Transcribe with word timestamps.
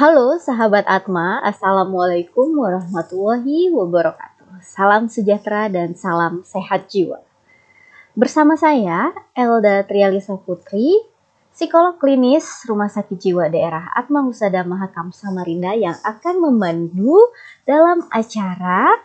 Halo 0.00 0.40
sahabat 0.40 0.88
Atma, 0.88 1.44
Assalamualaikum 1.44 2.56
warahmatullahi 2.56 3.68
wabarakatuh. 3.68 4.64
Salam 4.64 5.12
sejahtera 5.12 5.68
dan 5.68 5.92
salam 5.92 6.40
sehat 6.40 6.88
jiwa. 6.88 7.20
Bersama 8.16 8.56
saya, 8.56 9.12
Elda 9.36 9.84
Trialisa 9.84 10.40
Putri, 10.40 11.04
psikolog 11.52 12.00
klinis 12.00 12.64
Rumah 12.64 12.88
Sakit 12.88 13.20
Jiwa 13.20 13.52
Daerah 13.52 13.92
Atma 13.92 14.24
Husada 14.24 14.64
Mahakam 14.64 15.12
Samarinda 15.12 15.76
yang 15.76 16.00
akan 16.00 16.48
memandu 16.48 17.20
dalam 17.68 18.08
acara 18.08 19.04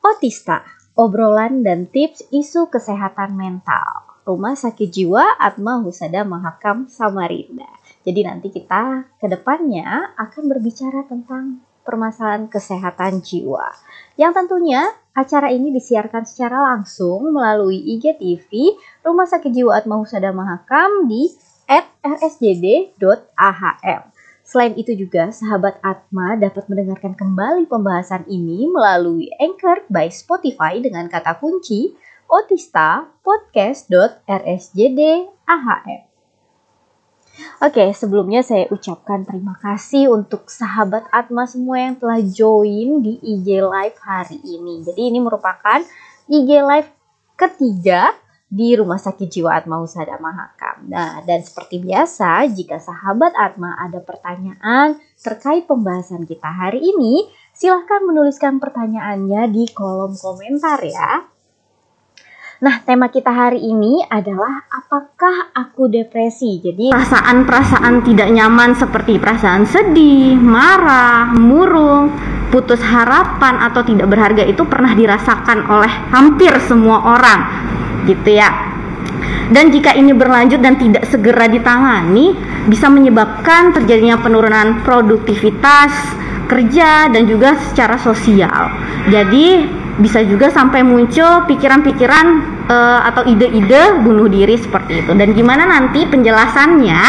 Otista, 0.00 0.64
obrolan 0.96 1.60
dan 1.60 1.92
tips 1.92 2.24
isu 2.32 2.72
kesehatan 2.72 3.36
mental. 3.36 4.16
Rumah 4.24 4.56
Sakit 4.56 4.88
Jiwa 4.88 5.36
Atma 5.36 5.84
Husada 5.84 6.24
Mahakam 6.24 6.88
Samarinda. 6.88 7.68
Jadi 8.02 8.26
nanti 8.26 8.50
kita 8.50 9.06
ke 9.22 9.30
depannya 9.30 10.18
akan 10.18 10.50
berbicara 10.50 11.06
tentang 11.06 11.62
permasalahan 11.82 12.46
kesehatan 12.50 13.22
jiwa. 13.22 13.70
Yang 14.18 14.32
tentunya 14.42 14.90
acara 15.14 15.50
ini 15.50 15.72
disiarkan 15.74 16.24
secara 16.26 16.62
langsung 16.74 17.32
melalui 17.34 17.78
IGTV 17.98 18.50
Rumah 19.02 19.26
Sakit 19.26 19.52
Jiwa 19.54 19.76
Atma 19.82 19.96
Husada 19.98 20.32
Mahakam 20.34 21.08
di 21.10 21.30
rsjd.ahm. 22.02 24.02
Selain 24.42 24.74
itu 24.74 24.98
juga 24.98 25.30
sahabat 25.30 25.78
Atma 25.80 26.36
dapat 26.36 26.66
mendengarkan 26.66 27.14
kembali 27.14 27.70
pembahasan 27.70 28.26
ini 28.26 28.66
melalui 28.68 29.30
Anchor 29.38 29.86
by 29.88 30.10
Spotify 30.10 30.82
dengan 30.82 31.06
kata 31.08 31.38
kunci 31.38 31.94
otista 32.28 33.06
podcast.rsjd.ahm. 33.22 36.11
Oke, 37.62 37.94
sebelumnya 37.94 38.42
saya 38.42 38.66
ucapkan 38.70 39.22
terima 39.22 39.54
kasih 39.62 40.10
untuk 40.10 40.50
sahabat 40.50 41.06
Atma 41.14 41.46
semua 41.46 41.78
yang 41.78 41.94
telah 41.94 42.18
join 42.22 43.02
di 43.02 43.22
IG 43.22 43.62
Live 43.62 43.98
hari 44.02 44.38
ini. 44.42 44.82
Jadi 44.82 45.14
ini 45.14 45.18
merupakan 45.22 45.78
IG 46.26 46.50
Live 46.62 46.90
ketiga 47.38 48.14
di 48.52 48.76
Rumah 48.76 49.00
Sakit 49.00 49.32
Jiwa 49.32 49.56
Atma 49.56 49.80
Husada 49.80 50.20
Mahakam. 50.20 50.84
Nah, 50.92 51.24
dan 51.24 51.40
seperti 51.40 51.80
biasa, 51.80 52.44
jika 52.52 52.76
sahabat 52.76 53.32
Atma 53.32 53.72
ada 53.80 53.96
pertanyaan 54.04 55.00
terkait 55.24 55.64
pembahasan 55.64 56.28
kita 56.28 56.52
hari 56.52 56.84
ini, 56.84 57.24
silahkan 57.56 58.04
menuliskan 58.04 58.60
pertanyaannya 58.60 59.48
di 59.48 59.64
kolom 59.72 60.12
komentar 60.20 60.84
ya. 60.84 61.24
Nah, 62.62 62.78
tema 62.86 63.10
kita 63.10 63.34
hari 63.34 63.58
ini 63.58 64.06
adalah 64.06 64.70
apakah 64.70 65.50
aku 65.50 65.90
depresi? 65.90 66.62
Jadi, 66.62 66.94
perasaan-perasaan 66.94 68.06
tidak 68.06 68.30
nyaman 68.30 68.78
seperti 68.78 69.18
perasaan 69.18 69.66
sedih, 69.66 70.38
marah, 70.38 71.34
murung, 71.34 72.14
putus 72.54 72.78
harapan 72.78 73.66
atau 73.66 73.82
tidak 73.82 74.06
berharga 74.06 74.46
itu 74.46 74.62
pernah 74.62 74.94
dirasakan 74.94 75.66
oleh 75.66 75.90
hampir 76.14 76.54
semua 76.62 77.02
orang. 77.02 77.40
Gitu 78.06 78.30
ya. 78.30 78.54
Dan 79.50 79.74
jika 79.74 79.98
ini 79.98 80.14
berlanjut 80.14 80.62
dan 80.62 80.78
tidak 80.78 81.02
segera 81.10 81.50
ditangani, 81.50 82.30
bisa 82.70 82.86
menyebabkan 82.86 83.74
terjadinya 83.74 84.22
penurunan 84.22 84.86
produktivitas 84.86 85.90
kerja 86.46 87.10
dan 87.10 87.26
juga 87.26 87.58
secara 87.58 87.98
sosial. 87.98 88.70
Jadi 89.10 89.81
bisa 90.00 90.24
juga 90.24 90.48
sampai 90.48 90.80
muncul 90.80 91.44
pikiran-pikiran 91.44 92.26
uh, 92.70 93.00
atau 93.12 93.28
ide-ide 93.28 94.00
bunuh 94.00 94.30
diri 94.30 94.56
seperti 94.56 95.04
itu. 95.04 95.12
Dan 95.12 95.36
gimana 95.36 95.68
nanti 95.68 96.08
penjelasannya? 96.08 97.02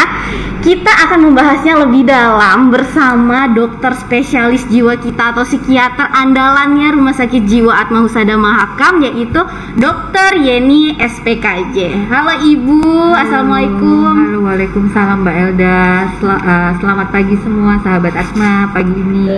Kita 0.64 0.92
akan 1.08 1.28
membahasnya 1.28 1.76
lebih 1.84 2.08
dalam 2.08 2.72
bersama 2.72 3.52
dokter 3.52 3.92
spesialis 4.00 4.64
jiwa 4.72 4.96
kita 4.96 5.36
atau 5.36 5.44
psikiater 5.44 6.08
andalannya 6.08 6.88
Rumah 6.96 7.12
Sakit 7.12 7.44
Jiwa 7.44 7.84
Atma 7.84 8.00
Husada 8.00 8.32
Mahakam 8.40 9.04
yaitu 9.04 9.44
Dokter 9.76 10.40
Yeni 10.40 10.96
SPKJ. 10.96 12.08
Halo 12.08 12.40
Ibu, 12.40 12.80
Halo. 12.80 13.12
Assalamualaikum. 13.12 14.12
Halo, 14.24 14.38
Waalaikumsalam 14.40 15.20
Mbak 15.20 15.36
Elda. 15.36 15.80
Sel 16.16 16.32
uh, 16.32 16.72
selamat 16.80 17.08
pagi 17.12 17.36
semua 17.44 17.76
sahabat 17.84 18.16
Asma 18.16 18.72
pagi 18.72 18.96
ini. 18.96 19.28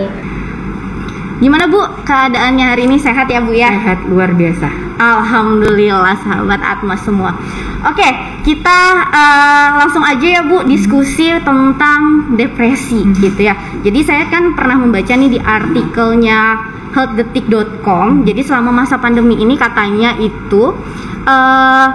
Gimana 1.37 1.69
Bu 1.69 1.77
keadaannya 2.01 2.65
hari 2.65 2.89
ini 2.89 2.97
sehat 2.97 3.29
ya 3.29 3.45
Bu 3.45 3.53
ya? 3.53 3.69
Sehat 3.69 4.09
luar 4.09 4.33
biasa. 4.33 4.65
Alhamdulillah 4.97 6.17
sahabat 6.25 6.57
Atma 6.65 6.97
semua. 6.97 7.37
Oke, 7.85 8.09
kita 8.41 8.79
uh, 9.13 9.69
langsung 9.85 10.01
aja 10.01 10.25
ya 10.25 10.41
Bu 10.41 10.65
diskusi 10.65 11.29
tentang 11.45 12.33
depresi 12.33 13.05
hmm. 13.05 13.13
gitu 13.21 13.45
ya. 13.45 13.53
Jadi 13.85 13.99
saya 14.01 14.25
kan 14.33 14.57
pernah 14.57 14.81
membaca 14.81 15.13
nih 15.13 15.37
di 15.37 15.39
artikelnya 15.39 16.57
healthdetik.com. 16.97 18.25
Jadi 18.25 18.41
selama 18.41 18.81
masa 18.81 18.97
pandemi 18.97 19.37
ini 19.37 19.53
katanya 19.53 20.17
itu 20.17 20.73
uh, 21.29 21.87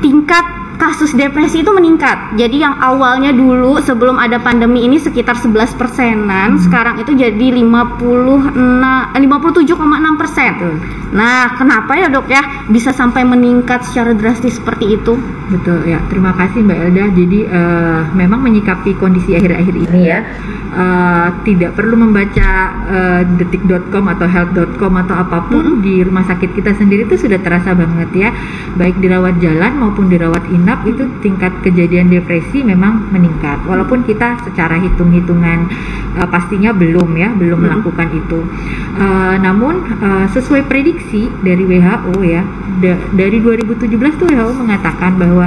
tingkat 0.00 0.61
kasus 0.82 1.14
depresi 1.14 1.62
itu 1.62 1.70
meningkat. 1.70 2.34
Jadi 2.34 2.58
yang 2.58 2.74
awalnya 2.82 3.30
dulu 3.30 3.78
sebelum 3.78 4.18
ada 4.18 4.42
pandemi 4.42 4.82
ini 4.82 4.98
sekitar 4.98 5.38
11 5.38 5.78
persenan, 5.78 6.58
hmm. 6.58 6.62
sekarang 6.66 6.98
itu 6.98 7.14
jadi 7.14 7.46
56 7.54 8.02
57,6 8.02 9.14
eh, 9.14 10.14
persen. 10.18 10.52
Nah, 11.12 11.54
kenapa 11.60 11.92
ya 11.94 12.08
dok 12.08 12.26
ya 12.26 12.66
bisa 12.72 12.90
sampai 12.90 13.22
meningkat 13.22 13.84
secara 13.84 14.16
drastis 14.16 14.56
seperti 14.56 14.96
itu? 14.96 15.14
Betul 15.52 15.84
ya. 15.86 16.00
Terima 16.08 16.32
kasih 16.32 16.64
Mbak 16.64 16.78
Elda. 16.88 17.04
Jadi 17.12 17.38
uh, 17.46 18.00
memang 18.16 18.40
menyikapi 18.40 18.96
kondisi 18.96 19.36
akhir-akhir 19.36 19.74
ini 19.76 20.00
ya, 20.08 20.24
uh, 20.72 21.28
tidak 21.44 21.76
perlu 21.76 22.00
membaca 22.00 22.50
uh, 22.88 23.20
detik.com 23.36 24.08
atau 24.08 24.26
health.com 24.26 24.92
atau 25.04 25.14
apa 25.20 25.38
pun 25.52 25.78
hmm. 25.78 25.84
di 25.84 26.00
rumah 26.00 26.24
sakit 26.24 26.56
kita 26.56 26.72
sendiri 26.80 27.04
itu 27.04 27.28
sudah 27.28 27.36
terasa 27.44 27.76
banget 27.76 28.08
ya, 28.16 28.30
baik 28.80 28.96
dirawat 28.96 29.36
jalan 29.36 29.72
maupun 29.76 30.08
dirawat 30.08 30.48
inap 30.48 30.71
itu 30.88 31.04
tingkat 31.20 31.52
kejadian 31.60 32.08
depresi 32.08 32.64
memang 32.64 33.12
meningkat 33.12 33.60
walaupun 33.68 34.04
kita 34.08 34.40
secara 34.48 34.80
hitung-hitungan 34.80 35.68
uh, 36.16 36.28
pastinya 36.28 36.72
belum 36.72 37.12
ya 37.16 37.28
belum 37.36 37.60
hmm. 37.60 37.66
melakukan 37.68 38.08
itu 38.16 38.40
uh, 38.96 39.36
namun 39.40 39.84
uh, 40.00 40.26
sesuai 40.32 40.64
prediksi 40.66 41.28
dari 41.44 41.64
WHO 41.68 42.14
ya 42.24 42.42
da 42.80 42.96
dari 43.12 43.38
2017 43.44 44.20
tuh 44.20 44.26
WHO 44.32 44.52
mengatakan 44.56 45.20
bahwa 45.20 45.46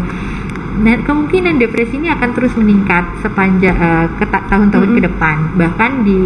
Nah, 0.76 1.00
kemungkinan 1.08 1.56
depresi 1.56 1.96
ini 1.96 2.12
akan 2.12 2.36
terus 2.36 2.52
meningkat 2.60 3.08
sepanjang 3.24 3.80
uh, 3.80 4.12
ke 4.20 4.28
tahun-tahun 4.28 4.84
mm 4.84 4.92
-hmm. 4.92 5.00
ke 5.00 5.08
depan. 5.08 5.38
Bahkan 5.56 5.92
di 6.04 6.20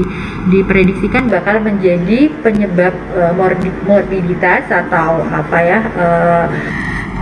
diprediksikan 0.50 1.30
bakal 1.30 1.62
menjadi 1.62 2.34
penyebab 2.42 2.98
uh, 3.14 3.30
morbiditas 3.86 4.66
atau 4.74 5.22
apa 5.30 5.58
ya 5.62 5.80
uh, 5.94 6.46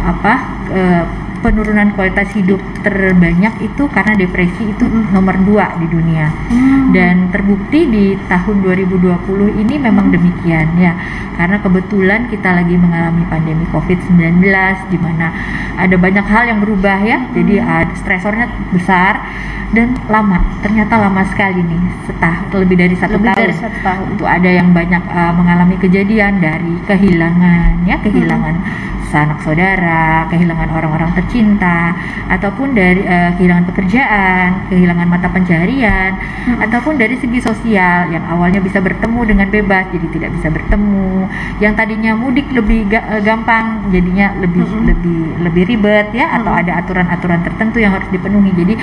apa 0.07 0.33
uh, 0.71 1.03
penurunan 1.47 1.95
kualitas 1.95 2.27
hidup 2.35 2.59
terbanyak 2.83 3.55
itu 3.63 3.87
karena 3.87 4.19
depresi 4.19 4.67
itu 4.67 4.83
nomor 5.15 5.39
dua 5.47 5.79
di 5.79 5.87
dunia. 5.87 6.27
Hmm. 6.51 6.91
dan 6.91 7.31
terbukti 7.31 7.87
di 7.87 8.05
tahun 8.27 8.63
2020 8.63 9.63
ini 9.63 9.75
memang 9.79 10.11
demikian 10.11 10.75
ya. 10.75 10.91
Karena 11.39 11.61
kebetulan 11.63 12.27
kita 12.27 12.51
lagi 12.51 12.75
mengalami 12.75 13.23
pandemi 13.31 13.63
COVID-19 13.71 14.43
di 14.91 14.97
mana 14.99 15.31
ada 15.79 15.95
banyak 15.95 16.25
hal 16.27 16.43
yang 16.51 16.59
berubah 16.59 16.99
ya. 16.99 17.17
Hmm. 17.23 17.31
jadi 17.31 17.53
uh, 17.63 17.85
stresornya 17.95 18.51
besar 18.75 19.23
dan 19.71 19.95
lama 20.07 20.39
ternyata 20.63 20.95
lama 20.95 21.27
sekali 21.27 21.59
nih 21.59 21.81
setahun 22.07 22.55
lebih 22.55 22.75
dari 22.79 22.95
satu 22.95 23.19
lebih 23.19 23.31
tahun. 23.31 23.39
dari 23.39 23.55
satu 23.55 23.77
tahun. 23.83 24.05
Itu 24.19 24.25
ada 24.27 24.49
yang 24.51 24.75
banyak 24.75 25.03
uh, 25.07 25.33
mengalami 25.35 25.75
kejadian 25.79 26.43
dari 26.43 26.75
kehilangan 26.83 27.87
ya 27.87 27.95
kehilangan 28.03 28.55
hmm 28.59 28.96
sanak 29.07 29.39
saudara, 29.43 30.27
kehilangan 30.27 30.69
orang-orang 30.71 31.11
tercinta, 31.15 31.95
ataupun 32.27 32.75
dari 32.75 33.01
uh, 33.07 33.31
kehilangan 33.39 33.65
pekerjaan, 33.71 34.67
kehilangan 34.67 35.07
mata 35.07 35.27
pencaharian, 35.31 36.11
hmm. 36.19 36.59
ataupun 36.67 36.99
dari 36.99 37.15
segi 37.15 37.39
sosial 37.39 38.11
yang 38.11 38.23
awalnya 38.27 38.59
bisa 38.59 38.83
bertemu 38.83 39.19
dengan 39.23 39.47
bebas 39.47 39.87
jadi 39.95 40.07
tidak 40.11 40.29
bisa 40.39 40.47
bertemu, 40.51 41.27
yang 41.63 41.73
tadinya 41.79 42.11
mudik 42.19 42.47
lebih 42.51 42.87
ga, 42.91 43.01
uh, 43.07 43.21
gampang 43.23 43.87
jadinya 43.95 44.35
lebih 44.43 44.63
hmm. 44.67 44.85
lebih 44.91 45.21
lebih 45.47 45.63
ribet 45.71 46.07
ya, 46.11 46.27
hmm. 46.27 46.37
atau 46.43 46.51
ada 46.51 46.71
aturan-aturan 46.83 47.39
tertentu 47.47 47.77
yang 47.79 47.95
harus 47.95 48.07
dipenuhi. 48.11 48.51
Jadi 48.57 48.73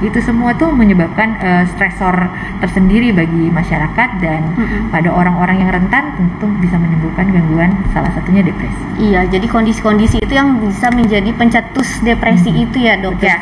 itu 0.00 0.18
semua 0.24 0.56
tuh 0.56 0.72
menyebabkan 0.72 1.36
uh, 1.40 1.64
stresor 1.76 2.32
tersendiri 2.64 3.12
bagi 3.12 3.52
masyarakat 3.52 4.08
dan 4.20 4.40
hmm. 4.56 4.88
pada 4.88 5.12
orang-orang 5.12 5.60
yang 5.60 5.70
rentan 5.70 6.16
tentu 6.16 6.48
bisa 6.60 6.80
menimbulkan 6.80 7.28
gangguan 7.28 7.70
salah 7.92 8.08
satunya 8.16 8.40
depresi. 8.40 8.82
Iya, 8.94 9.26
jadi 9.26 9.46
kondisi 9.50 9.73
kondisi-kondisi 9.74 10.22
itu 10.22 10.34
yang 10.34 10.62
bisa 10.62 10.86
menjadi 10.94 11.30
pencetus 11.34 11.98
depresi 12.06 12.50
hmm. 12.50 12.64
itu 12.68 12.76
ya 12.78 12.94
dok 13.00 13.18
ya. 13.18 13.38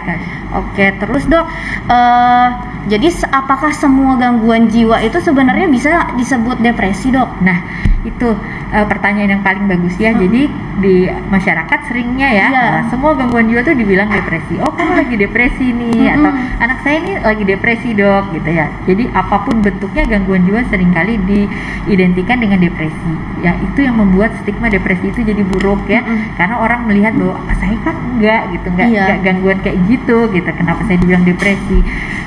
Oke, 0.53 0.85
terus 0.97 1.25
dok, 1.25 1.49
eh, 1.89 2.49
jadi 2.87 3.09
apakah 3.31 3.73
semua 3.73 4.17
gangguan 4.17 4.69
jiwa 4.69 5.01
itu 5.01 5.17
sebenarnya 5.19 5.67
bisa 5.67 5.91
disebut 6.15 6.61
depresi 6.61 7.09
dok? 7.09 7.41
Nah, 7.41 7.59
itu 8.03 8.29
eh, 8.69 8.85
pertanyaan 8.85 9.39
yang 9.39 9.43
paling 9.43 9.65
bagus 9.65 9.95
ya. 9.97 10.13
Jadi 10.13 10.49
di 10.81 11.05
masyarakat 11.07 11.79
seringnya 11.87 12.29
ya, 12.29 12.47
eh, 12.51 12.81
semua 12.89 13.13
gangguan 13.15 13.47
jiwa 13.47 13.61
tuh 13.61 13.73
dibilang 13.73 14.09
depresi. 14.09 14.57
Oh, 14.59 14.73
kamu 14.73 14.93
lagi 14.99 15.17
depresi 15.17 15.67
nih 15.71 15.93
Mm-mm. 16.03 16.17
atau 16.19 16.31
anak 16.59 16.79
saya 16.81 16.97
ini 16.99 17.13
lagi 17.17 17.45
depresi, 17.45 17.89
Dok, 17.93 18.25
gitu 18.33 18.51
ya. 18.51 18.67
Jadi 18.85 19.05
apa 19.13 19.37
pun 19.45 19.61
bentuknya 19.61 20.03
gangguan 20.05 20.43
jiwa 20.43 20.61
sering 20.67 20.91
kali 20.91 21.17
diidentikan 21.23 22.41
dengan 22.41 22.59
depresi. 22.59 23.13
Ya, 23.41 23.55
itu 23.57 23.85
yang 23.85 23.95
membuat 23.95 24.33
stigma 24.41 24.67
depresi 24.67 25.09
itu 25.09 25.21
jadi 25.23 25.43
buruk 25.45 25.85
ya. 25.87 26.01
Mm-mm. 26.03 26.35
Karena 26.35 26.57
orang 26.59 26.81
melihat 26.89 27.13
bahwa 27.15 27.37
"Ah, 27.47 27.57
saya 27.57 27.77
kan 27.81 27.95
enggak 28.17 28.43
gitu, 28.51 28.67
enggak, 28.73 28.89
Iya. 28.89 28.99
enggak 29.05 29.19
gangguan 29.23 29.59
kayak 29.63 29.79
gitu 29.87 30.19
gitu. 30.33 30.42
Kenapa 30.51 30.83
saya 30.91 30.99
dibilang 30.99 31.23
depresi? 31.23 31.79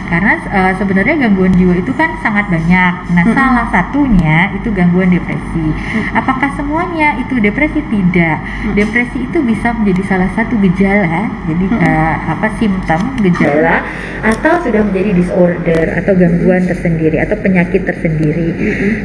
Karena 0.05 0.37
eh, 0.37 0.73
sebenarnya 0.77 1.15
gangguan 1.17 1.51
jiwa 1.57 1.73
itu 1.75 1.91
kan 1.97 2.13
sangat 2.21 2.45
banyak. 2.47 2.93
Nah, 3.11 3.23
Mm-mm. 3.25 3.35
salah 3.35 3.65
satunya 3.73 4.53
itu 4.53 4.69
gangguan 4.69 5.09
depresi. 5.09 5.65
Apakah 6.13 6.53
semuanya 6.55 7.17
itu 7.19 7.41
depresi? 7.41 7.81
Tidak. 7.81 8.37
Depresi 8.77 9.25
itu 9.25 9.41
bisa 9.41 9.73
menjadi 9.73 10.01
salah 10.05 10.29
satu 10.37 10.55
gejala, 10.61 11.27
jadi 11.49 11.65
eh, 11.81 12.15
apa 12.29 12.47
simptom 12.61 13.01
gejala 13.25 13.81
atau 14.21 14.61
sudah 14.61 14.81
menjadi 14.85 15.11
disorder 15.17 15.85
atau 16.01 16.13
gangguan 16.13 16.63
tersendiri 16.69 17.17
atau 17.21 17.35
penyakit 17.41 17.81
tersendiri. 17.89 18.49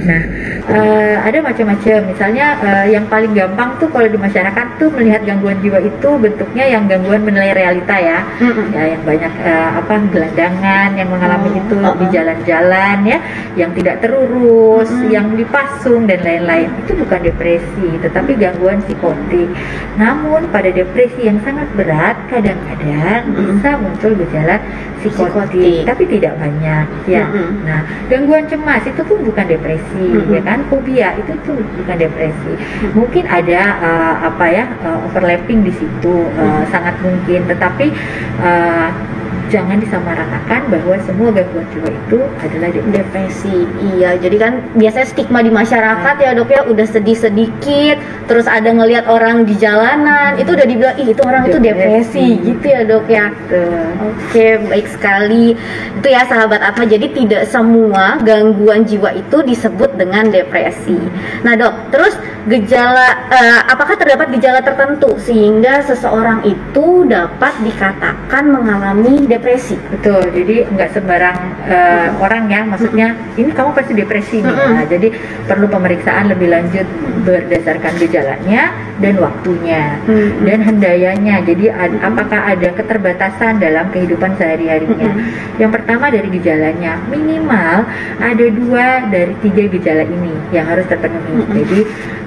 Nah, 0.05 0.23
eh, 0.69 1.15
ada 1.17 1.39
macam-macam. 1.41 1.99
Misalnya 2.12 2.47
eh, 2.61 2.87
yang 2.93 3.09
paling 3.09 3.33
gampang 3.33 3.81
tuh 3.81 3.89
kalau 3.89 4.09
di 4.09 4.21
masyarakat 4.21 4.67
tuh 4.77 4.93
melihat 4.93 5.25
gangguan 5.25 5.57
jiwa 5.65 5.81
itu 5.81 6.11
bentuknya 6.21 6.65
yang 6.69 6.85
gangguan 6.85 7.25
menilai 7.25 7.57
realita 7.57 7.97
ya. 7.97 8.21
Mm-mm. 8.37 8.77
Ya, 8.77 8.85
yang 8.97 9.00
banyak 9.02 9.32
eh, 9.43 9.70
apa 9.81 9.94
gelandangan 10.08 10.88
yang 10.97 11.08
mengalami 11.11 11.50
Oh, 11.50 11.58
itu 11.58 11.75
uh-uh. 11.82 11.99
di 11.99 12.06
jalan-jalan 12.14 12.97
ya, 13.08 13.19
yang 13.58 13.70
tidak 13.75 13.99
terurus, 14.05 14.87
Mm-mm. 14.87 15.11
yang 15.11 15.26
dipasung 15.35 16.06
dan 16.06 16.23
lain-lain. 16.23 16.70
Itu 16.87 16.94
bukan 16.94 17.20
depresi, 17.26 17.88
tetapi 17.99 18.38
gangguan 18.38 18.79
psikotik. 18.87 19.50
Namun 19.99 20.47
pada 20.55 20.70
depresi 20.70 21.26
yang 21.26 21.43
sangat 21.43 21.67
berat 21.75 22.14
kadang-kadang 22.31 23.35
Mm-mm. 23.35 23.58
bisa 23.58 23.69
muncul 23.81 24.12
gejala 24.14 24.62
psikotik, 25.00 25.49
Psikotik. 25.49 25.88
tapi 25.88 26.05
tidak 26.06 26.37
banyak 26.38 26.87
ya. 27.08 27.25
Mm-mm. 27.25 27.64
Nah, 27.64 27.81
gangguan 28.12 28.44
cemas 28.47 28.85
itu 28.85 29.02
pun 29.02 29.19
bukan 29.25 29.47
depresi, 29.49 30.06
Mm-mm. 30.06 30.37
ya 30.37 30.41
kan? 30.44 30.58
Fobia 30.69 31.08
itu 31.17 31.32
tuh 31.43 31.56
bukan 31.56 31.97
depresi. 31.97 32.52
Mungkin 32.93 33.25
ada 33.26 33.62
uh, 33.81 34.14
apa 34.29 34.47
ya 34.52 34.64
uh, 34.85 35.08
overlapping 35.08 35.64
di 35.64 35.73
situ, 35.73 36.29
uh, 36.37 36.62
sangat 36.69 36.94
mungkin. 37.00 37.49
Tetapi 37.49 37.87
uh, 38.44 38.88
Bye. 38.91 39.30
Jangan 39.50 39.82
disamaratakan 39.82 40.70
bahwa 40.70 40.94
semua 41.05 41.29
gangguan 41.35 41.67
jiwa 41.75 41.91
itu 41.91 42.19
adalah 42.41 42.69
depresi. 42.70 42.99
Depresi, 43.11 43.58
iya. 43.99 44.11
Jadi 44.17 44.37
kan 44.38 44.52
biasanya 44.79 45.06
stigma 45.11 45.43
di 45.43 45.50
masyarakat 45.50 46.14
ya 46.23 46.31
dok 46.32 46.49
ya 46.49 46.62
udah 46.64 46.87
sedih 46.87 47.19
sedikit, 47.19 47.99
terus 48.31 48.47
ada 48.47 48.70
ngelihat 48.70 49.11
orang 49.11 49.43
di 49.44 49.58
jalanan, 49.58 50.38
itu 50.38 50.55
udah 50.55 50.67
dibilang 50.67 50.97
ih 50.97 51.11
itu 51.11 51.23
orang 51.26 51.43
itu 51.50 51.58
depresi, 51.58 52.38
Depresi. 52.38 52.47
gitu 52.47 52.67
ya 52.70 52.81
dok 52.87 53.06
ya. 53.11 53.26
Tuh. 53.50 53.91
Oke, 54.14 54.49
baik 54.70 54.87
sekali. 54.87 55.58
Itu 55.99 56.06
ya 56.06 56.23
sahabat 56.31 56.62
Atma. 56.62 56.87
Jadi 56.87 57.11
tidak 57.12 57.50
semua 57.50 58.23
gangguan 58.23 58.87
jiwa 58.87 59.11
itu 59.19 59.43
disebut 59.43 59.99
dengan 59.99 60.31
depresi. 60.31 60.97
Nah, 61.43 61.58
Dok, 61.58 61.91
terus 61.91 62.14
gejala 62.47 63.29
eh, 63.29 63.61
apakah 63.69 63.99
terdapat 63.99 64.32
gejala 64.38 64.62
tertentu 64.62 65.19
sehingga 65.20 65.82
seseorang 65.85 66.47
itu 66.47 67.05
dapat 67.11 67.52
dikatakan 67.67 68.44
mengalami 68.47 69.26
depresi? 69.26 69.40
Betul, 69.91 70.23
jadi 70.31 70.55
nggak 70.69 70.91
sembarang 70.93 71.39
eh, 71.67 72.09
orang 72.21 72.45
ya, 72.47 72.61
maksudnya 72.65 73.09
ini 73.35 73.51
kamu 73.51 73.71
pasti 73.73 73.93
depresi 73.93 74.39
nih. 74.41 74.53
Nah, 74.53 74.85
jadi 74.85 75.09
perlu 75.45 75.67
pemeriksaan 75.67 76.29
lebih 76.29 76.49
lanjut 76.49 76.87
berdasarkan 77.21 77.93
gejalanya 77.99 78.73
dan 79.01 79.17
waktunya 79.17 79.97
dan 80.45 80.59
hendayanya. 80.61 81.41
Jadi 81.41 81.69
ad- 81.69 82.01
apakah 82.01 82.53
ada 82.53 82.69
keterbatasan 82.73 83.59
dalam 83.59 83.89
kehidupan 83.91 84.37
sehari-harinya? 84.37 85.13
Yang 85.57 85.71
pertama 85.81 86.09
dari 86.09 86.29
gejalanya, 86.31 87.01
minimal 87.09 87.85
ada 88.21 88.47
dua 88.53 89.05
dari 89.09 89.35
tiga 89.41 89.65
gejala 89.69 90.05
ini 90.05 90.33
yang 90.53 90.69
harus 90.69 90.85
terpenuhi. 90.85 91.33
Mm-mm. 91.33 91.57
Jadi 91.57 91.81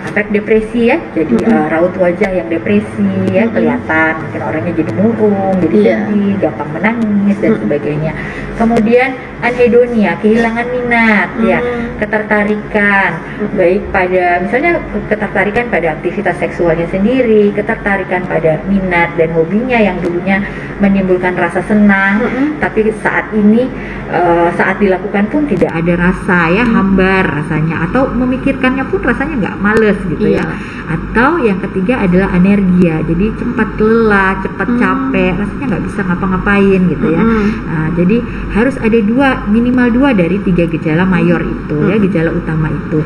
efek 0.04 0.28
depresi 0.30 0.92
ya, 0.92 0.98
jadi 1.16 1.36
eh, 1.42 1.66
raut 1.72 1.96
wajah 1.96 2.30
yang 2.30 2.48
depresi 2.52 3.08
ya 3.32 3.48
kelihatan, 3.50 4.20
mungkin 4.20 4.42
orangnya 4.44 4.74
jadi 4.76 4.92
murung, 4.94 5.56
jadi 5.64 5.76
Iya. 5.80 5.98
sedih, 6.06 6.32
gampang 6.44 6.70
menangis 6.76 7.02
dan 7.04 7.52
Mm-mm. 7.52 7.62
sebagainya. 7.68 8.14
Kemudian 8.54 9.10
anhedonia, 9.42 10.16
kehilangan 10.22 10.68
minat 10.72 11.30
ya, 11.44 11.60
Mm. 11.60 12.00
ketertarikan 12.00 13.12
baik 13.58 13.82
pada 13.92 14.40
misalnya 14.44 14.80
ketertarikan 15.10 15.66
pada 15.68 15.88
aktivitas 16.00 16.36
seksualnya 16.40 16.88
sendiri, 16.88 17.52
ketertarikan 17.52 18.24
pada 18.30 18.62
minat 18.70 19.14
dan 19.20 19.30
hobinya 19.36 19.80
yang 19.80 19.98
dulunya 20.00 20.44
menimbulkan 20.80 21.36
rasa 21.36 21.64
senang, 21.66 22.24
Mm-mm. 22.24 22.48
tapi 22.60 22.92
saat 23.04 23.28
ini 23.36 23.68
eh, 24.10 24.50
saat 24.54 24.78
dilakukan 24.78 25.26
pun 25.30 25.46
tidak 25.46 25.72
ada 25.72 25.94
rasa 25.96 26.50
ya, 26.50 26.64
hambar 26.64 27.24
rasanya 27.44 27.88
atau 27.88 28.10
memikirkannya 28.10 28.84
pun 28.88 29.00
rasanya 29.00 29.36
nggak 29.40 29.58
males 29.60 29.98
gitu 30.08 30.28
Iya. 30.28 30.44
ya. 30.44 30.48
Atau 30.84 31.40
yang 31.40 31.64
ketiga 31.64 32.04
adalah 32.04 32.30
anergia, 32.32 33.00
jadi 33.02 33.32
cepat 33.34 33.80
lelah, 33.80 34.44
cepat 34.44 34.68
Hmm. 34.68 34.80
capek, 34.80 35.32
rasanya 35.40 35.66
nggak 35.72 35.84
bisa 35.88 36.00
ngapa-ngapain 36.04 36.82
gitu 36.92 37.08
ya. 37.08 37.22
Mm-mm. 37.24 37.46
Nah, 37.66 37.88
jadi 37.96 38.18
harus 38.52 38.76
ada 38.78 39.00
dua 39.00 39.48
minimal 39.48 39.88
dua 39.90 40.10
dari 40.12 40.38
tiga 40.42 40.68
gejala 40.68 41.08
mayor 41.08 41.40
itu 41.40 41.78
ya 41.88 41.96
Hmm. 41.96 42.04
gejala 42.04 42.30
utama 42.32 42.68
itu. 42.68 43.00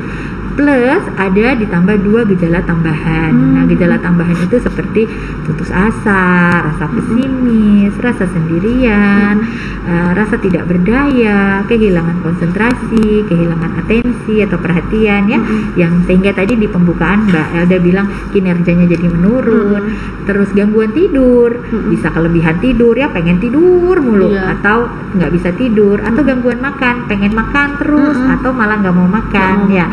Plus 0.57 1.03
ada 1.21 1.53
ditambah 1.53 2.01
dua 2.01 2.25
gejala 2.25 2.65
tambahan. 2.65 3.29
Hmm. 3.29 3.53
Nah 3.53 3.63
gejala 3.69 4.01
tambahan 4.01 4.33
itu 4.41 4.57
seperti 4.57 5.05
putus 5.45 5.69
asa, 5.69 6.65
rasa 6.65 6.85
pesimis, 6.89 7.93
rasa 8.01 8.25
sendirian, 8.25 9.37
eh, 9.85 10.09
rasa 10.17 10.41
tidak 10.41 10.65
berdaya, 10.65 11.61
kehilangan 11.69 12.25
konsentrasi, 12.25 13.29
kehilangan 13.29 13.85
atensi 13.85 14.41
atau 14.41 14.57
perhatian 14.57 15.29
ya, 15.29 15.37
Hmm. 15.37 15.77
yang 15.77 15.93
sehingga 16.09 16.33
tadi 16.33 16.57
di 16.57 16.65
pembukaan 16.65 17.29
Mbak 17.29 17.47
Elda 17.53 17.77
bilang 17.77 18.07
kinerjanya 18.33 18.89
jadi 18.89 19.07
menurun, 19.13 19.93
terus 20.25 20.49
gangguan 20.57 20.89
tidur, 20.89 21.53
Hmm. 21.69 21.93
bisa 21.93 22.09
kelebihan 22.09 22.57
tidur 22.57 22.97
ya, 22.97 23.13
pengen 23.13 23.37
tidur 23.37 24.01
mulu 24.01 24.33
Iya. 24.33 24.57
atau 24.57 24.89
nggak 25.13 25.31
bisa 25.37 25.53
tidur, 25.53 26.01
atau 26.01 26.25
gangguan 26.25 26.57
makan, 26.57 27.05
pengen 27.05 27.37
makan 27.37 27.77
terus 27.77 28.17
Mm-mm. 28.17 28.35
atau 28.41 28.49
malah 28.49 28.81
nggak 28.81 28.95
mau 28.97 29.05
makan 29.05 29.69
mau 29.69 29.69
ya, 29.69 29.85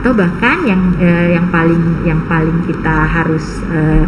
atau 0.00 0.16
bahkan 0.16 0.64
yang 0.64 0.96
eh, 0.96 1.36
yang 1.36 1.52
paling 1.52 2.08
yang 2.08 2.24
paling 2.24 2.64
kita 2.64 2.96
harus 3.04 3.60
eh, 3.68 4.04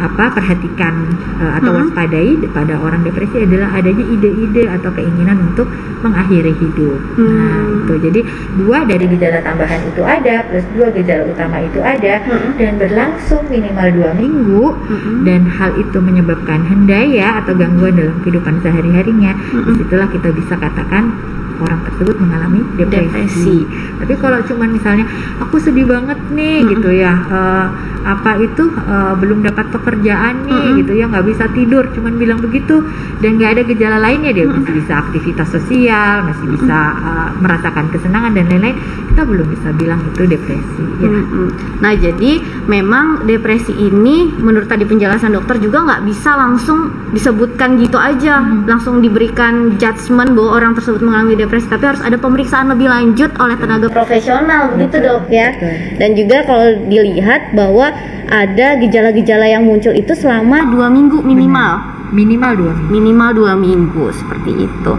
apa 0.00 0.32
perhatikan 0.32 1.12
eh, 1.40 1.52
atau 1.60 1.76
Mm-mm. 1.76 1.92
waspadai 1.92 2.40
pada 2.56 2.80
orang 2.80 3.04
depresi 3.04 3.44
adalah 3.44 3.68
adanya 3.76 4.04
ide-ide 4.04 4.64
atau 4.68 4.88
keinginan 4.96 5.52
untuk 5.52 5.68
mengakhiri 6.00 6.56
hidup. 6.56 7.00
Nah 7.20 7.54
Hmm. 7.66 7.84
itu 7.84 7.94
jadi 8.10 8.20
dua 8.56 8.84
dari 8.88 9.04
gejala 9.12 9.38
tambahan 9.44 9.80
itu 9.86 10.02
ada 10.02 10.34
plus 10.48 10.66
dua 10.72 10.88
gejala 10.92 11.22
utama 11.28 11.56
itu 11.60 11.78
ada 11.84 12.14
Mm-mm. 12.24 12.52
dan 12.56 12.72
berlangsung 12.80 13.42
minimal 13.52 13.88
dua 13.92 14.10
minggu 14.16 14.64
Mm-mm. 14.72 15.16
dan 15.28 15.48
hal 15.52 15.76
itu 15.76 15.98
menyebabkan 16.00 16.64
hendaya 16.64 17.44
atau 17.44 17.52
gangguan 17.56 17.96
dalam 17.96 18.16
kehidupan 18.24 18.60
sehari-harinya, 18.64 19.32
Mm-mm. 19.36 19.64
di 19.68 19.72
situlah 19.84 20.08
kita 20.08 20.32
bisa 20.32 20.54
katakan 20.56 21.12
orang 21.60 21.80
tersebut 21.86 22.16
mengalami 22.18 22.60
depresi. 22.76 23.06
Depresi. 23.06 23.58
Tapi 24.02 24.14
kalau 24.18 24.38
cuman 24.42 24.68
misalnya 24.72 25.06
aku 25.38 25.56
sedih 25.60 25.86
banget 25.86 26.18
nih 26.32 26.62
Mm-mm. 26.62 26.70
gitu 26.76 26.90
ya, 26.92 27.12
eh, 27.14 27.66
apa 28.06 28.38
itu 28.38 28.70
eh, 28.70 29.14
belum 29.18 29.42
dapat 29.42 29.66
pekerjaan 29.70 30.46
nih 30.46 30.54
Mm-mm. 30.54 30.78
gitu 30.82 30.92
ya, 30.98 31.04
nggak 31.06 31.26
bisa 31.26 31.44
tidur, 31.52 31.86
cuman 31.94 32.18
bilang 32.18 32.38
begitu 32.42 32.82
dan 33.22 33.38
nggak 33.38 33.50
ada 33.56 33.62
gejala 33.66 33.98
lainnya 34.02 34.32
dia 34.34 34.46
masih 34.50 34.72
bisa 34.82 34.92
aktivitas 35.00 35.48
sosial, 35.52 36.26
masih 36.26 36.46
bisa 36.58 36.78
eh, 36.96 37.28
merasakan 37.38 37.86
kesenangan 37.94 38.32
dan 38.34 38.50
lain-lain, 38.50 38.76
kita 39.14 39.22
belum 39.22 39.46
bisa 39.54 39.68
bilang 39.76 40.00
itu 40.02 40.22
depresi. 40.26 40.84
Ya. 40.98 41.08
Mm-mm. 41.08 41.48
Nah, 41.80 41.92
jadi 41.94 42.42
memang 42.66 43.24
depresi 43.24 43.72
ini 43.72 44.34
menurut 44.36 44.66
tadi 44.66 44.82
penjelasan 44.82 45.32
dokter 45.32 45.60
juga 45.62 45.86
nggak 45.86 46.02
bisa 46.08 46.34
langsung 46.34 46.90
disebutkan 47.14 47.78
gitu 47.78 47.96
aja, 47.96 48.42
Mhm. 48.42 48.66
langsung 48.66 48.98
diberikan 48.98 49.78
judgement 49.78 50.34
bahwa 50.34 50.50
orang 50.58 50.72
tersebut 50.74 50.98
mengalami 50.98 51.32
depresi, 51.32 51.45
tapi 51.46 51.84
harus 51.86 52.02
ada 52.02 52.16
pemeriksaan 52.18 52.68
lebih 52.70 52.90
lanjut 52.90 53.30
oleh 53.38 53.56
tenaga 53.56 53.86
profesional 53.88 54.74
begitu 54.74 55.02
dok 55.02 55.30
ya. 55.30 55.54
betul. 55.56 55.74
Dan 55.96 56.10
juga 56.18 56.36
kalau 56.44 56.68
dilihat 56.90 57.54
bahwa 57.56 57.94
ada 58.26 58.68
gejala-gejala 58.82 59.46
yang 59.46 59.64
muncul 59.64 59.94
itu 59.94 60.12
selama 60.12 60.66
dua 60.70 60.90
minggu 60.90 61.22
minimal 61.22 61.96
Minimal 62.06 62.52
dua 62.54 62.72
minggu. 62.74 62.90
minimal 62.94 63.30
dua 63.34 63.52
minggu 63.58 64.04
seperti 64.14 64.70
itu. 64.70 64.92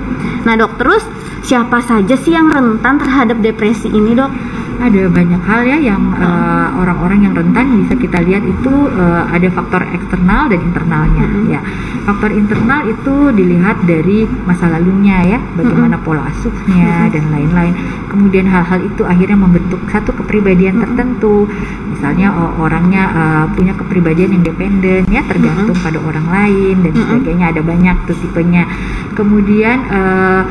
Nah 0.43 0.53
dok, 0.59 0.75
terus 0.75 1.03
siapa 1.47 1.79
saja 1.79 2.19
sih 2.19 2.35
yang 2.35 2.51
rentan 2.51 2.99
terhadap 2.99 3.39
depresi 3.39 3.87
ini 3.87 4.11
dok? 4.11 4.31
Ada 4.77 5.01
banyak 5.09 5.41
hal 5.43 5.61
ya 5.65 5.77
yang 5.81 6.13
uh, 6.13 6.69
orang-orang 6.79 7.25
yang 7.25 7.33
rentan 7.33 7.83
bisa 7.83 7.93
kita 7.97 8.21
lihat 8.23 8.43
itu 8.45 8.73
uh, 8.93 9.25
ada 9.29 9.49
faktor 9.51 9.81
eksternal 9.91 10.47
dan 10.47 10.59
internalnya 10.61 11.25
Mm-mm. 11.25 11.51
ya. 11.51 11.61
Faktor 12.07 12.31
internal 12.31 12.87
itu 12.87 13.15
dilihat 13.35 13.83
dari 13.83 14.23
masa 14.47 14.71
lalunya 14.71 15.35
ya, 15.35 15.39
bagaimana 15.59 15.99
pola 15.99 16.23
asuhnya 16.31 17.11
dan 17.11 17.27
lain-lain. 17.35 17.75
Kemudian 18.07 18.47
hal-hal 18.47 18.79
itu 18.87 19.03
akhirnya 19.03 19.35
membentuk 19.35 19.83
satu 19.91 20.15
kepribadian 20.15 20.79
tertentu. 20.79 21.51
Misalnya 21.91 22.31
o- 22.31 22.63
orangnya 22.63 23.03
uh, 23.11 23.45
punya 23.51 23.75
kepribadian 23.75 24.39
yang 24.39 24.43
dependen 24.47 25.03
ya, 25.11 25.19
tergantung 25.27 25.75
pada 25.83 25.99
orang 25.99 26.27
lain 26.31 26.75
dan 26.87 26.91
Mm-mm. 26.95 27.03
sebagainya. 27.11 27.45
Ada 27.51 27.61
banyak 27.65 27.95
tuh 28.07 28.17
tipenya. 28.23 28.63
Kemudian 29.11 29.77
uh, 29.91 30.41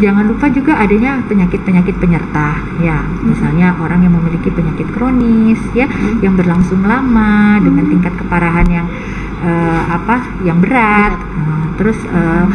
jangan 0.00 0.24
lupa 0.24 0.48
juga 0.48 0.80
adanya 0.80 1.20
penyakit-penyakit 1.28 2.00
penyerta 2.00 2.56
ya 2.80 3.04
misalnya 3.20 3.71
orang 3.80 4.04
yang 4.04 4.12
memiliki 4.16 4.52
penyakit 4.52 4.88
kronis 4.92 5.60
ya 5.72 5.88
yang 6.20 6.34
berlangsung 6.36 6.82
lama 6.84 7.60
dengan 7.62 7.88
tingkat 7.88 8.14
keparahan 8.18 8.68
yang 8.68 8.86
eh, 9.44 9.82
apa 9.88 10.16
yang 10.44 10.58
berat. 10.60 11.16
Nah, 11.16 11.64
terus 11.80 11.98
eh, 12.04 12.46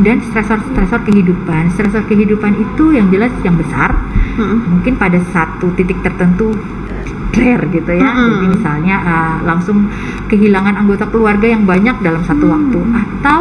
dan 0.00 0.16
stresor-stresor 0.24 1.04
kehidupan. 1.04 1.76
Stresor 1.76 2.08
kehidupan 2.08 2.56
itu 2.56 2.96
yang 2.96 3.12
jelas 3.12 3.32
yang 3.44 3.56
besar. 3.60 3.92
Mm-mm. 4.30 4.58
mungkin 4.72 4.94
pada 4.96 5.20
satu 5.34 5.74
titik 5.76 6.00
tertentu 6.00 6.54
rare 7.34 7.66
gitu 7.70 7.92
ya. 7.92 8.08
Mm-mm. 8.08 8.30
jadi 8.30 8.46
misalnya 8.56 8.96
uh, 9.04 9.36
langsung 9.44 9.90
kehilangan 10.32 10.80
anggota 10.80 11.04
keluarga 11.12 11.46
yang 11.46 11.68
banyak 11.68 12.00
dalam 12.00 12.22
satu 12.24 12.48
waktu. 12.48 12.80
Atau 12.80 13.38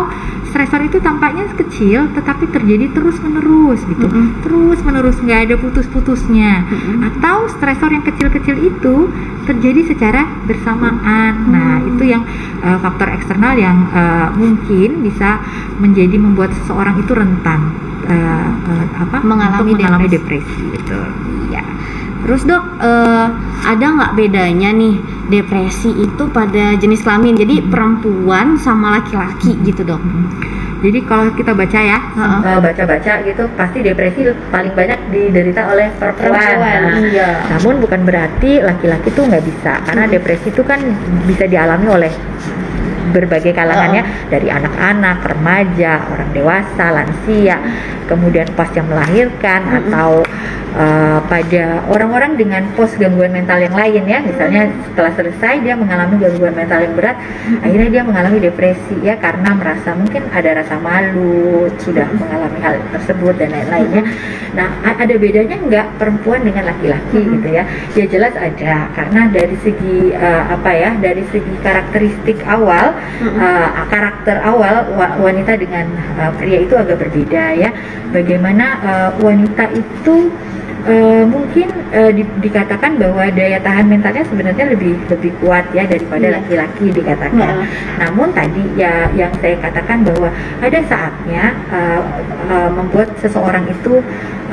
stresor 0.50 0.82
itu 0.84 0.98
tampaknya 1.00 1.46
kecil 1.56 2.10
tetapi 2.12 2.50
terjadi 2.50 2.89
terus 2.91 3.18
menerus 3.22 3.79
gitu 3.86 4.06
Mm-mm. 4.06 4.41
terus 4.41 4.79
menerus 4.82 5.18
nggak 5.22 5.39
ada 5.50 5.56
putus-putusnya 5.62 6.65
Mm-mm. 6.65 7.08
atau 7.13 7.48
stresor 7.53 7.89
yang 7.94 8.03
kecil-kecil 8.03 8.56
itu 8.60 8.96
terjadi 9.46 9.82
secara 9.88 10.22
bersamaan 10.46 11.34
nah 11.50 11.77
itu 11.82 12.03
yang 12.06 12.25
uh, 12.62 12.77
faktor 12.82 13.10
eksternal 13.13 13.53
yang 13.56 13.88
uh, 13.94 14.29
mungkin 14.34 15.01
bisa 15.01 15.39
menjadi 15.77 16.18
membuat 16.18 16.51
seseorang 16.63 17.00
itu 17.00 17.13
rentan 17.13 17.74
uh, 18.06 18.50
uh, 18.68 18.86
apa 19.00 19.18
Mengalami 19.22 19.72
untuk 19.72 19.86
mengalami 19.86 20.08
depresi. 20.10 20.46
depresi 20.50 20.77
gitu 20.82 21.00
Iya. 21.50 21.63
Terus 22.19 22.41
dok, 22.43 22.63
eh, 22.79 23.27
ada 23.65 23.85
nggak 23.85 24.13
bedanya 24.13 24.69
nih 24.71 24.95
depresi 25.29 25.93
itu 25.93 26.23
pada 26.29 26.75
jenis 26.75 27.01
kelamin? 27.01 27.38
Jadi 27.38 27.63
perempuan 27.65 28.59
sama 28.59 28.99
laki-laki 28.99 29.55
gitu 29.63 29.81
dok? 29.83 30.01
Jadi 30.79 30.99
kalau 31.03 31.27
kita 31.35 31.51
baca 31.51 31.75
ya, 31.75 31.99
eh, 31.99 32.59
baca-baca 32.63 33.13
gitu 33.27 33.43
pasti 33.55 33.83
depresi 33.83 34.31
paling 34.47 34.71
banyak 34.71 34.99
diderita 35.11 35.75
oleh 35.75 35.91
perempuan. 35.99 36.31
Perempuan, 36.31 36.79
Nah, 36.88 36.95
iya. 37.03 37.29
Namun 37.51 37.83
bukan 37.83 38.01
berarti 38.07 38.63
laki-laki 38.63 39.11
tuh 39.11 39.27
nggak 39.27 39.43
bisa, 39.43 39.83
karena 39.83 40.07
Hmm. 40.07 40.13
depresi 40.15 40.47
itu 40.47 40.63
kan 40.63 40.79
bisa 41.27 41.51
dialami 41.51 41.88
oleh 41.88 42.11
berbagai 43.12 43.54
kalangannya 43.54 44.04
dari 44.30 44.48
anak-anak, 44.50 45.18
remaja, 45.25 46.06
orang 46.10 46.30
dewasa, 46.34 46.86
lansia, 46.94 47.58
kemudian 48.10 48.50
pasca 48.58 48.82
melahirkan 48.82 49.62
Mm-mm. 49.66 49.78
atau 49.86 50.10
eh, 50.74 51.20
pada 51.30 51.66
orang-orang 51.89 52.38
dengan 52.38 52.66
pos 52.74 52.94
gangguan 52.98 53.30
mental 53.30 53.62
yang 53.62 53.78
lain 53.78 54.04
ya, 54.10 54.20
misalnya 54.25 54.74
setelah 54.89 55.13
selesai 55.13 55.62
dia 55.62 55.78
mengalami 55.78 56.18
gangguan 56.18 56.58
mental 56.58 56.82
yang 56.82 56.94
berat, 56.98 57.18
akhirnya 57.62 57.89
dia 57.89 58.04
mengalami 58.04 58.38
depresi 58.42 58.98
ya 59.06 59.18
karena 59.22 59.54
merasa 59.54 59.94
mungkin 59.94 60.25
ada 60.34 60.50
rasa 60.58 60.75
malu, 60.82 61.70
sudah 61.78 62.10
mengalami 62.18 62.60
hal 62.66 62.75
tersebut 62.98 63.34
dan 63.38 63.50
lain-lainnya. 63.54 64.04
Nah, 64.58 64.68
ada 64.82 65.13
bedanya 65.16 65.56
nggak 65.62 65.88
perempuan 66.01 66.42
dengan 66.44 66.74
laki-laki 66.74 67.22
gitu 67.22 67.48
ya? 67.48 67.63
Ya 67.94 68.06
jelas 68.10 68.34
ada 68.36 68.89
karena 68.98 69.22
dari 69.30 69.56
segi 69.62 70.12
eh, 70.12 70.44
apa 70.50 70.72
ya, 70.74 70.92
dari 70.98 71.24
segi 71.30 71.54
karakteristik 71.62 72.42
awal, 72.50 72.98
Eh, 73.20 73.68
karakter 73.91 74.39
awal 74.41 74.88
wa- 74.96 75.15
wanita 75.20 75.60
dengan 75.60 75.86
eh, 75.91 76.32
pria 76.39 76.63
itu 76.63 76.74
agak 76.75 77.03
berbeda 77.03 77.44
ya. 77.56 77.70
Bagaimana 78.10 78.65
eh, 78.79 79.10
wanita 79.20 79.65
itu 79.75 80.32
eh, 80.86 81.24
mungkin 81.27 81.67
eh, 81.91 82.12
di- 82.13 82.36
dikatakan 82.39 82.95
bahwa 82.95 83.27
daya 83.31 83.59
tahan 83.59 83.89
mentalnya 83.89 84.24
sebenarnya 84.24 84.71
lebih 84.71 84.95
lebih 85.09 85.31
kuat 85.41 85.65
ya 85.74 85.83
daripada 85.83 86.27
Iya. 86.29 86.36
laki-laki 86.39 86.86
dikatakan. 86.93 87.36
Heeh. 87.39 87.65
Namun 88.00 88.27
tadi 88.31 88.63
ya 88.77 89.09
yang 89.12 89.33
saya 89.41 89.57
katakan 89.59 90.05
bahwa 90.07 90.29
ada 90.62 90.79
saatnya 90.88 91.43
uh, 91.74 92.01
uh, 92.48 92.69
membuat 92.71 93.12
seseorang 93.19 93.67
itu 93.67 94.00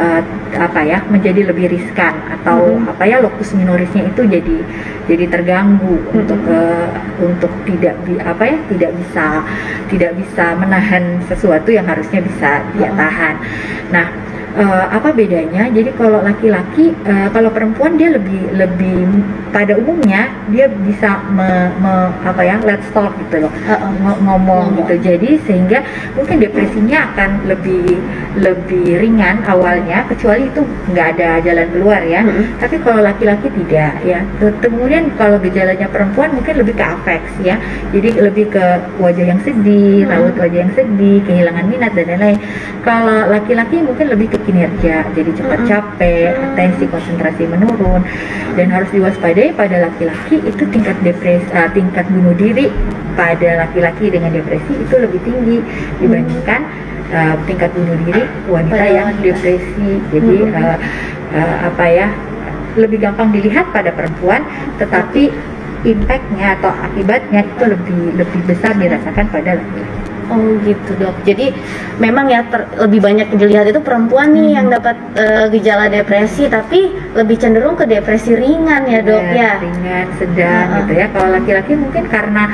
uh, 0.00 0.23
apa 0.56 0.80
ya 0.83 0.99
menjadi 1.06 1.52
lebih 1.52 1.68
riskan 1.68 2.16
atau 2.33 2.75
Mhm. 2.80 2.90
apa 2.90 3.04
ya 3.04 3.21
lokus 3.21 3.52
minorisnya 3.52 4.09
itu 4.09 4.23
jadi 4.25 4.56
jadi 5.06 5.25
terganggu 5.30 6.02
untuk 6.11 6.40
uh, 6.50 6.88
untuk 7.23 7.52
tidak 7.62 7.95
bi- 8.02 8.18
apa 8.18 8.42
ya 8.42 8.56
tidak 8.66 8.90
bisa 8.97 9.26
tidak 9.87 10.12
bisa 10.18 10.56
menahan 10.59 11.23
sesuatu 11.28 11.71
yang 11.71 11.87
harusnya 11.87 12.18
bisa 12.25 12.64
dia 12.75 12.90
Mhm. 12.90 12.99
tahan. 12.99 13.35
Nah 13.92 14.06
uh, 14.57 14.85
apa 14.91 15.13
bedanya? 15.13 15.69
Jadi 15.69 15.93
kalau 15.95 16.21
laki-laki, 16.21 16.97
uh, 17.05 17.29
kalau 17.31 17.53
perempuan 17.53 17.95
dia 17.95 18.11
lebih 18.11 18.41
lebih 18.53 19.07
pada 19.53 19.77
umumnya 19.77 20.29
dia 20.51 20.67
bisa 20.69 21.23
me, 21.33 21.71
me- 21.81 22.13
apa 22.25 22.43
ya 22.45 22.57
let's 22.65 22.85
talk 22.93 23.15
gitu 23.17 23.47
loh 23.47 23.53
ngo- 24.03 24.21
ngomong 24.25 24.75
Ngomong. 24.77 24.77
gitu. 24.85 24.95
Jadi 25.13 25.31
sehingga 25.47 25.81
mungkin 26.17 26.41
depresinya 26.41 27.13
akan 27.13 27.49
lebih 27.49 27.97
lebih 28.37 29.01
ringan 29.01 29.41
awalnya, 29.49 30.05
kecuali 30.09 30.49
itu 30.49 30.61
nggak 30.93 31.07
ada 31.17 31.29
jalan 31.41 31.67
keluar 31.73 32.01
ya. 32.05 32.21
Mm-mm. 32.21 32.61
Tapi 32.61 32.77
kalau 32.85 33.01
laki-laki 33.01 33.49
tidak 33.53 33.93
ya. 34.05 34.21
Ke- 34.37 34.55
Kemudian 34.67 35.15
kalau 35.15 35.39
gejalanya 35.39 35.87
perempuan 35.87 36.35
mungkin 36.35 36.59
lebih 36.59 36.75
ke 36.75 36.85
afeks 36.85 37.33
ya. 37.41 37.57
Jadi 37.95 38.19
lebih 38.19 38.51
ke 38.51 38.65
wajah 38.99 39.27
yang 39.31 39.41
sedih, 39.41 40.05
Hmm. 40.05 40.11
raut 40.11 40.35
wajah 40.37 40.59
yang 40.67 40.73
sedih, 40.75 41.23
kehilangan 41.25 41.65
minat 41.65 41.93
dan 41.95 42.07
lain-lain. 42.11 42.39
Kalau 42.83 43.31
laki-laki 43.31 43.81
mungkin 43.81 44.07
lebih 44.11 44.29
ke 44.31 44.39
kinerja, 44.47 45.03
jadi 45.12 45.31
cepat 45.35 45.61
capek, 45.67 46.31
atensi 46.55 46.87
konsentrasi 46.87 47.45
menurun 47.50 48.07
dan 48.55 48.67
harus 48.71 48.88
diwaspadai 48.95 49.53
pada 49.59 49.91
laki-laki 49.91 50.41
itu 50.47 50.62
tingkat 50.71 50.97
depresi, 51.03 51.45
eh, 51.50 51.69
tingkat 51.75 52.07
bunuh 52.09 52.33
diri 52.38 52.71
pada 53.19 53.67
laki-laki 53.67 54.12
dengan 54.12 54.31
depresi 54.31 54.73
itu 54.76 54.95
lebih 54.95 55.21
tinggi 55.25 55.59
dibandingkan 55.99 56.61
eh, 57.11 57.35
tingkat 57.49 57.71
bunuh 57.75 57.97
diri 58.07 58.23
wanita 58.47 58.76
Pada 58.76 58.88
yang 58.88 59.09
wanita. 59.11 59.25
depresi. 59.25 59.91
Jadi 60.15 60.37
eh, 60.47 60.76
eh, 61.35 61.57
apa 61.67 61.85
ya 61.91 62.09
lebih 62.76 63.00
gampang 63.00 63.33
dilihat 63.33 63.73
pada 63.73 63.88
perempuan, 63.91 64.45
tetapi 64.76 65.33
impactnya 65.87 66.61
atau 66.61 66.73
akibatnya 66.73 67.41
itu 67.47 67.65
lebih 67.65 68.00
lebih 68.21 68.41
besar 68.45 68.76
dirasakan 68.76 69.26
pada 69.33 69.57
laki-laki. 69.57 70.15
Oh 70.26 70.42
gitu 70.66 70.90
dok. 70.99 71.14
Jadi 71.23 71.54
memang 72.02 72.26
ya 72.26 72.42
ter- 72.50 72.66
lebih 72.83 72.99
banyak 72.99 73.38
dilihat 73.38 73.71
itu 73.71 73.78
perempuan 73.78 74.35
nih 74.35 74.59
yang 74.59 74.66
dapat 74.66 74.99
eh, 75.14 75.47
gejala 75.54 75.87
depresi, 75.87 76.50
tapi 76.50 76.90
lebih 77.14 77.38
cenderung 77.38 77.78
ke 77.78 77.87
depresi 77.87 78.35
ringan 78.35 78.90
ya 78.90 79.00
dok 79.06 79.23
ya. 79.30 79.62
ringan, 79.62 80.06
sedang 80.18 80.66
Heeh. 80.66 80.78
gitu 80.83 80.92
ya. 80.99 81.06
Kalau 81.14 81.28
laki-laki 81.30 81.73
mungkin 81.78 82.04
karena 82.11 82.45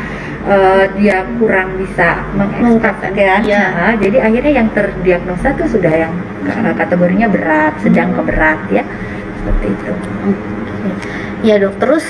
eh, 0.45 0.85
dia 1.01 1.25
kurang 1.41 1.81
bisa 1.81 2.29
mengekspresikan 2.37 3.13
ya. 3.17 3.37
Iya. 3.41 3.65
Heeh, 3.73 3.95
jadi 4.05 4.17
akhirnya 4.21 4.53
yang 4.53 4.69
terdiagnosa 4.77 5.49
tuh 5.57 5.69
sudah 5.73 5.93
yang 5.97 6.13
eh, 6.45 6.75
kategorinya 6.77 7.33
berat, 7.33 7.73
sedang 7.81 8.13
ke 8.13 8.21
berat 8.21 8.61
ya. 8.69 8.85
Seperti 9.41 9.67
itu. 9.73 9.93
Ya 11.41 11.57
dok. 11.57 11.81
Terus 11.81 12.05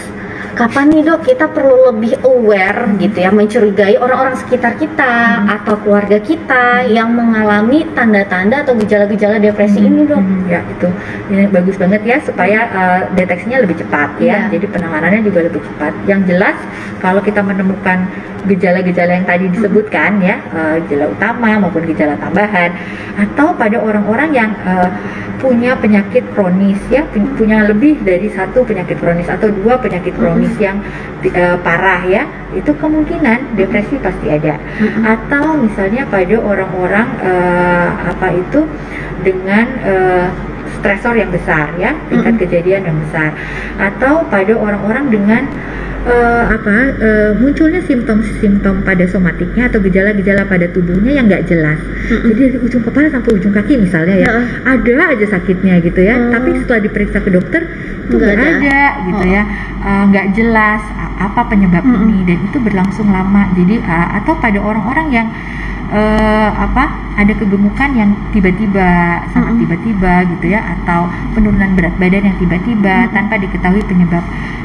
kapan 0.58 0.90
nih 0.92 1.02
dok? 1.06 1.20
Kita 1.26 1.46
perlu 1.50 1.94
lebih 1.94 2.18
aware 2.26 2.90
gitu 2.98 3.18
ya 3.18 3.30
mencurigai 3.30 3.96
orang-orang 3.98 4.36
sekitar 4.38 4.76
kita 4.76 5.44
atau 5.48 5.74
keluarga 5.80 6.18
kita 6.20 6.86
yang 6.86 7.14
mengalami 7.14 7.86
tanda-tanda 7.96 8.66
atau 8.66 8.74
gejala-gejala 8.78 9.38
depresi 9.38 9.80
ini 9.82 10.06
dok? 10.06 10.20
Hmm, 10.20 10.50
ya 10.50 10.60
itu. 10.66 10.88
Ini 11.32 11.48
bagus 11.48 11.76
banget 11.78 12.02
ya 12.04 12.18
supaya 12.22 12.58
uh, 12.72 13.00
deteksinya 13.14 13.62
lebih 13.62 13.78
cepat 13.80 14.18
ya. 14.18 14.30
Iya. 14.32 14.58
jadi 14.58 14.66
penanganannya 14.72 15.20
juga 15.28 15.40
lebih 15.44 15.60
cepat. 15.60 15.92
Yang 16.08 16.20
jelas 16.34 16.56
kalau 17.04 17.20
kita 17.20 17.44
menemukan 17.44 18.08
gejala-gejala 18.46 19.22
yang 19.22 19.26
tadi 19.26 19.46
disebutkan 19.54 20.18
ya 20.18 20.38
uh, 20.50 20.76
gejala 20.86 21.14
utama 21.14 21.62
maupun 21.62 21.86
gejala 21.86 22.18
tambahan 22.18 22.74
atau 23.14 23.54
pada 23.54 23.78
orang-orang 23.78 24.30
yang 24.34 24.50
uh, 24.66 24.90
punya 25.38 25.74
penyakit 25.74 26.22
kronis 26.38 26.78
ya 26.86 27.02
pu- 27.10 27.34
punya 27.34 27.66
lebih 27.66 27.98
dari 28.06 28.30
satu 28.30 28.62
penyakit 28.62 28.98
kronis 29.02 29.26
atau 29.26 29.50
dua 29.50 29.74
penyakit 29.78 30.14
kronis 30.14 30.31
yang 30.60 30.78
uh, 31.32 31.56
parah 31.60 32.02
ya 32.06 32.24
itu 32.52 32.72
kemungkinan 32.76 33.56
depresi 33.56 33.96
pasti 34.00 34.28
ada. 34.28 34.60
Atau 35.04 35.56
misalnya 35.64 36.04
pada 36.08 36.36
orang-orang 36.36 37.08
eh, 37.24 37.88
apa 38.12 38.28
itu 38.36 38.68
dengan 39.24 39.66
eh, 39.82 40.28
stresor 40.78 41.16
yang 41.16 41.30
besar 41.32 41.72
ya 41.80 41.96
tingkat 42.12 42.36
Mm-mm. 42.36 42.42
kejadian 42.44 42.82
yang 42.92 42.98
besar. 43.08 43.32
Atau 43.80 44.28
pada 44.28 44.52
orang-orang 44.52 45.08
dengan 45.08 45.42
eh, 46.02 46.44
apa 46.50 46.74
eh, 46.98 47.30
munculnya 47.36 47.80
simptom-simptom 47.82 48.82
pada 48.82 49.04
somatiknya 49.06 49.70
atau 49.70 49.78
gejala-gejala 49.80 50.44
pada 50.44 50.66
tubuhnya 50.68 51.12
yang 51.14 51.26
nggak 51.26 51.46
jelas. 51.46 51.78
Jadi 52.08 52.40
dari 52.50 52.58
ujung 52.58 52.82
kepala 52.82 53.08
sampai 53.08 53.30
ujung 53.32 53.52
kaki 53.52 53.78
misalnya 53.78 54.16
ya, 54.18 54.28
Heeh. 54.28 54.46
ada 54.66 54.94
aja 55.14 55.26
sakitnya 55.28 55.78
gitu 55.80 56.00
ya. 56.02 56.18
Hmm. 56.18 56.30
Tapi 56.30 56.48
setelah 56.58 56.80
diperiksa 56.82 57.18
ke 57.20 57.30
dokter 57.30 57.62
itu 58.02 58.16
Nggak 58.18 58.34
ada. 58.34 58.46
ada. 58.58 58.80
gitu 59.06 59.24
Oh. 59.24 59.30
ya, 59.30 59.42
Eh, 59.82 60.04
nggak 60.14 60.26
jelas 60.38 60.78
a- 60.94 61.26
apa 61.26 61.42
penyebab 61.50 61.82
Mm-mm. 61.82 62.06
ini 62.06 62.18
dan 62.22 62.38
itu 62.46 62.58
berlangsung 62.58 63.10
lama. 63.10 63.50
Jadi 63.52 63.82
eh, 63.82 64.08
atau 64.14 64.38
pada 64.38 64.62
orang-orang 64.62 65.06
yang 65.10 65.26
eh, 65.90 66.50
apa 66.54 66.84
ada 67.18 67.34
kegemukan 67.34 67.90
yang 67.92 68.10
tiba-tiba 68.30 68.88
sangat 69.34 69.58
tiba-tiba 69.58 70.22
gitu 70.30 70.46
ya 70.48 70.62
atau 70.78 71.10
penurunan 71.34 71.74
berat 71.74 71.92
badan 71.98 72.30
yang 72.30 72.36
tiba-tiba 72.38 72.94
Mm-mm. 73.06 73.14
tanpa 73.14 73.34
diketahui 73.36 73.82
penyebab 73.84 74.22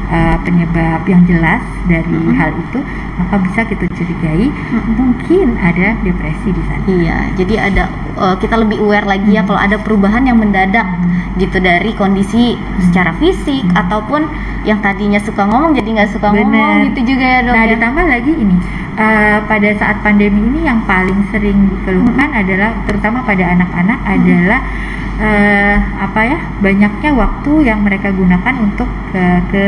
eh, 0.08 0.36
penyebab 0.46 1.02
yang 1.04 1.22
jelas 1.28 1.60
dari 1.84 2.08
Mm-mm. 2.08 2.32
hal 2.32 2.50
itu 2.56 2.80
maka 3.20 3.36
bisa 3.44 3.60
kita 3.68 3.84
curigai 3.92 4.48
Mm-mm. 4.48 4.92
mungkin 4.96 5.46
ada 5.60 5.92
depresi 6.00 6.48
di 6.50 6.62
sana. 6.64 6.84
Iya, 6.88 7.18
jadi 7.36 7.54
ada 7.68 7.92
eh, 8.18 8.36
kita 8.36 8.54
lebih 8.56 8.78
aware 8.78 9.06
lagi 9.06 9.30
ya 9.30 9.40
Hmm. 9.40 9.48
kalau 9.48 9.60
ada 9.60 9.76
perubahan 9.78 10.22
yang 10.22 10.36
mendadak 10.36 10.84
gitu 11.36 11.58
dari 11.58 11.94
kondisi 11.94 12.58
secara 12.82 13.14
fisik 13.16 13.62
Hmm. 13.64 13.78
ataupun 13.78 14.22
yang 14.62 14.78
tadinya 14.78 15.16
suka 15.18 15.46
ngomong 15.46 15.72
jadi 15.72 15.88
nggak 15.94 16.10
suka 16.10 16.28
Bener. 16.28 16.42
ngomong 16.44 16.74
gitu 16.90 17.00
juga 17.08 17.24
ya 17.24 17.40
dok 17.40 17.54
Nah 17.54 17.64
ya. 17.64 17.70
ditambah 17.72 18.04
lagi 18.04 18.32
ini 18.34 18.56
eh, 18.96 19.38
pada 19.42 19.68
saat 19.74 19.96
pandemi 20.02 20.42
ini 20.42 20.60
yang 20.62 20.82
paling 20.84 21.22
sering 21.30 21.70
dikeluhkan 21.70 22.34
adalah 22.34 22.74
terutama 22.84 23.22
pada 23.22 23.44
anak-anak 23.48 23.98
adalah 24.04 24.60
eh, 25.18 25.76
apa 25.98 26.20
ya 26.24 26.38
banyaknya 26.58 27.10
waktu 27.12 27.52
yang 27.64 27.82
mereka 27.82 28.10
gunakan 28.10 28.54
untuk 28.60 28.86
ke, 29.10 29.22
ke 29.50 29.64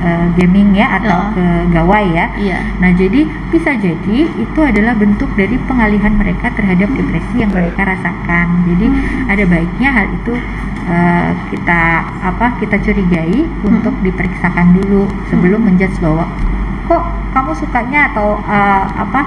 eh, 0.00 0.26
gaming 0.36 0.72
ya 0.72 0.96
atau 0.96 1.12
Ya. 1.12 1.32
ke 1.32 1.44
gawai 1.72 2.06
ya. 2.10 2.26
Iya. 2.36 2.58
Nah, 2.76 2.90
jadi 2.92 3.20
bisa 3.48 3.72
jadi 3.74 4.16
itu 4.28 4.60
adalah 4.60 4.92
bentuk 4.92 5.28
dari 5.34 5.56
pengalihan 5.60 6.12
mereka 6.12 6.52
terhadap 6.52 6.88
depresi 6.90 7.34
yang 7.36 7.52
mereka 7.52 7.84
rasakan. 7.94 8.46
Jadi 8.68 8.86
Hmm. 8.90 9.30
ada 9.30 9.44
baiknya 9.46 9.88
hal 9.90 10.06
itu 10.10 10.34
eh, 10.84 11.30
kita 11.48 11.82
apa 12.20 12.60
kita 12.60 12.76
curigai 12.84 13.48
untuk 13.64 13.94
diperiksakan 14.04 14.76
dulu 14.76 15.08
sebelum 15.32 15.64
Hmm. 15.64 15.72
menjudge 15.72 15.96
bahwa 16.02 16.28
kok 16.84 17.02
kamu 17.30 17.52
sukanya 17.54 18.08
atau 18.08 18.36
eh, 18.40 18.84
apa 18.94 19.20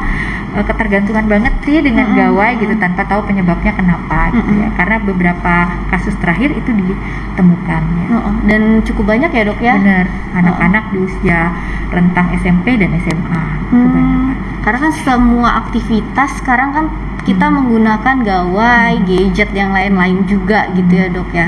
eh, 0.53 0.63
ketergantungan 0.63 1.25
banget 1.25 1.53
sih 1.61 1.79
dengan 1.79 2.07
Hmm. 2.07 2.17
gawai 2.17 2.55
gitu 2.55 2.73
tanpa 2.75 3.03
tahu 3.03 3.21
penyebabnya 3.23 3.73
kenapa 3.73 4.31
gitu 4.31 4.47
Hmm. 4.47 4.61
ya. 4.61 4.69
Karena 4.73 4.97
beberapa 4.99 5.53
kasus 5.87 6.15
terakhir 6.17 6.51
itu 6.51 6.71
ditemukan 6.71 7.81
ya. 7.83 8.07
Heeh, 8.09 8.33
Dan 8.45 8.61
cukup 8.81 9.09
banyak 9.09 9.29
ya 9.29 9.43
dok 9.43 9.59
ya. 9.59 9.75
Benar, 9.75 10.05
anak-anak 10.33 10.83
di 10.89 10.97
usia 10.99 11.51
rentang 11.87 12.31
SMP 12.35 12.75
dan 12.75 12.91
SMA 12.97 13.43
Hmm, 13.67 13.83
kebanyakan. 13.83 14.35
karena 14.61 14.79
kan 14.79 14.93
semua 14.97 15.49
aktivitas 15.61 16.29
sekarang 16.37 16.69
kan 16.71 16.85
kita 17.23 17.47
menggunakan 17.47 18.23
gawai, 18.23 19.03
gadget 19.03 19.51
yang 19.51 19.71
lain-lain 19.71 20.23
juga 20.25 20.71
gitu 20.71 20.93
ya 20.93 21.07
dok 21.07 21.29
ya. 21.31 21.47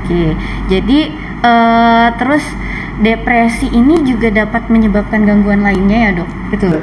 Oke, 0.00 0.34
jadi 0.66 0.98
eh, 1.40 2.08
terus 2.16 2.42
depresi 3.00 3.66
ini 3.72 4.04
juga 4.04 4.28
dapat 4.28 4.68
menyebabkan 4.68 5.24
gangguan 5.24 5.64
lainnya 5.64 5.98
ya 5.98 6.10
dok. 6.20 6.30
Betul. 6.50 6.76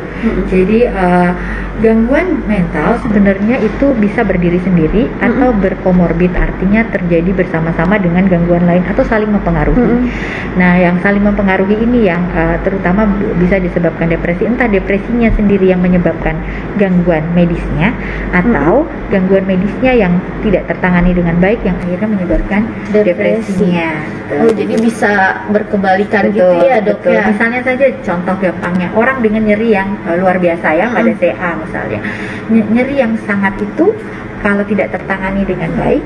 Jadi 0.50 0.88
eh, 0.90 1.32
gangguan 1.78 2.42
mental 2.50 2.98
sebenarnya 3.06 3.62
itu 3.62 3.94
bisa 4.02 4.26
berdiri 4.26 4.58
sendiri 4.66 5.06
atau 5.22 5.54
berkomorbid, 5.54 6.34
artinya 6.34 6.82
terjadi 6.90 7.38
bersama-sama 7.38 8.02
dengan 8.02 8.26
gangguan 8.26 8.66
lain 8.66 8.82
atau 8.90 9.06
saling 9.06 9.30
mempengaruhi. 9.30 9.78
Mm-mm. 9.78 10.10
Nah, 10.58 10.74
yang 10.82 10.98
saling 11.06 11.22
mempengaruhi 11.22 11.78
ini 11.86 12.10
yang 12.10 12.26
eh, 12.34 12.58
terutama 12.66 13.06
bisa 13.38 13.62
disebabkan 13.62 14.10
depresi, 14.10 14.50
entah 14.50 14.66
depresinya 14.66 15.30
sendiri 15.38 15.70
yang 15.70 15.84
menyebabkan 15.84 16.34
gangguan 16.82 17.22
medisnya 17.38 17.94
atau 18.34 18.90
gangguan 19.14 19.46
medisnya 19.46 19.94
yang 19.94 20.18
tidak 20.42 20.66
tertangani 20.66 21.14
dengan 21.14 21.38
baik 21.38 21.62
yang 21.62 21.78
akhirnya 21.78 22.10
menyebabkan 22.10 22.62
Depresi. 22.90 23.06
depresinya. 23.06 23.90
Oh 24.28 24.52
jadi 24.52 24.76
bisa 24.76 25.44
berkebalikan 25.52 26.07
gitu 26.08 26.40
Betul, 26.40 26.68
ya 26.68 26.78
dok 26.80 26.98
betul. 27.04 27.12
ya. 27.14 27.24
Misalnya 27.28 27.62
saja 27.64 27.86
contoh 28.04 28.36
gampangnya 28.40 28.88
orang 28.96 29.18
dengan 29.20 29.42
nyeri 29.48 29.70
yang 29.76 29.90
eh, 30.08 30.16
luar 30.18 30.38
biasa 30.40 30.68
ya 30.74 30.86
pada 30.92 31.12
CA 31.20 31.50
misalnya. 31.60 32.00
Ny- 32.48 32.68
nyeri 32.72 32.96
yang 32.98 33.14
sangat 33.28 33.54
itu 33.60 33.86
kalau 34.40 34.64
tidak 34.66 34.88
tertangani 34.96 35.44
dengan 35.44 35.72
baik 35.76 36.04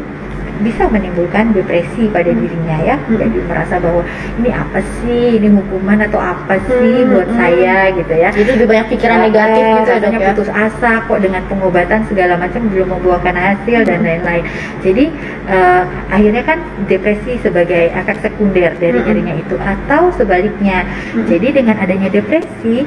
bisa 0.60 0.84
menimbulkan 0.86 1.56
depresi 1.56 2.12
pada 2.12 2.30
dirinya 2.30 2.78
ya. 2.84 2.96
Hmm. 3.00 3.18
Jadi 3.18 3.40
merasa 3.48 3.80
bahwa 3.80 4.04
ini 4.38 4.50
apa 4.52 4.80
sih, 5.00 5.40
ini 5.40 5.48
hukuman 5.50 6.04
atau 6.04 6.20
apa 6.20 6.60
sih 6.68 7.02
Hmm, 7.02 7.16
buat 7.16 7.30
hmm. 7.32 7.38
saya 7.40 7.76
gitu 7.96 8.14
ya. 8.14 8.30
Jadi 8.36 8.50
lebih 8.60 8.68
banyak 8.68 8.88
pikiran 8.92 9.18
Ah, 9.18 9.24
negatif 9.26 9.64
gitu 9.64 9.72
ya 9.72 9.80
dok 9.82 9.88
rasanya 9.88 10.20
ya. 10.20 10.28
putus 10.34 10.50
asa 10.52 10.92
kok 11.08 11.20
dengan 11.22 11.42
pengobatan 11.48 12.00
segala 12.06 12.34
macam 12.36 12.62
belum 12.68 12.88
membuahkan 12.92 13.36
hasil 13.36 13.80
dan 13.88 13.98
Hmm. 14.02 14.08
lain-lain. 14.12 14.44
Jadi 14.84 15.06
eh, 15.52 15.84
akhirnya 16.10 16.44
kan 16.44 16.58
depresi 16.86 17.36
sebagai 17.40 17.92
efek 17.92 18.22
sekunder 18.22 18.72
dari 18.78 19.00
Hmm. 19.00 19.06
nyerinya 19.08 19.36
itu 19.36 19.56
atau 19.58 20.12
sebaliknya. 20.14 20.86
Hmm. 21.12 21.26
Jadi 21.26 21.48
dengan 21.52 21.76
adanya 21.78 22.08
depresi 22.08 22.86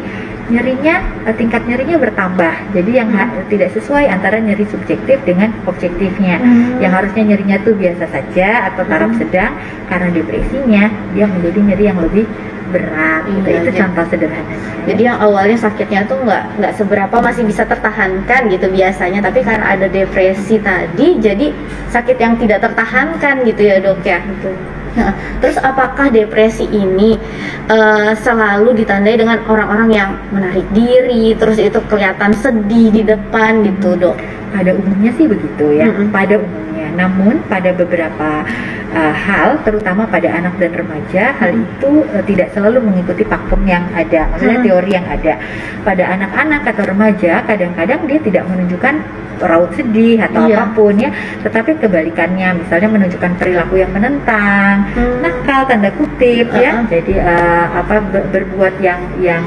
nyerinya 0.48 0.94
eh, 1.24 1.34
tingkat 1.34 1.64
nyerinya 1.64 1.96
bertambah. 1.98 2.54
Jadi 2.72 2.90
yang 2.92 3.08
Hmm. 3.08 3.18
ha- 3.18 3.44
tidak 3.48 3.72
sesuai 3.72 4.08
antara 4.08 4.36
nyeri 4.40 4.64
subjektif 4.68 5.16
dengan 5.24 5.52
objektifnya. 5.64 6.36
Hmm. 6.38 6.80
Yang 6.80 6.92
harusnya 6.92 7.22
nyerinya 7.32 7.56
tuh 7.64 7.74
biasa 7.74 8.04
saja 8.08 8.68
atau 8.68 8.82
taraf 8.84 9.10
Hmm. 9.14 9.20
sedang 9.20 9.52
karena 9.88 10.08
depresinya 10.10 10.84
dia 11.12 11.26
menjadi 11.28 11.58
nyeri 11.60 11.84
yang 11.84 12.00
lebih 12.00 12.26
berat. 12.64 13.22
gitu. 13.24 13.46
Iya, 13.46 13.60
itu 13.60 13.70
jadi- 13.70 13.80
contoh 13.86 14.04
sederhananya. 14.10 14.58
Jadi 14.84 15.02
yang 15.06 15.16
awalnya 15.16 15.56
sakitnya 15.56 16.00
tuh 16.04 16.18
nggak 16.26 16.42
nggak 16.58 16.72
seberapa 16.74 17.16
masih 17.22 17.46
bisa 17.46 17.62
tertahankan 17.64 18.40
gitu 18.50 18.66
biasanya, 18.68 19.20
tapi 19.22 19.40
karena 19.40 19.64
ada 19.78 19.86
depresi 19.86 20.58
tadi, 20.58 21.22
jadi 21.22 21.54
sakit 21.88 22.16
yang 22.18 22.34
tidak 22.36 22.60
tertahankan 22.60 23.46
gitu 23.46 23.62
ya 23.62 23.78
dok 23.78 24.02
ya. 24.02 24.18
Betul. 24.20 24.52
Nah, 24.94 25.10
terus 25.42 25.58
apakah 25.58 26.06
depresi 26.10 26.70
ini 26.70 27.18
eh, 27.66 28.12
selalu 28.14 28.78
ditandai 28.78 29.18
dengan 29.18 29.42
orang-orang 29.50 29.90
yang 29.90 30.10
menarik 30.30 30.66
diri, 30.70 31.34
terus 31.34 31.58
itu 31.58 31.82
kelihatan 31.90 32.30
sedih 32.38 32.94
di 32.94 33.02
depan 33.02 33.66
gitu 33.66 33.98
dok? 33.98 34.16
pada 34.54 34.70
umumnya 34.70 35.10
sih 35.18 35.26
begitu 35.26 35.64
ya 35.74 35.90
Mm-mm. 35.90 36.14
pada 36.14 36.38
umumnya 36.38 36.73
namun 36.94 37.42
pada 37.44 37.70
beberapa 37.70 38.46
uh, 38.90 39.14
hal 39.14 39.58
terutama 39.62 40.06
pada 40.06 40.30
anak 40.30 40.54
dan 40.56 40.72
remaja 40.72 41.34
hal 41.36 41.50
itu 41.52 41.90
uh, 42.08 42.22
tidak 42.22 42.48
selalu 42.50 42.78
mengikuti 42.80 43.22
pakem 43.22 43.60
yang 43.66 43.84
ada 43.92 44.30
maksudnya 44.30 44.52
Mm. 44.54 44.66
teori 44.66 44.90
yang 44.92 45.06
ada 45.06 45.34
pada 45.82 46.04
anak-anak 46.08 46.62
atau 46.64 46.84
remaja 46.86 47.32
kadang-kadang 47.42 48.00
dia 48.06 48.18
tidak 48.18 48.44
menunjukkan 48.46 48.94
raut 49.42 49.74
sedih 49.74 50.22
atau 50.22 50.46
Iya. 50.46 50.56
apa 50.56 50.64
pun 50.72 50.94
ya 50.94 51.10
tetapi 51.42 51.74
kebalikannya 51.76 52.54
misalnya 52.54 52.88
menunjukkan 52.88 53.32
perilaku 53.34 53.82
yang 53.82 53.90
menentang 53.90 54.86
Hmm. 54.94 55.18
nakal 55.20 55.66
tanda 55.66 55.90
kutip 55.90 56.48
ya 56.54 56.78
Uh-uh. 56.78 56.86
jadi 56.86 57.14
uh, 57.18 57.66
apa 57.82 57.98
ber- 58.08 58.30
berbuat 58.30 58.78
yang 58.78 59.00
yang 59.18 59.42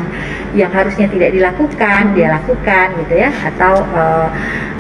yang 0.57 0.73
harusnya 0.73 1.05
tidak 1.07 1.29
dilakukan 1.31 2.01
Hmm. 2.09 2.15
dia 2.17 2.27
lakukan 2.33 2.87
gitu 3.05 3.13
ya 3.13 3.29
atau 3.29 3.73
uh, 3.93 4.27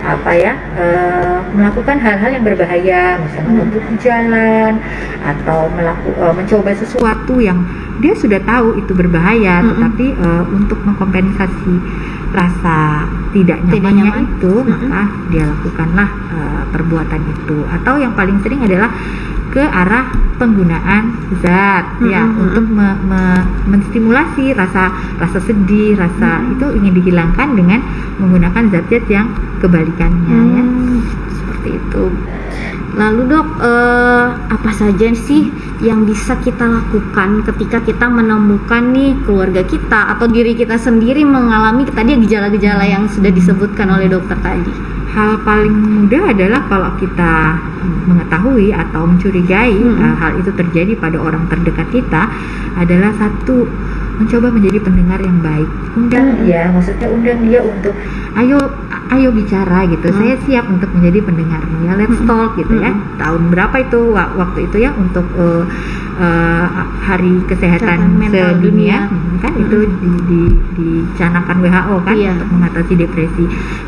apa 0.01 0.31
ya 0.33 0.53
uh, 0.75 1.37
melakukan 1.53 1.97
hal-hal 2.01 2.29
yang 2.33 2.45
berbahaya 2.45 3.21
misalnya 3.21 3.61
Hmm. 3.63 3.71
di 3.71 3.95
jalan 4.01 4.73
atau 5.21 5.59
melaku, 5.71 6.09
uh, 6.17 6.33
mencoba 6.33 6.71
sesuatu 6.73 7.37
yang 7.37 7.61
dia 7.97 8.13
sudah 8.13 8.37
tahu 8.45 8.77
itu 8.77 8.93
berbahaya 8.93 9.57
Mm-mm. 9.61 9.73
tetapi 9.73 10.07
uh, 10.21 10.43
untuk 10.53 10.77
mengkompensasi 10.85 11.75
rasa 12.29 13.09
tidak 13.33 13.57
Tidak 13.57 13.73
nyamannya 13.73 14.05
nyaman. 14.05 14.25
itu 14.37 14.53
Mm-mm. 14.53 14.69
maka 14.69 15.01
dia 15.33 15.45
lakukanlah 15.49 16.09
uh, 16.29 16.61
perbuatan 16.69 17.21
itu 17.25 17.57
atau 17.65 17.93
yang 17.97 18.13
paling 18.13 18.37
sering 18.45 18.61
adalah 18.61 18.93
ke 19.57 19.65
arah 19.65 20.13
penggunaan 20.37 21.17
zat 21.41 21.97
ya 22.05 22.21
Mm-mm, 22.29 22.45
untuk 22.45 22.65
me- 22.69 22.99
me- 23.09 23.45
menstimulasi 23.65 24.53
rasa 24.53 24.93
rasa 25.17 25.41
sedih 25.41 25.97
rasa 25.97 26.45
Mm-mm. 26.45 26.53
itu 26.53 26.65
ingin 26.77 26.93
dihilangkan 27.01 27.57
dengan 27.57 27.81
menggunakan 28.21 28.69
zat-zat 28.69 29.09
yang 29.09 29.33
kebalikannya 29.57 30.39
ya 30.53 30.61
Hmm, 30.61 31.01
seperti 31.33 31.69
itu 31.81 32.05
Lalu 32.97 33.29
dok, 33.29 33.61
eh, 33.61 34.27
apa 34.49 34.71
saja 34.73 35.13
sih 35.13 35.53
yang 35.85 36.01
bisa 36.09 36.33
kita 36.41 36.65
lakukan 36.65 37.45
ketika 37.45 37.77
kita 37.85 38.09
menemukan 38.09 38.89
nih 38.89 39.13
keluarga 39.21 39.61
kita 39.61 40.17
atau 40.17 40.25
diri 40.25 40.57
kita 40.57 40.81
sendiri 40.81 41.21
mengalami 41.21 41.85
tadi 41.85 42.17
gejala-gejala 42.25 42.89
yang 42.89 43.05
sudah 43.05 43.29
disebutkan 43.29 43.93
oleh 43.93 44.09
dokter 44.09 44.33
tadi? 44.41 44.73
Hal 45.17 45.41
paling 45.41 45.73
mudah 45.73 46.29
adalah 46.29 46.61
kalau 46.69 46.93
kita 46.95 47.57
mengetahui 48.05 48.69
atau 48.69 49.01
mencurigai 49.03 49.73
Mm-mm. 49.73 49.97
uh, 49.97 50.13
hal 50.13 50.37
itu 50.37 50.53
terjadi 50.53 50.93
pada 50.93 51.17
orang 51.17 51.49
terdekat 51.49 51.89
kita 51.89 52.29
adalah 52.77 53.09
satu 53.17 53.65
mencoba 54.17 54.49
menjadi 54.49 54.77
pendengar 54.81 55.17
yang 55.17 55.41
baik 55.41 55.69
undang 55.93 56.37
dia 56.41 56.69
maksudnya 56.69 57.09
undang 57.09 57.39
dia 57.41 57.61
untuk 57.61 57.93
ayo 58.35 58.57
ayo 59.09 59.29
bicara 59.31 59.85
gitu 59.87 60.05
Mm. 60.07 60.15
saya 60.15 60.35
siap 60.45 60.65
untuk 60.67 60.89
menjadi 60.93 61.19
pendengarnya 61.23 61.91
let's 61.97 62.13
Mm-mm. 62.13 62.29
talk 62.29 62.53
gitu 62.55 62.77
ya 62.77 62.93
Mm-mm. 62.93 63.17
tahun 63.17 63.43
berapa 63.49 63.75
itu 63.81 63.99
wa- 64.13 64.33
waktu 64.37 64.59
itu 64.69 64.77
ya 64.79 64.91
untuk 64.93 65.25
uh, 65.33 65.65
uh, 66.17 66.67
Hari 66.99 67.45
Kesehatan 67.47 68.19
Sedunia 68.19 68.57
Dunia. 68.59 68.99
hmm, 69.07 69.39
kan 69.39 69.51
Hmm. 69.53 69.63
itu 69.63 69.77
di, 70.01 70.11
di, 70.27 70.41
dicanangkan 70.75 71.57
WHO 71.61 71.95
kan 72.03 72.15
Iya. 72.17 72.33
untuk 72.35 72.49
mengatasi 72.57 72.93
depresi. 72.97 73.45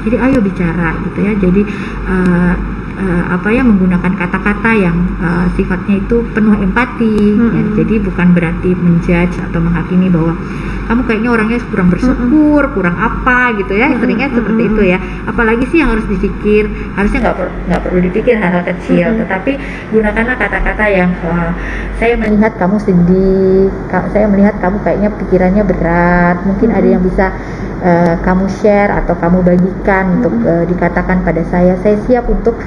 Jadi 0.08 0.16
ayo 0.16 0.40
bicara 0.40 0.96
gitu 1.04 1.20
ya. 1.20 1.34
Jadi 1.36 1.62
uh, 2.08 2.54
uh, 3.00 3.40
apa 3.40 3.48
ya 3.56 3.64
menggunakan 3.64 4.14
kata-kata 4.20 4.72
yang 4.76 4.98
uh, 5.24 5.48
sifatnya 5.56 6.04
itu 6.04 6.28
penuh 6.36 6.60
empati. 6.60 7.16
Mm-mm. 7.40 7.56
ya. 7.56 7.64
Jadi 7.80 7.96
bukan 8.04 8.28
berarti 8.36 8.70
menjudge 8.76 9.40
atau 9.40 9.60
menghakimi 9.64 10.12
bahwa 10.12 10.36
kamu 10.90 11.02
kayaknya 11.06 11.30
orangnya 11.30 11.60
kurang 11.70 11.90
bersyukur, 11.94 12.64
kurang 12.74 12.98
apa 12.98 13.54
gitu 13.62 13.74
ya. 13.78 13.94
Seringnya 13.96 14.30
seperti 14.34 14.62
itu 14.68 14.82
ya. 14.90 14.98
Apalagi 15.30 15.64
sih 15.70 15.80
yang 15.80 15.94
harus 15.94 16.06
dipikir, 16.10 16.66
harusnya 16.98 17.20
nggak 17.30 17.36
nggak 17.70 17.82
perlu 17.86 18.00
dipikir 18.04 18.36
hal-hal 18.42 18.64
kecil, 18.66 19.08
Mm-mm. 19.14 19.22
tetapi 19.24 19.52
gunakanlah 19.94 20.36
kata-kata 20.36 20.86
yang 20.90 21.12
uh, 21.24 21.54
saya 22.02 22.18
melihat 22.18 22.58
kamu 22.58 22.78
sedih, 22.82 23.70
saya 24.12 24.26
melihat 24.26 24.58
kamu 24.58 24.78
kayaknya 24.82 25.10
pikirannya 25.14 25.64
berat. 25.64 26.38
Mungkin 26.44 26.70
ada 26.74 26.82
Mm-mm. 26.82 26.94
yang 26.98 27.04
bisa 27.06 27.26
uh, 27.86 28.18
kamu 28.26 28.46
share 28.50 28.90
atau 28.90 29.14
kamu 29.14 29.46
bagikan 29.46 30.20
untuk 30.20 30.34
uh, 30.42 30.66
dikatakan 30.66 31.22
pada 31.22 31.46
saya. 31.54 31.78
Saya 31.86 32.02
siap 32.10 32.26
untuk 32.26 32.58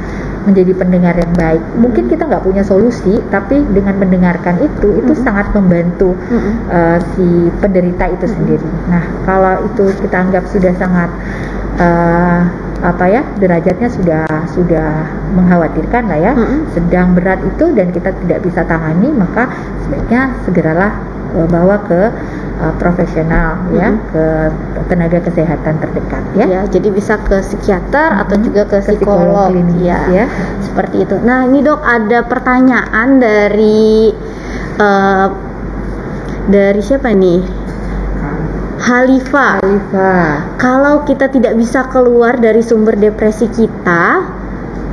menjadi 0.43 0.73
pendengar 0.75 1.15
yang 1.15 1.33
baik. 1.39 1.63
Mungkin 1.79 2.11
kita 2.11 2.27
nggak 2.27 2.43
punya 2.43 2.63
solusi, 2.67 3.23
tapi 3.31 3.63
dengan 3.71 3.99
mendengarkan 3.99 4.59
itu 4.63 4.99
itu 4.99 5.13
Mm-mm. 5.15 5.25
sangat 5.25 5.55
membantu 5.55 6.19
Mm-mm. 6.29 6.55
uh, 6.71 6.99
si 7.15 7.49
penderita 7.63 8.11
itu 8.11 8.27
sendiri. 8.27 8.69
Nah, 8.91 9.05
kalau 9.23 9.67
itu 9.71 9.95
kita 10.03 10.17
anggap 10.19 10.45
sudah 10.51 10.73
sangat 10.77 11.11
uh, 11.79 12.43
apa 12.83 13.05
ya 13.07 13.23
derajatnya 13.39 13.87
sudah 13.95 14.27
sudah 14.51 15.07
mengkhawatirkan 15.39 16.03
lah 16.11 16.19
ya, 16.19 16.33
Mm-mm. 16.35 16.75
sedang 16.75 17.15
berat 17.15 17.39
itu 17.47 17.71
dan 17.79 17.95
kita 17.95 18.11
tidak 18.27 18.39
bisa 18.43 18.67
tangani, 18.67 19.15
maka 19.15 19.47
sebaiknya 19.87 20.35
segeralah 20.43 20.93
uh, 21.39 21.47
bawa 21.47 21.79
ke 21.87 22.01
uh, 22.63 22.75
profesional 22.79 23.59
ya, 23.75 23.91
Mm-mm. 23.91 24.09
ke 24.15 24.25
tenaga 24.87 25.19
kesehatan 25.21 25.83
terdekat 25.83 26.23
ya. 26.39 26.47
Ya, 26.47 26.63
jadi 26.71 26.89
bisa 26.95 27.19
ke 27.21 27.43
psikiater 27.43 28.23
atau 28.23 28.39
Mhm. 28.39 28.45
juga 28.47 28.63
ke 28.71 28.79
Ke 28.79 28.95
psikolog 28.95 29.51
psikolog, 29.51 29.51
klinis, 29.51 29.83
ya. 29.83 30.01
ya. 30.09 30.27
Seperti 30.63 30.97
itu. 31.05 31.17
Nah, 31.21 31.45
ini 31.51 31.59
Dok 31.61 31.83
ada 31.83 32.19
pertanyaan 32.25 33.09
dari 33.19 34.15
eh, 34.79 35.29
dari 36.49 36.81
siapa 36.83 37.11
nih? 37.13 37.41
Halifa. 38.83 39.63
Alifa. 39.63 40.15
Kalau 40.59 41.07
kita 41.07 41.31
tidak 41.31 41.55
bisa 41.55 41.87
keluar 41.87 42.35
dari 42.43 42.67
sumber 42.67 42.99
depresi 42.99 43.47
kita, 43.47 44.27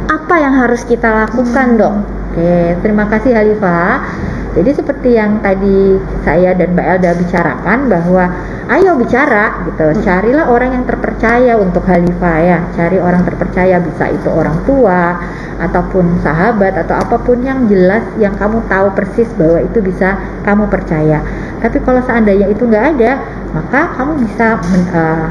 apa 0.05 0.35
yang 0.37 0.53
harus 0.61 0.85
kita 0.85 1.09
lakukan, 1.25 1.67
Dok? 1.73 1.95
Oke, 2.29 2.77
terima 2.85 3.09
kasih 3.09 3.33
Halifa. 3.33 4.05
Jadi 4.49 4.71
seperti 4.73 5.13
yang 5.13 5.45
tadi 5.45 6.01
saya 6.25 6.57
dan 6.57 6.73
Mbak 6.73 6.87
Elda 6.97 7.11
bicarakan 7.21 7.79
bahwa 7.85 8.25
ayo 8.73 8.97
bicara 8.97 9.61
gitu. 9.69 10.01
Carilah 10.01 10.49
orang 10.49 10.73
yang 10.73 10.85
terpercaya 10.89 11.53
untuk 11.61 11.85
Halifa 11.85 12.33
ya. 12.41 12.57
Cari 12.73 12.97
orang 12.97 13.21
terpercaya 13.25 13.77
bisa 13.77 14.09
itu 14.09 14.29
orang 14.29 14.57
tua 14.65 15.21
ataupun 15.59 16.23
sahabat 16.23 16.73
atau 16.87 16.95
apa 16.97 17.19
pun 17.19 17.43
yang 17.43 17.67
jelas 17.67 18.01
yang 18.17 18.33
kamu 18.39 18.63
tahu 18.71 18.95
persis 18.95 19.27
bahwa 19.37 19.59
itu 19.61 19.79
bisa 19.85 20.17
kamu 20.41 20.65
percaya. 20.71 21.21
Tapi 21.59 21.77
kalau 21.83 22.01
seandainya 22.01 22.47
itu 22.49 22.63
nggak 22.65 22.85
ada, 22.97 23.11
maka 23.53 23.81
kamu 24.01 24.23
bisa 24.23 24.57
men- 24.71 24.91
eh, 24.95 25.27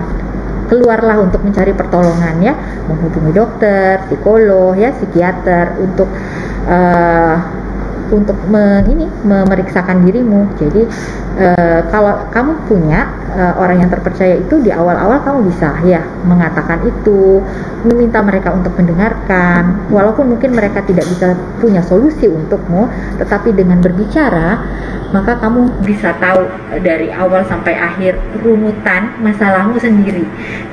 keluarlah 0.68 1.16
untuk 1.24 1.40
mencari 1.40 1.72
pertolongan 1.72 2.44
ya 2.44 2.52
menghubungi 2.86 3.32
dokter, 3.32 4.04
psikolog 4.06 4.76
ya 4.76 4.92
psikiater 4.92 5.80
untuk 5.80 6.06
eh, 6.68 7.34
untuk 8.12 8.36
me- 8.48 8.84
ini 8.88 9.06
memeriksakan 9.24 10.04
dirimu. 10.04 10.48
Jadi 10.58 10.82
eh, 11.38 11.80
kalau 11.88 12.26
kamu 12.34 12.52
punya 12.66 13.06
eh, 13.32 13.54
orang 13.54 13.86
yang 13.86 13.90
terpercaya 13.90 14.36
itu 14.36 14.58
di 14.60 14.74
awal-awal 14.74 15.22
kamu 15.22 15.38
bisa 15.48 15.78
ya 15.86 16.02
mengatakan 16.26 16.82
itu, 16.84 17.40
meminta 17.86 18.18
mereka 18.20 18.50
untuk 18.50 18.74
mendengarkan, 18.74 19.88
walaupun 19.88 20.34
mungkin 20.34 20.52
mereka 20.52 20.82
tidak 20.82 21.06
bisa 21.06 21.38
punya 21.62 21.80
solusi 21.80 22.26
untukmu, 22.26 22.90
tetapi 23.22 23.54
dengan 23.54 23.78
berbicara 23.78 24.60
maka 25.08 25.40
kamu 25.40 25.72
bisa 25.88 26.12
tahu 26.20 26.44
dari 26.84 27.08
awal 27.08 27.40
sampai 27.48 27.72
akhir 27.72 28.20
runutan 28.44 29.16
masalahmu 29.24 29.80
sendiri. 29.80 30.24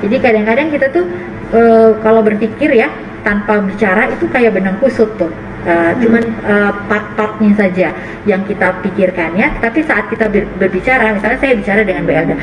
Jadi 0.04 0.16
kadang-kadang 0.20 0.68
kita 0.68 0.92
tuh 0.92 1.08
eh, 1.56 1.90
kalau 2.04 2.20
berpikir 2.20 2.68
ya 2.76 2.92
tanpa 3.24 3.64
bicara 3.64 4.12
itu 4.12 4.28
kayak 4.28 4.52
benang 4.52 4.76
kusut 4.78 5.08
tuh. 5.16 5.32
Eh, 5.66 5.92
cuman 5.98 6.22
eh, 6.22 6.72
part-partnya 6.86 7.52
saja 7.58 7.88
yang 8.22 8.44
kita 8.46 8.76
pikirkan 8.86 9.34
ya. 9.34 9.50
Tapi 9.58 9.82
saat 9.82 10.06
kita 10.12 10.28
berbicara, 10.56 11.14
misalnya 11.14 11.38
saya 11.38 11.52
bicara 11.54 11.80
dengan 11.84 12.02
Mbak 12.04 12.16
Elda, 12.16 12.36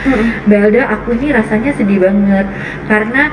Mbak 0.48 0.60
Elda 0.70 0.82
aku 0.94 1.08
ini 1.18 1.28
rasanya 1.34 1.72
sedih 1.76 2.00
banget 2.00 2.46
karena 2.88 3.24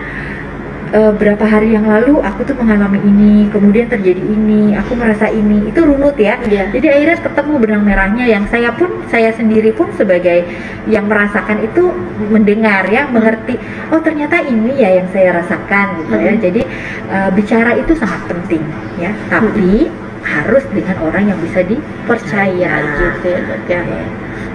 eh, 0.90 1.12
berapa 1.14 1.45
hari 1.47 1.77
yang 1.77 1.87
lalu 1.87 2.19
aku 2.19 2.43
tuh 2.43 2.57
mengalami 2.59 2.99
ini, 3.07 3.47
kemudian 3.53 3.87
terjadi 3.87 4.19
ini, 4.19 4.75
aku 4.75 4.99
merasa 4.99 5.31
ini, 5.31 5.71
itu 5.71 5.81
runut 5.85 6.19
ya. 6.19 6.35
Iya. 6.43 6.73
Jadi 6.75 6.87
akhirnya 6.90 7.19
ketemu 7.23 7.53
benang 7.62 7.83
merahnya 7.87 8.25
yang 8.27 8.45
saya 8.51 8.75
pun 8.75 8.90
saya 9.07 9.31
sendiri 9.37 9.71
pun 9.71 9.87
sebagai 9.95 10.43
yang 10.90 11.07
merasakan 11.07 11.62
itu 11.62 11.95
mendengar 12.33 12.88
ya, 12.90 13.07
mengerti. 13.07 13.55
Oh 13.95 14.03
ternyata 14.03 14.43
ini 14.43 14.83
ya 14.83 14.99
yang 14.99 15.09
saya 15.14 15.38
rasakan 15.38 15.87
gitu 16.03 16.14
ya. 16.19 16.33
Mhm. 16.35 16.40
Jadi 16.43 16.62
eh, 17.11 17.31
bicara 17.38 17.71
itu 17.79 17.93
sangat 17.95 18.27
penting 18.27 18.62
ya, 18.99 19.14
tapi 19.31 19.87
harus 20.21 20.64
dengan 20.71 20.97
orang 21.01 21.33
yang 21.33 21.38
bisa 21.40 21.61
Percaya 21.61 21.71
dipercaya 21.71 22.73
gitu 22.99 23.29
ya, 23.71 23.81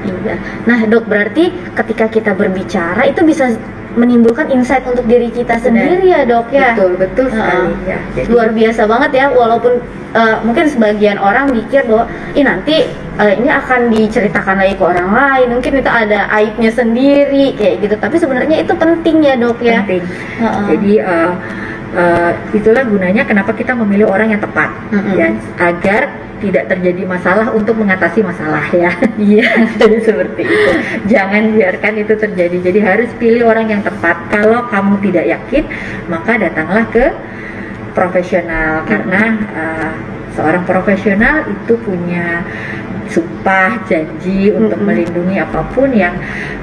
Iya. 0.06 0.36
Nah, 0.70 0.80
Dok, 0.86 1.06
berarti 1.10 1.50
ketika 1.74 2.06
kita 2.08 2.32
berbicara 2.38 3.02
itu 3.10 3.26
bisa 3.26 3.50
menimbulkan 3.96 4.52
insight 4.52 4.84
untuk 4.84 5.08
diri 5.08 5.32
kita 5.32 5.56
sendiri 5.56 6.12
ya, 6.12 6.28
Dok 6.28 6.52
ya. 6.52 6.76
Betul 6.76 6.92
betul 7.00 7.26
sekali 7.32 7.72
ya. 7.88 8.00
Jadi- 8.14 8.28
luar 8.28 8.50
biasa 8.52 8.82
banget 8.86 9.12
ya 9.16 9.26
walaupun 9.32 9.74
eh, 10.16 10.36
mungkin 10.44 10.66
sebagian 10.68 11.18
orang 11.20 11.52
mikir 11.52 11.84
bahwa 11.88 12.08
ini 12.36 12.44
nanti 12.44 12.76
eh, 13.20 13.34
ini 13.40 13.48
akan 13.52 13.92
diceritakan 13.92 14.56
lagi 14.64 14.76
ke 14.76 14.84
orang 14.84 15.10
lain 15.12 15.48
mungkin 15.60 15.80
itu 15.80 15.92
ada 15.92 16.28
aibnya 16.32 16.72
sendiri 16.72 17.56
kayak 17.56 17.84
gitu 17.84 17.96
tapi 18.00 18.16
sebenarnya 18.20 18.64
itu 18.64 18.74
penting 18.76 19.24
ya 19.24 19.36
dok 19.36 19.60
ya 19.64 19.84
penting. 19.84 20.04
Heeh. 20.40 20.64
Jadi 20.76 20.94
eh, 21.04 21.32
eh, 21.96 22.32
itulah 22.54 22.84
gunanya 22.84 23.24
kenapa 23.24 23.56
kita 23.56 23.74
memilih 23.74 24.12
orang 24.12 24.36
yang 24.36 24.42
tepat 24.44 24.70
Mm-mm. 24.92 25.16
ya 25.16 25.30
agar 25.58 26.26
tidak 26.44 26.68
terjadi 26.68 27.04
masalah 27.08 27.48
untuk 27.56 27.80
mengatasi 27.80 28.20
masalah 28.22 28.64
ya. 28.76 28.92
Iya, 29.16 29.48
jadi 29.80 29.98
seperti 30.04 30.44
itu. 30.44 30.72
Jangan 31.10 31.56
biarkan 31.56 31.94
itu 31.96 32.14
terjadi. 32.14 32.58
Jadi 32.60 32.80
harus 32.84 33.10
pilih 33.16 33.48
orang 33.48 33.72
yang 33.72 33.82
tepat. 33.82 34.20
Kalau 34.30 34.68
kamu 34.68 35.00
tidak 35.00 35.26
yakin, 35.32 35.64
maka 36.12 36.36
datanglah 36.36 36.86
ke 36.92 37.06
profesional 37.96 38.84
karena 38.84 39.22
eh, 39.56 39.92
seorang 40.36 40.68
profesional 40.68 41.48
itu 41.48 41.74
punya 41.80 42.44
sumpah 43.10 43.82
janji 43.86 44.50
untuk 44.54 44.80
melindungi 44.82 45.38
apa 45.38 45.62
pun 45.74 45.92
yang 45.94 46.14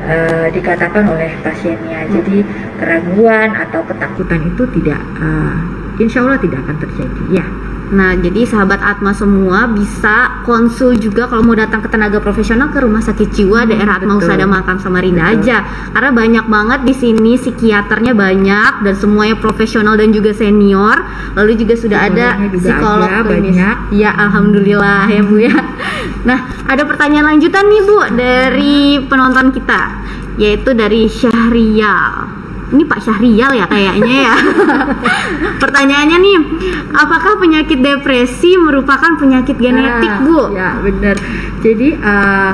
eh, 0.07 0.49
dikatakan 0.51 1.07
oleh 1.07 1.31
pasiennya. 1.43 2.09
Jadi 2.11 2.43
keraguan 2.79 3.55
atau 3.55 3.81
ketakutan 3.87 4.41
itu 4.51 4.63
tidak, 4.81 5.03
eh, 5.23 5.55
insya 6.03 6.25
Allah 6.27 6.39
tidak 6.43 6.59
akan 6.67 6.77
terjadi. 6.83 7.23
Ya. 7.43 7.47
Nah, 7.93 8.17
jadi 8.17 8.49
sahabat 8.49 8.81
Atma 8.81 9.13
semua 9.13 9.69
bisa 9.69 10.41
konsul 10.49 10.97
juga 10.97 11.29
kalau 11.29 11.45
mau 11.45 11.53
datang 11.53 11.85
ke 11.85 11.93
tenaga 11.93 12.25
profesional 12.25 12.73
ke 12.73 12.81
Rumah 12.81 13.05
Sakit 13.05 13.29
Jiwa 13.29 13.69
daerah 13.69 14.01
Atma 14.01 14.17
betul. 14.17 14.33
Husada 14.33 14.45
Makam 14.49 14.77
Samarinda 14.81 15.29
Betul. 15.29 15.37
aja. 15.45 15.57
Karena 15.93 16.11
banyak 16.17 16.45
banget 16.49 16.81
di 16.89 16.95
sini 16.97 17.37
psikiaternya 17.37 18.17
banyak 18.17 18.73
dan 18.81 18.95
semuanya 18.97 19.37
profesional 19.37 20.01
dan 20.01 20.09
juga 20.09 20.33
senior. 20.33 21.05
Lalu 21.37 21.53
juga 21.61 21.75
sudah 21.77 22.09
ada 22.09 22.41
juga 22.49 22.59
psikolog 22.65 23.09
ada, 23.13 23.29
klinis. 23.29 23.61
banyak. 23.61 23.77
Ya, 23.93 24.11
alhamdulillah 24.17 25.05
ya 25.13 25.23
Bu 25.23 25.37
ya. 25.37 25.57
Nah, 26.25 26.39
ada 26.65 26.83
pertanyaan 26.89 27.37
lanjutan 27.37 27.69
nih 27.69 27.83
Bu 27.85 27.99
dari 28.17 28.77
penonton 29.05 29.53
kita 29.53 29.83
yaitu 30.41 30.73
dari 30.73 31.13
Syahrial. 31.13 32.42
Ini 32.73 32.83
Pak 32.83 33.01
Syahrial 33.01 33.53
ya 33.53 33.67
kayaknya 33.67 34.17
ya. 34.25 34.35
Pertanyaannya 35.63 36.19
nih, 36.19 36.37
apakah 36.93 37.37
penyakit 37.37 37.79
depresi 37.79 38.57
merupakan 38.57 39.13
penyakit 39.15 39.57
genetik, 39.57 40.09
Ah, 40.11 40.21
Bu? 40.21 40.39
Ya, 40.53 40.71
benar. 40.79 41.17
Jadi 41.61 41.89
eh, 41.95 42.53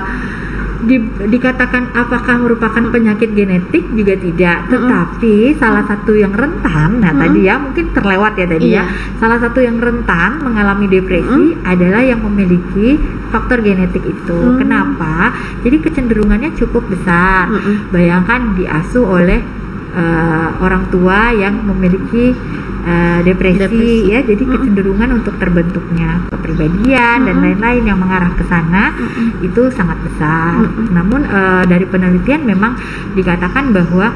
di- 0.81 1.03
dikatakan 1.29 1.91
apakah 1.93 2.39
merupakan 2.39 2.83
penyakit 2.89 3.31
genetik 3.31 3.83
juga 3.91 4.15
tidak, 4.15 4.67
tetapi 4.69 5.35
salah 5.55 5.83
satu 5.83 6.15
yang 6.15 6.31
rentan, 6.31 6.99
nah 6.99 7.11
Mm-mm. 7.11 7.23
tadi 7.25 7.41
ya 7.45 7.55
mungkin 7.59 7.91
terlewat 7.91 8.33
ya 8.35 8.47
tadi 8.47 8.67
Iya. 8.69 8.79
ya, 8.79 8.85
salah 9.19 9.39
satu 9.39 9.59
yang 9.59 9.77
rentan 9.77 10.39
mengalami 10.39 10.87
depresi 10.87 11.59
adalah 11.63 11.99
yang 12.01 12.23
memiliki 12.23 12.95
faktor 13.29 13.59
genetik 13.59 14.07
itu. 14.07 14.39
Mm. 14.39 14.57
Kenapa? 14.57 15.35
Jadi 15.61 15.77
kecenderungannya 15.83 16.55
cukup 16.55 16.87
besar. 16.87 17.51
Mm-mm. 17.51 17.91
Bayangkan 17.91 18.55
diasuh 18.55 19.03
oleh 19.05 19.43
eh, 19.99 20.49
orang 20.63 20.87
tua 20.95 21.35
yang 21.35 21.67
memiliki 21.67 22.31
uh, 22.89 23.21
depresi, 23.27 23.61
Depresi. 23.61 24.11
ya 24.11 24.21
jadi 24.25 24.43
kecenderungan 24.43 25.11
untuk 25.21 25.35
terbentuknya 25.37 26.25
kepribadian 26.33 27.29
dan 27.29 27.35
Mm-mm. 27.37 27.45
lain-lain 27.45 27.83
yang 27.85 27.99
mengarah 28.01 28.33
ke 28.35 28.45
sana 28.49 28.95
Mm-mm. 28.95 29.45
itu 29.45 29.63
sangat 29.75 29.99
besar. 30.07 30.65
Mm-mm. 30.65 30.95
Namun 30.95 31.21
uh, 31.29 31.65
dari 31.69 31.85
penelitian 31.85 32.47
memang 32.49 32.79
dikatakan 33.13 33.75
bahwa 33.75 34.15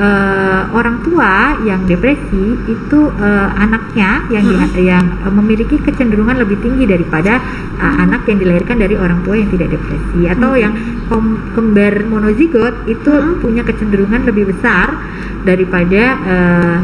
uh, 0.00 0.62
orang 0.72 1.04
tua 1.04 1.60
yang 1.68 1.84
depresi 1.84 2.56
itu 2.66 3.00
uh, 3.20 3.48
anaknya 3.54 4.24
yang 4.32 4.44
di- 4.48 4.56
Mm-mm. 4.56 4.80
yang 4.80 5.04
uh, 5.22 5.32
memiliki 5.32 5.76
kecenderungan 5.76 6.40
lebih 6.40 6.56
tinggi 6.64 6.88
daripada 6.88 7.38
uh, 7.76 7.94
anak 8.00 8.24
yang 8.26 8.40
dilahirkan 8.40 8.80
dari 8.80 8.96
orang 8.96 9.20
tua 9.22 9.36
yang 9.36 9.52
tidak 9.52 9.76
depresi 9.76 10.26
atau 10.26 10.56
Mm-mm. 10.56 10.64
yang 10.64 10.72
kom- 11.12 11.38
kembar 11.52 11.94
monozigot 12.08 12.88
itu 12.88 13.12
Mm-mm. 13.12 13.44
punya 13.44 13.62
kecenderungan 13.62 14.24
lebih 14.24 14.56
besar 14.56 14.96
daripada 15.44 16.02
uh, 16.24 16.78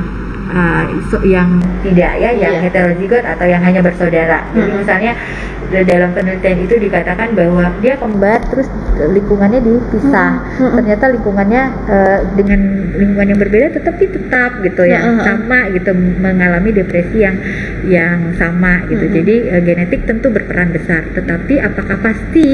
uh, 0.49 0.85
yang 1.23 1.59
tidak 1.83 2.13
ya 2.19 2.31
yang 2.33 2.55
Iya. 2.57 2.63
heterozigot 2.71 3.25
atau 3.27 3.47
yang 3.47 3.63
hanya 3.63 3.81
bersaudara. 3.83 4.47
Jadi 4.55 4.71
Mm-mm. 4.71 4.81
misalnya 4.83 5.13
dalam 5.67 6.15
penelitian 6.15 6.63
itu 6.63 6.79
dikatakan 6.79 7.35
bahwa 7.35 7.67
dia 7.83 7.99
kembar 7.99 8.39
terus 8.47 8.71
lingkungannya 8.97 9.61
dipisah. 9.67 10.33
Mm-mm. 10.63 10.79
Ternyata 10.79 11.05
lingkungannya 11.11 11.63
uh, 11.91 12.19
dengan 12.39 12.61
lingkungan 12.95 13.27
yang 13.35 13.41
berbeda 13.43 13.67
tetapi 13.75 14.05
tetap 14.09 14.51
gitu 14.63 14.83
ya 14.87 15.03
Mm-mm. 15.03 15.27
sama 15.27 15.59
gitu 15.75 15.91
mengalami 15.97 16.71
depresi 16.71 17.19
yang 17.27 17.37
yang 17.83 18.19
sama 18.39 18.87
gitu. 18.87 19.05
Mm-mm. 19.11 19.17
Jadi 19.19 19.35
uh, 19.51 19.63
genetik 19.67 20.01
tentu 20.07 20.31
berperan 20.31 20.71
besar. 20.71 21.03
Tetapi 21.13 21.55
apakah 21.61 21.99
pasti 21.99 22.49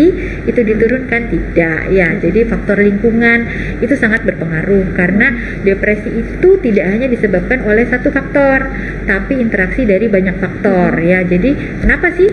itu 0.49 0.61
diturunkan? 0.61 1.25
Tidak 1.33 1.81
ya. 1.93 2.09
Jadi 2.19 2.45
faktor 2.49 2.81
lingkungan 2.81 3.47
itu 3.79 3.95
sangat 3.95 4.25
berpengaruh 4.25 4.97
karena 4.97 5.37
depresi 5.63 6.09
itu 6.13 6.49
tidak 6.61 6.87
hanya 6.89 7.07
disebabkan 7.09 7.63
oleh 7.69 7.82
satu 7.89 8.09
faktor, 8.11 8.71
tapi 9.07 9.39
interaksi 9.39 9.83
dari 9.87 10.07
banyak 10.07 10.37
faktor 10.39 10.99
ya. 11.01 11.25
Jadi 11.27 11.81
kenapa 11.83 12.13
sih 12.15 12.31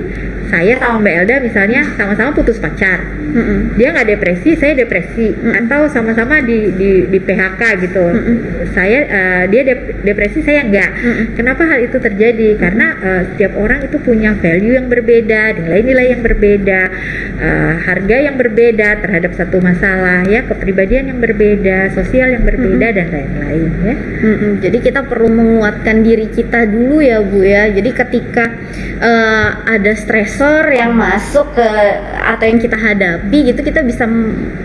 saya 0.49 0.81
sama 0.81 0.97
Mbak 1.05 1.13
Elda 1.13 1.35
misalnya 1.45 1.81
sama-sama 1.93 2.33
putus 2.33 2.57
pacar, 2.57 3.05
Mm-mm. 3.05 3.77
dia 3.77 3.93
nggak 3.93 4.17
depresi, 4.17 4.57
saya 4.57 4.73
depresi, 4.73 5.29
Mm-mm. 5.29 5.53
atau 5.53 5.85
sama-sama 5.93 6.41
di, 6.41 6.73
di 6.73 7.05
di 7.05 7.19
PHK 7.21 7.62
gitu, 7.85 8.01
Mm-mm. 8.01 8.38
saya 8.73 8.99
eh, 9.05 9.43
dia 9.53 9.62
dep- 9.62 10.01
depresi, 10.01 10.41
saya 10.41 10.65
nggak. 10.65 10.89
Kenapa 11.38 11.69
hal 11.69 11.85
itu 11.85 12.01
terjadi? 12.01 12.57
Karena 12.57 12.97
eh, 12.97 13.21
setiap 13.29 13.62
orang 13.62 13.85
itu 13.85 14.01
punya 14.01 14.33
value 14.41 14.73
yang 14.73 14.89
berbeda, 14.89 15.41
nilai-nilai 15.62 16.17
yang 16.17 16.21
berbeda, 16.25 16.81
eh, 17.38 17.73
harga 17.85 18.17
yang 18.17 18.35
berbeda 18.41 19.05
terhadap 19.05 19.38
satu 19.38 19.62
masalah, 19.62 20.25
ya 20.25 20.49
kepribadian 20.49 21.13
yang 21.13 21.21
berbeda, 21.21 21.93
sosial 21.93 22.33
yang 22.33 22.41
berbeda 22.41 22.89
dan 22.97 23.07
lain-lain 23.13 23.69
ya. 23.85 23.95
Mm-mm. 24.25 24.51
Jadi 24.65 24.77
kita 24.81 25.05
perlu 25.05 25.29
menguatkan 25.39 26.04
diri 26.04 26.28
kita 26.28 26.67
dulu 26.67 26.99
ya 26.99 27.23
Bu 27.23 27.39
ya. 27.41 27.71
Jadi 27.71 27.89
ketika 27.95 28.45
eh, 28.99 29.49
ada 29.65 29.91
stresor 29.95 30.69
yang 30.75 30.93
masuk 30.93 31.56
ke 31.56 31.67
atau 32.19 32.45
yang 32.45 32.60
kita 32.60 32.78
hadapi 32.78 33.38
gitu 33.56 33.60
kita 33.63 33.82
bisa 33.82 34.04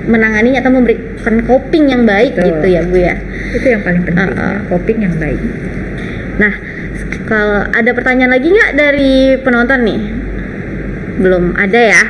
menangani 0.05 0.59
atau 0.59 0.75
memberikan 0.75 1.41
coping 1.47 1.95
yang 1.95 2.03
baik 2.03 2.35
Betul. 2.35 2.61
gitu 2.61 2.67
ya 2.67 2.83
Bu 2.85 2.97
ya. 2.99 3.15
Itu 3.55 3.67
yang 3.71 3.83
paling 3.87 4.03
penting, 4.03 4.29
Uh-uh. 4.35 4.55
ya, 4.59 4.67
coping 4.69 4.99
yang 5.07 5.15
baik. 5.17 5.41
Nah, 6.35 6.53
kalau 7.31 7.61
ada 7.71 7.91
pertanyaan 7.95 8.33
lagi 8.35 8.49
nggak 8.51 8.73
dari 8.75 9.39
penonton 9.39 9.81
nih? 9.87 10.01
Belum 11.23 11.55
ada 11.55 11.81
ya. 11.81 12.03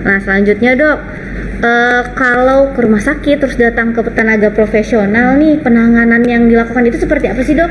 Nah, 0.00 0.16
selanjutnya 0.24 0.72
dok, 0.80 0.98
eh, 1.60 2.02
kalau 2.16 2.72
ke 2.72 2.80
rumah 2.84 3.02
sakit 3.02 3.36
terus 3.40 3.56
datang 3.56 3.92
ke 3.92 4.00
tenaga 4.12 4.48
profesional 4.52 5.36
nih, 5.36 5.60
penanganan 5.60 6.22
yang 6.24 6.48
dilakukan 6.48 6.88
itu 6.88 7.02
seperti 7.02 7.28
apa 7.28 7.42
sih 7.44 7.54
dok? 7.56 7.70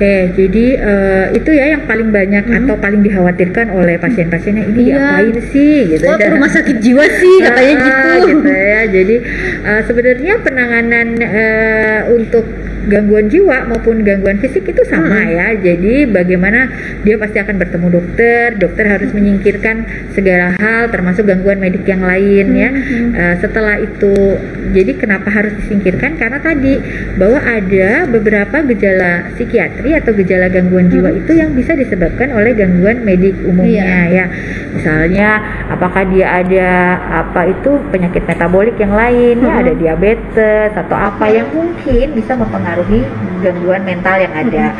Oke, 0.00 0.32
jadi 0.32 0.66
eh, 0.80 1.26
itu 1.36 1.52
ya 1.52 1.76
yang 1.76 1.84
paling 1.84 2.08
banyak 2.08 2.48
atau 2.48 2.72
paling 2.74 3.04
dikhawatirkan 3.04 3.68
oleh 3.68 4.00
pasien-pasiennya 4.00 4.64
ini 4.64 4.80
Iya. 4.80 4.96
diapain 4.96 5.36
sih 5.52 5.76
gitu. 5.92 6.08
Oh, 6.08 6.16
ke 6.16 6.24
ya. 6.24 6.32
rumah 6.32 6.48
sakit 6.48 6.76
jiwa 6.80 7.04
sih 7.04 7.36
katanya 7.44 7.74
Ah, 7.76 7.84
gitu. 7.84 8.08
gitu 8.32 8.48
ya. 8.48 8.80
Jadi 8.88 9.16
eh, 9.60 9.80
sebenarnya 9.84 10.34
penanganan 10.40 11.06
eh, 11.20 12.00
untuk 12.16 12.48
gangguan 12.80 13.28
jiwa 13.28 13.68
maupun 13.68 14.00
gangguan 14.00 14.40
fisik 14.40 14.64
itu 14.64 14.80
sama 14.88 15.20
Mm-mm. 15.20 15.36
ya. 15.36 15.46
Jadi 15.52 16.08
bagaimana 16.08 16.72
dia 17.04 17.20
pasti 17.20 17.36
akan 17.36 17.60
bertemu 17.60 17.86
dokter, 17.92 18.56
dokter 18.56 18.88
harus 18.88 19.12
menyingkirkan 19.12 19.84
segala 20.16 20.56
hal 20.56 20.88
termasuk 20.88 21.28
gangguan 21.28 21.60
medik 21.60 21.84
yang 21.84 22.00
lain 22.00 22.56
ya. 22.56 22.72
Mm-mm. 22.72 23.12
Eh, 23.12 23.34
setelah 23.36 23.76
itu 23.76 24.40
jadi 24.72 24.96
kenapa 24.96 25.28
harus 25.28 25.52
disingkirkan? 25.60 26.16
Karena 26.16 26.40
tadi 26.40 26.80
bahwa 27.20 27.36
ada 27.44 28.08
beberapa 28.08 28.64
gejala 28.64 29.28
psikiatri 29.36 29.89
atau 29.96 30.12
gejala 30.14 30.46
gangguan 30.46 30.86
jiwa 30.86 31.10
itu 31.10 31.32
yang 31.34 31.50
bisa 31.54 31.74
disebabkan 31.74 32.30
oleh 32.30 32.54
gangguan 32.54 33.02
medik 33.02 33.34
umumnya 33.42 34.06
ya. 34.06 34.24
Misalnya 34.70 35.28
apakah 35.66 36.06
dia 36.06 36.26
ada 36.42 36.70
apa 37.26 37.50
itu 37.50 37.80
penyakit 37.90 38.22
metabolik 38.22 38.78
yang 38.78 38.94
lain 38.94 39.42
ya, 39.42 39.50
Mhm. 39.50 39.60
ada 39.66 39.72
diabetes 39.74 40.70
atau 40.76 40.96
apa 40.96 41.26
yang 41.26 41.46
mungkin 41.50 42.06
bisa 42.14 42.38
mempengaruhi 42.38 43.02
gangguan 43.40 43.82
mental 43.82 44.16
yang 44.16 44.32
ada. 44.32 44.76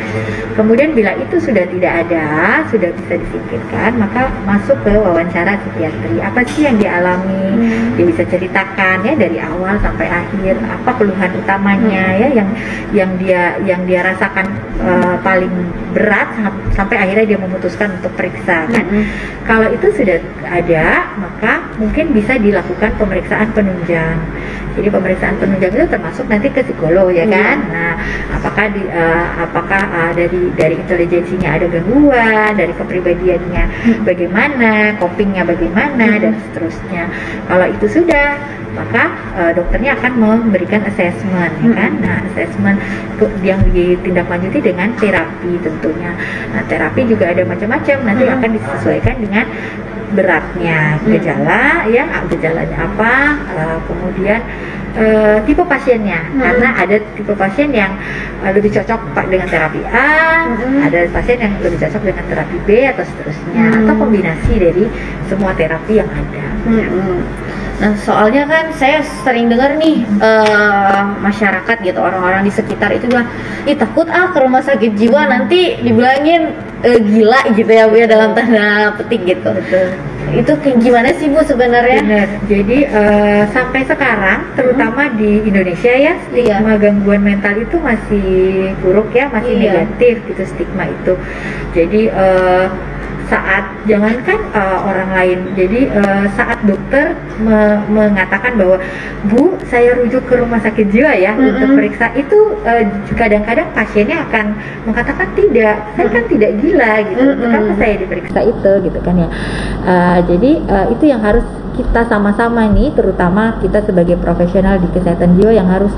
Kemudian 0.53 0.93
bila 0.93 1.15
itu 1.17 1.39
sudah 1.39 1.65
tidak 1.65 2.07
ada, 2.07 2.25
sudah 2.67 2.89
bisa 2.91 3.13
disingkirkan, 3.17 3.97
maka 3.97 4.29
masuk 4.43 4.77
ke 4.83 4.93
wawancara 4.93 5.57
psikiatri. 5.63 6.19
Apa 6.21 6.43
sih 6.47 6.67
yang 6.67 6.77
dialami? 6.77 7.43
Hmm. 7.57 7.95
Dia 7.97 8.05
bisa 8.07 8.23
ceritakan 8.25 9.03
ya 9.03 9.13
dari 9.15 9.37
awal 9.41 9.75
sampai 9.79 10.07
akhir 10.07 10.55
apa 10.61 10.91
keluhan 10.95 11.31
utamanya 11.37 12.05
ya 12.15 12.27
yang 12.31 12.49
yang 12.95 13.11
dia 13.19 13.57
yang 13.63 13.81
dia 13.85 14.01
rasakan 14.05 14.47
eh, 14.79 15.15
paling 15.21 15.51
berat 15.91 16.31
sam- 16.39 16.61
sampai 16.71 16.95
akhirnya 16.99 17.35
dia 17.35 17.39
memutuskan 17.39 17.99
untuk 17.99 18.15
periksa 18.15 18.67
kan. 18.71 18.85
Mm-mm. 18.87 19.03
Kalau 19.43 19.67
itu 19.67 19.87
sudah 19.91 20.17
ada, 20.47 21.11
maka 21.19 21.67
mungkin 21.75 22.15
bisa 22.15 22.39
dilakukan 22.39 22.95
pemeriksaan 22.95 23.51
penunjang. 23.51 24.15
Jadi 24.71 24.87
pemeriksaan 24.87 25.35
penunjang 25.35 25.71
itu 25.75 25.87
termasuk 25.91 26.25
nanti 26.31 26.47
ke 26.47 26.63
psikolog 26.63 27.11
ya 27.11 27.27
Iya. 27.27 27.35
kan. 27.35 27.57
Nah, 27.67 27.93
apakah 28.51 28.67
di 28.75 28.83
eh, 28.83 29.27
apakah 29.39 29.83
eh, 29.87 30.11
dari 30.19 30.41
dari 30.59 30.75
intelijensinya 30.75 31.55
ada 31.55 31.71
gangguan, 31.71 32.51
dari 32.59 32.73
kepribadiannya 32.75 33.63
Hmm. 33.71 34.03
bagaimana, 34.03 34.99
copingnya 34.99 35.47
bagaimana 35.47 36.19
Hmm. 36.19 36.19
dan 36.19 36.33
seterusnya. 36.35 37.07
Kalau 37.47 37.65
itu 37.71 37.87
sudah, 37.87 38.35
maka 38.75 39.03
eh, 39.39 39.51
dokternya 39.55 39.95
akan 39.95 40.13
memberikan 40.19 40.83
assessment 40.83 41.55
ya 41.63 41.71
kan. 41.79 41.91
Hmm. 41.95 42.03
Nah, 42.03 42.17
assessment 42.27 42.77
yang 43.39 43.63
ditindaklanjuti 43.71 44.59
dengan 44.59 44.91
terapi 44.99 45.55
tentunya. 45.63 46.11
Nah, 46.51 46.61
terapi 46.67 47.07
juga 47.07 47.31
ada 47.31 47.47
macam-macam. 47.47 47.97
Nanti 48.03 48.23
Hmm. 48.27 48.35
akan 48.35 48.49
disesuaikan 48.59 49.15
dengan 49.15 49.47
beratnya 50.11 50.99
Hmm. 50.99 51.07
gejala 51.07 51.87
ya 51.87 52.03
gejalanya 52.27 52.83
apa 52.83 53.13
eh, 53.55 53.77
kemudian 53.87 54.43
eh, 54.93 55.37
tipe 55.45 55.63
pasiennya 55.63 56.19
Hmm. 56.31 56.41
karena 56.41 56.67
ada 56.75 56.95
tipe 57.15 57.33
pasien 57.33 57.69
yang 57.71 57.91
eh, 58.43 58.51
lebih 58.51 58.71
cocok 58.71 58.99
pak 59.13 59.25
dengan 59.27 59.47
terapi 59.47 59.81
A 59.87 60.09
Hmm. 60.51 60.83
ada 60.83 60.99
pasien 61.09 61.37
yang 61.39 61.53
lebih 61.61 61.79
cocok 61.79 62.01
dengan 62.01 62.23
terapi 62.27 62.57
B 62.65 62.69
atau 62.85 63.03
seterusnya 63.05 63.65
Hmm. 63.67 63.79
atau 63.85 63.93
kombinasi 63.97 64.53
dari 64.57 64.85
semua 65.27 65.51
terapi 65.53 65.93
yang 66.01 66.09
ada 66.09 66.45
Mm-mm. 66.61 67.23
Nah, 67.81 67.97
soalnya 67.97 68.45
kan 68.45 68.69
saya 68.77 69.01
sering 69.25 69.49
dengar 69.49 69.73
nih 69.73 70.05
eh, 70.21 71.01
masyarakat 71.17 71.77
gitu 71.81 71.97
orang-orang 71.97 72.45
di 72.45 72.53
sekitar 72.53 72.93
itu 72.93 73.09
bilang, 73.09 73.25
ih 73.65 73.73
takut 73.73 74.05
ah 74.05 74.29
ke 74.29 74.37
rumah 74.37 74.61
sakit 74.61 74.93
jiwa 74.93 75.25
nanti 75.25 75.81
dibilangin 75.81 76.53
eh, 76.85 77.01
gila 77.01 77.41
gitu 77.57 77.71
ya 77.73 77.89
bu 77.89 77.97
ya 77.97 78.05
dalam 78.05 78.37
tanda 78.37 78.93
petik 79.01 79.25
gitu. 79.25 79.49
betul 79.49 79.97
Itu 80.31 80.53
kayak 80.61 80.77
gimana 80.79 81.09
sih 81.17 81.27
bu 81.27 81.41
sebenarnya? 81.41 81.99
Benar. 82.05 82.29
Jadi 82.45 82.77
eh, 82.85 83.43
sampai 83.49 83.81
sekarang, 83.83 84.39
terutama 84.53 85.09
di 85.17 85.41
Indonesia 85.43 85.89
ya, 85.89 86.13
stigma 86.29 86.77
gangguan 86.77 87.25
mental 87.25 87.57
itu 87.57 87.81
masih 87.81 88.29
buruk 88.79 89.09
ya, 89.11 89.25
masih 89.33 89.57
Iya. 89.57 89.89
negatif 89.89 90.21
gitu 90.29 90.43
stigma 90.45 90.85
itu. 90.85 91.17
Jadi 91.73 92.01
eh, 92.13 92.65
saat 93.31 93.63
jangankan 93.87 94.39
eh, 94.51 94.79
orang 94.83 95.09
lain, 95.15 95.39
jadi 95.55 95.87
eh, 95.87 96.23
saat 96.35 96.59
dokter 96.67 97.15
me- 97.39 97.79
mengatakan 97.87 98.59
bahwa 98.59 98.75
Bu, 99.31 99.55
saya 99.71 99.95
rujuk 99.95 100.27
ke 100.27 100.35
rumah 100.35 100.59
sakit 100.59 100.91
jiwa 100.91 101.15
ya 101.15 101.31
Mm-mm. 101.31 101.55
untuk 101.55 101.69
periksa 101.79 102.11
itu 102.19 102.59
eh, 102.67 102.83
kadang-kadang 103.15 103.71
pasiennya 103.71 104.27
akan 104.27 104.45
mengatakan 104.83 105.31
tidak, 105.39 105.79
saya 105.95 106.07
kan 106.11 106.23
tidak 106.27 106.51
gila 106.59 106.93
gitu, 107.07 107.23
Mm-mm. 107.23 107.39
kenapa 107.39 107.71
saya 107.79 107.93
diperiksa 108.03 108.39
itu 108.43 108.71
gitu 108.91 108.99
kan 108.99 109.15
ya. 109.15 109.29
Eh, 109.87 110.19
jadi 110.27 110.51
eh, 110.67 110.85
itu 110.91 111.03
yang 111.07 111.23
harus 111.23 111.47
kita 111.75 112.07
sama-sama 112.07 112.67
nih, 112.69 112.91
terutama 112.93 113.57
kita 113.59 113.81
sebagai 113.83 114.19
profesional 114.19 114.77
di 114.77 114.87
kesehatan 114.91 115.39
jiwa 115.39 115.51
yang 115.55 115.67
harus 115.71 115.91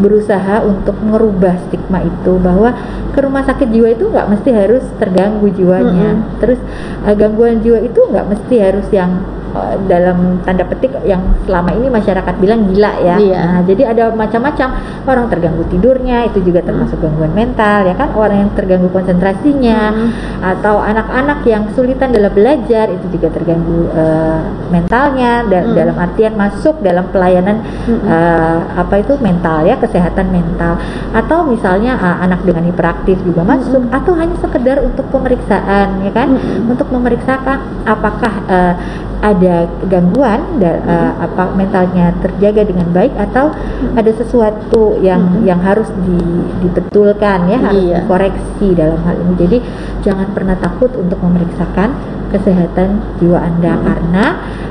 berusaha 0.00 0.64
untuk 0.64 0.96
merubah 1.00 1.56
stigma 1.68 2.02
itu 2.02 2.40
bahwa 2.40 2.72
ke 3.10 3.18
rumah 3.20 3.42
sakit 3.44 3.68
jiwa 3.68 3.88
itu 3.94 4.08
nggak 4.10 4.28
mesti 4.30 4.50
harus 4.54 4.84
terganggu 4.98 5.46
jiwanya. 5.52 6.18
Mm-mm. 6.18 6.38
Terus 6.40 6.60
eh, 7.06 7.14
gangguan 7.14 7.60
jiwa 7.60 7.78
itu 7.82 8.00
nggak 8.00 8.26
mesti 8.26 8.56
harus 8.60 8.86
yang 8.94 9.39
eh, 9.52 9.76
dalam 9.86 10.38
tanda 10.42 10.64
petik 10.64 10.94
yang 11.02 11.20
selama 11.44 11.70
ini 11.72 11.86
masyarakat 11.88 12.34
bilang 12.38 12.66
gila 12.66 12.92
ya. 13.00 13.16
Iya. 13.16 13.40
Nah, 13.40 13.60
jadi 13.64 13.82
ada 13.90 14.04
macam-macam 14.12 14.68
orang 15.04 15.26
terganggu 15.28 15.64
tidurnya 15.66 16.26
itu 16.26 16.38
juga 16.40 16.60
termasuk 16.60 16.98
gangguan 16.98 17.32
mental 17.32 17.84
ya 17.84 17.94
kan 17.94 18.12
orang 18.14 18.46
yang 18.46 18.50
terganggu 18.52 18.88
konsentrasinya 18.88 19.80
Hmm. 19.90 20.10
atau 20.40 20.78
anak-anak 20.78 21.42
yang 21.44 21.66
kesulitan 21.66 22.10
dalam 22.10 22.30
belajar 22.30 22.86
itu 22.88 23.06
juga 23.10 23.28
terganggu 23.30 23.90
eh, 23.90 24.40
mentalnya 24.70 25.44
da- 25.44 25.66
Hmm. 25.66 25.74
dalam 25.74 25.96
artian 25.96 26.34
masuk 26.34 26.80
dalam 26.80 27.04
pelayanan 27.10 27.60
Hmm. 27.86 28.00
eh, 28.02 28.58
apa 28.76 28.94
itu 28.98 29.14
mental 29.20 29.64
ya 29.64 29.76
kesehatan 29.76 30.30
mental 30.30 30.78
atau 31.12 31.44
misalnya 31.44 31.96
eh, 31.96 32.16
anak 32.24 32.40
dengan 32.42 32.64
hiperaktif 32.64 33.18
juga 33.22 33.42
masuk 33.42 33.82
atau 33.90 34.12
hanya 34.14 34.36
sekedar 34.38 34.78
untuk 34.80 35.06
pemeriksaan 35.10 36.00
ya 36.00 36.12
kan 36.12 36.28
Mm-mm. 36.30 36.70
untuk 36.70 36.88
memeriksakan 36.88 37.58
apakah 37.84 38.32
eh, 38.46 38.74
ada 39.20 39.39
gangguan 39.86 40.60
da- 40.60 40.80
eh, 40.80 41.12
apa 41.18 41.56
mentalnya 41.56 42.12
terjaga 42.20 42.62
dengan 42.62 42.88
baik 42.92 43.16
atau 43.16 43.50
ada 43.96 44.10
sesuatu 44.12 45.00
yang 45.00 45.40
Mm-mm. 45.40 45.48
yang 45.48 45.60
harus 45.60 45.88
di- 46.04 46.44
dibetulkan 46.60 47.48
ya 47.48 47.58
harus 47.58 47.80
Iya. 47.80 47.96
dikoreksi 48.04 48.66
dalam 48.76 49.00
hal 49.02 49.16
ini 49.16 49.32
jadi 49.40 49.58
jangan 50.00 50.28
pernah 50.30 50.56
takut 50.56 50.92
untuk 50.94 51.16
memeriksakan 51.18 51.96
kesehatan 52.30 53.00
jiwa 53.18 53.40
anda 53.40 53.74
karena 53.80 54.24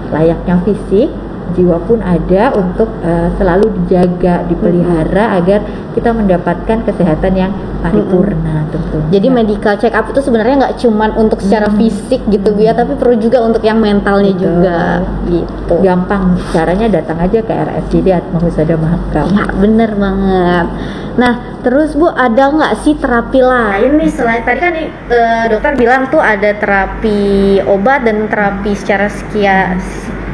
layaknya 0.09 0.55
fisik 0.63 1.09
jiwa 1.51 1.77
pun 1.81 1.99
ada 1.99 2.53
untuk 2.53 2.89
eh, 3.01 3.29
selalu 3.35 3.71
dijaga 3.81 4.45
dipelihara 4.45 5.37
agar 5.37 5.59
kita 5.91 6.09
mendapatkan 6.11 6.85
kesehatan 6.85 7.33
yang 7.33 7.51
paripurna 7.79 8.67
tentunya 8.69 9.07
Jadi 9.09 9.27
medical 9.27 9.73
check 9.75 9.91
up 9.91 10.07
itu 10.07 10.19
sebenarnya 10.19 10.55
nggak 10.59 10.75
cuman 10.77 11.09
untuk 11.15 11.39
secara 11.39 11.67
Hmm. 11.67 11.77
fisik 11.77 12.21
gitu 12.27 12.51
Bu 12.51 12.61
ya, 12.61 12.71
tapi 12.71 12.93
perlu 12.93 13.15
juga 13.15 13.39
untuk 13.41 13.61
yang 13.61 13.79
mentalnya 13.79 14.31
Betul. 14.31 14.43
juga 14.43 14.79
gitu. 15.25 15.75
gampang 15.79 16.35
caranya 16.51 16.87
datang 16.87 17.17
aja 17.19 17.39
ke 17.39 17.49
RSCD 17.49 18.11
Atma 18.11 18.37
Husada 18.39 18.75
Mahakam 18.75 19.27
Ya 19.31 19.45
bener 19.53 19.91
banget. 19.95 20.67
Nah 21.15 21.33
terus 21.59 21.95
Bu 21.95 22.07
ada 22.07 22.43
nggak 22.47 22.73
sih 22.79 22.95
terapi 22.95 23.39
lain 23.39 23.91
nih 23.97 24.09
selain 24.09 24.43
tadi 24.43 24.59
kan 24.59 24.73
eh, 24.75 25.45
dokter 25.47 25.73
bilang 25.75 26.07
tuh 26.07 26.19
ada 26.19 26.51
terapi 26.53 27.19
obat 27.63 28.03
dan 28.03 28.27
terapi 28.27 28.71
secara 28.71 29.07
psikia- 29.07 29.75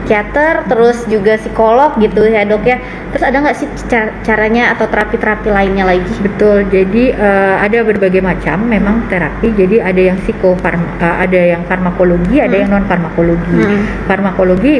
psikiater 0.05 0.69
terus 0.69 1.01
juga 1.09 1.33
psikolog 1.41 1.97
gitu 1.97 2.29
ya 2.29 2.45
dok 2.45 2.61
ya. 2.61 2.77
Terus 3.09 3.25
ada 3.25 3.37
nggak 3.41 3.57
sih 3.57 3.67
ca- 3.89 4.13
caranya 4.21 4.77
atau 4.77 4.85
terapi-terapi 4.85 5.49
lainnya 5.49 5.89
lagi? 5.89 6.13
Betul, 6.21 6.69
jadi 6.69 7.03
eh, 7.17 7.55
ada 7.57 7.81
berbagai 7.81 8.21
macam 8.21 8.69
memang 8.69 9.09
terapi. 9.09 9.49
Jadi 9.57 9.81
ada 9.81 9.97
yang 9.97 10.21
psikofarm, 10.21 10.85
eh, 11.01 11.15
ada 11.25 11.41
yang 11.57 11.65
farmakologi, 11.65 12.37
ada 12.37 12.53
Hmm. 12.53 12.61
yang 12.61 12.69
non 12.69 12.85
farmakologi. 12.85 13.57
Hmm. 13.57 13.81
Farmakologi 14.05 14.73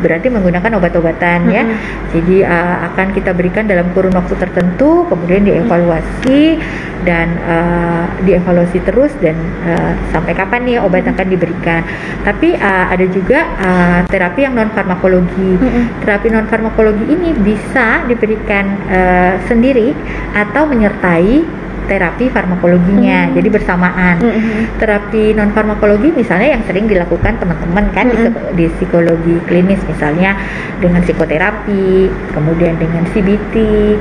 berarti 0.00 0.32
menggunakan 0.32 0.70
obat-obatan 0.80 1.38
ya. 1.52 1.62
Hmm. 1.68 1.76
Jadi 2.16 2.36
eh, 2.40 2.76
akan 2.88 3.06
kita 3.12 3.36
berikan 3.36 3.68
dalam 3.68 3.92
kurun 3.92 4.16
waktu 4.16 4.32
tertentu, 4.40 5.04
kemudian 5.12 5.44
dievaluasi 5.44 6.56
dan 7.04 7.36
eh, 7.36 8.04
dievaluasi 8.24 8.80
terus 8.86 9.12
dan 9.20 9.34
eh, 9.66 9.92
sampai 10.08 10.32
kapan 10.32 10.64
nih 10.64 10.76
obat 10.80 11.04
akan 11.04 11.26
diberikan. 11.26 11.84
Tapi 12.24 12.54
eh, 12.54 12.86
ada 12.86 13.06
juga 13.10 13.44
eh, 13.60 14.00
terapi 14.08 14.40
yang 14.46 14.54
non 14.54 14.69
farmakologi. 14.72 15.50
Mm-mm. 15.58 15.84
Terapi 16.02 16.28
non 16.30 16.46
farmakologi 16.46 17.04
ini 17.10 17.30
bisa 17.34 18.06
diberikan 18.06 18.66
eh, 18.88 19.34
sendiri 19.46 19.92
atau 20.34 20.66
menyertai 20.70 21.60
terapi 21.90 22.30
farmakologinya. 22.30 23.26
Hmm. 23.26 23.34
Jadi 23.34 23.48
bersamaan. 23.50 24.16
Mm-mm. 24.22 24.78
Terapi 24.78 25.34
non 25.34 25.50
farmakologi 25.50 26.14
misalnya 26.14 26.54
yang 26.54 26.62
sering 26.62 26.86
dilakukan 26.86 27.42
teman-teman 27.42 27.90
kan 27.90 28.06
di 28.06 28.14
psiko- 28.16 28.50
di, 28.54 28.64
psikologi 28.78 29.34
klinis 29.50 29.82
misalnya 29.82 30.38
dengan 30.78 31.02
psikoterapi, 31.02 32.06
kemudian 32.30 32.78
dengan 32.78 33.02
CBT, 33.10 33.54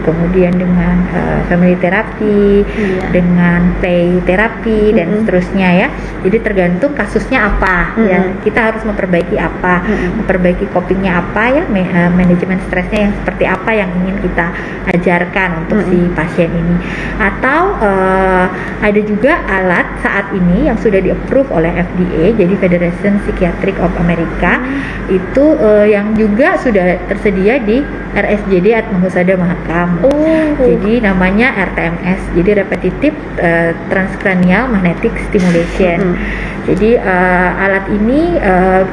kemudian 0.06 0.54
dengan 0.54 1.02
eh, 1.10 1.41
family 1.49 1.73
therapy, 1.82 2.62
Iya. 2.69 3.10
dengan 3.10 3.73
play 3.82 4.21
terapi 4.23 4.93
dan 4.93 5.08
Mm-mm. 5.10 5.19
seterusnya 5.25 5.69
ya. 5.73 5.88
Jadi 6.21 6.38
tergantung 6.43 6.91
kasusnya 6.93 7.49
apa 7.49 7.95
ya. 7.97 8.19
Mm-mm. 8.21 8.43
Kita 8.45 8.60
harus 8.71 8.84
memperbaiki 8.86 9.39
apa, 9.39 9.82
Mm-mm. 9.82 10.23
memperbaiki 10.23 10.69
copingnya 10.69 11.23
apa 11.23 11.43
ya, 11.49 11.63
eh, 11.65 12.10
manajemen 12.12 12.60
stresnya 12.67 13.10
yang 13.10 13.13
seperti 13.17 13.43
apa 13.47 13.71
yang 13.73 13.89
ingin 14.04 14.17
kita 14.21 14.52
ajarkan 14.93 15.49
untuk 15.65 15.80
si 15.88 15.97
Mm-mm. 15.97 16.15
pasien 16.15 16.52
ini. 16.52 16.75
Atau 17.17 17.79
eh, 17.80 18.46
ada 18.80 19.02
juga 19.04 19.39
alat 19.48 19.88
saat 20.00 20.32
ini 20.32 20.68
yang 20.68 20.78
sudah 20.80 21.00
di-approve 21.00 21.50
oleh 21.52 21.72
FDA, 21.74 22.32
jadi 22.36 22.54
Federation 22.60 23.20
Psychiatric 23.24 23.76
of 23.80 23.92
America 24.00 24.60
itu 25.08 25.46
eh, 25.60 25.96
yang 25.96 26.13
juga 26.15 26.56
sudah 26.60 27.00
tersedia 27.08 27.60
di 27.60 27.82
RSJD 28.15 28.68
Atma 28.74 28.98
Husada 29.02 29.34
Mahakam. 29.36 30.04
Oh. 30.04 30.56
Jadi 30.60 31.04
namanya 31.04 31.54
RTMS, 31.72 32.36
jadi 32.36 32.63
Repetitive 32.63 33.15
eh, 33.39 33.72
Transcranial 33.88 34.68
Magnetic 34.68 35.13
Stimulation. 35.30 36.15
Mm-mm. 36.15 36.48
Jadi 36.70 37.00
eh, 37.00 37.50
alat 37.65 37.86
ini 37.89 38.38
eh, 38.38 38.84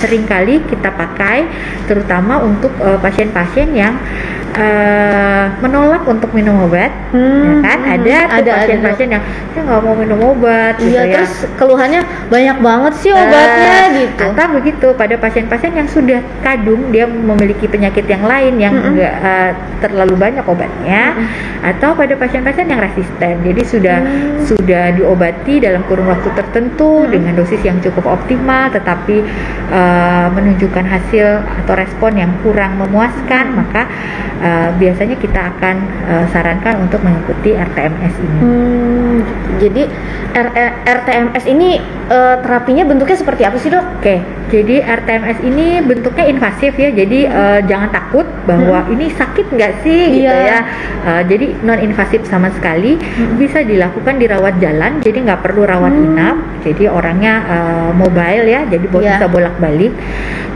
sering 0.00 0.24
kali 0.24 0.60
kita 0.68 0.92
pakai 0.92 1.48
terutama 1.88 2.40
untuk 2.44 2.70
pasien-pasien 3.00 3.72
yang 3.72 3.96
eh, 4.52 5.44
menolak 5.64 6.04
untuk 6.04 6.28
minum 6.36 6.68
obat, 6.68 6.92
Hmm, 7.08 7.40
ya 7.40 7.52
kan? 7.64 7.78
hmm, 7.80 7.94
Ada 7.96 8.16
ada, 8.28 8.40
ada, 8.40 8.52
pasien-pasien 8.60 9.08
yang 9.10 9.22
saya 9.50 9.62
nggak 9.64 9.80
mau 9.82 9.94
minum 9.96 10.20
obat, 10.22 10.74
gitu 10.78 10.92
Iya, 10.92 11.02
ya. 11.08 11.14
terus 11.18 11.32
keluhannya 11.56 12.00
banyak 12.28 12.58
banget 12.60 12.92
sih 13.00 13.10
obatnya 13.10 13.72
Eh, 13.78 13.86
gitu. 14.04 14.24
Atau 14.28 14.46
begitu 14.54 14.86
pada 14.94 15.14
pasien-pasien 15.16 15.72
yang 15.72 15.88
sudah 15.88 16.20
kadung 16.44 16.92
dia 16.92 17.08
memiliki 17.08 17.64
penyakit 17.66 18.04
yang 18.04 18.22
lain 18.22 18.60
yang 18.60 18.74
enggak 18.76 19.14
eh, 19.18 19.50
terlalu 19.78 20.14
banyak 20.18 20.44
obatnya 20.44 21.14
atau 21.62 21.94
pada 21.94 22.14
pasien-pasien 22.14 22.66
yang 22.66 22.78
resisten. 22.78 23.34
Jadi 23.42 23.62
sudah 23.64 23.96
Hmm. 23.98 24.40
sudah 24.44 24.94
diobati 24.94 25.58
dalam 25.58 25.82
kurun 25.84 26.06
waktu 26.06 26.30
tertentu 26.32 27.04
Mm-mm. 27.04 27.12
dengan 27.12 27.32
dosis 27.34 27.60
yang 27.60 27.78
cukup 27.78 28.06
optimal 28.08 28.70
tetapi 28.70 29.22
eh, 29.70 30.26
menunjukkan 30.32 30.84
hasil 30.84 31.26
atau 31.64 31.74
respon 31.74 32.16
yang 32.16 32.32
kurang 32.42 32.78
memuaskan, 32.78 33.54
maka 33.54 33.86
eh, 34.38 34.70
biasanya 34.76 35.16
kita 35.16 35.40
akan 35.56 35.76
eh, 36.06 36.24
sarankan 36.30 36.86
untuk 36.86 37.02
mengikuti 37.02 37.54
RTMS 37.54 38.17
ini. 38.18 38.38
Hmm, 38.38 39.16
jadi 39.58 39.82
R- 40.28 40.54
RTMS 40.84 41.44
ini 41.46 41.80
eh, 42.06 42.36
terapinya 42.40 42.84
bentuknya 42.84 43.16
seperti 43.16 43.42
apa 43.42 43.56
sih 43.58 43.68
dok? 43.68 43.82
Oke, 43.98 44.20
jadi 44.48 44.80
RTMS 44.84 45.38
ini 45.42 45.82
bentuknya 45.82 46.24
invasif 46.26 46.72
ya, 46.74 46.88
jadi 46.88 47.18
eh, 47.26 47.60
jangan 47.66 47.90
takut 47.90 48.24
bahwa 48.44 48.86
ini 48.88 49.10
sakit 49.10 49.50
nggak 49.50 49.72
sih 49.82 50.00
gitu 50.22 50.30
Iya. 50.30 50.46
ya. 50.46 50.58
Eh, 51.04 51.22
jadi 51.26 51.46
non 51.60 51.80
invasif 51.80 52.22
sama 52.24 52.52
sekali, 52.52 52.96
bisa 53.34 53.60
dilakukan 53.60 54.16
di 54.16 54.26
rawat 54.26 54.56
jalan, 54.58 55.00
jadi 55.00 55.18
nggak 55.26 55.40
perlu 55.42 55.64
rawat 55.64 55.90
Hmm. 55.90 56.06
inap, 56.12 56.36
jadi 56.62 56.84
orangnya 56.86 57.34
eh, 57.44 57.90
mobile 57.92 58.46
ya, 58.46 58.60
jadi 58.64 58.86
Iya. 58.86 59.18
bisa 59.18 59.26
bolak-balik. 59.26 59.92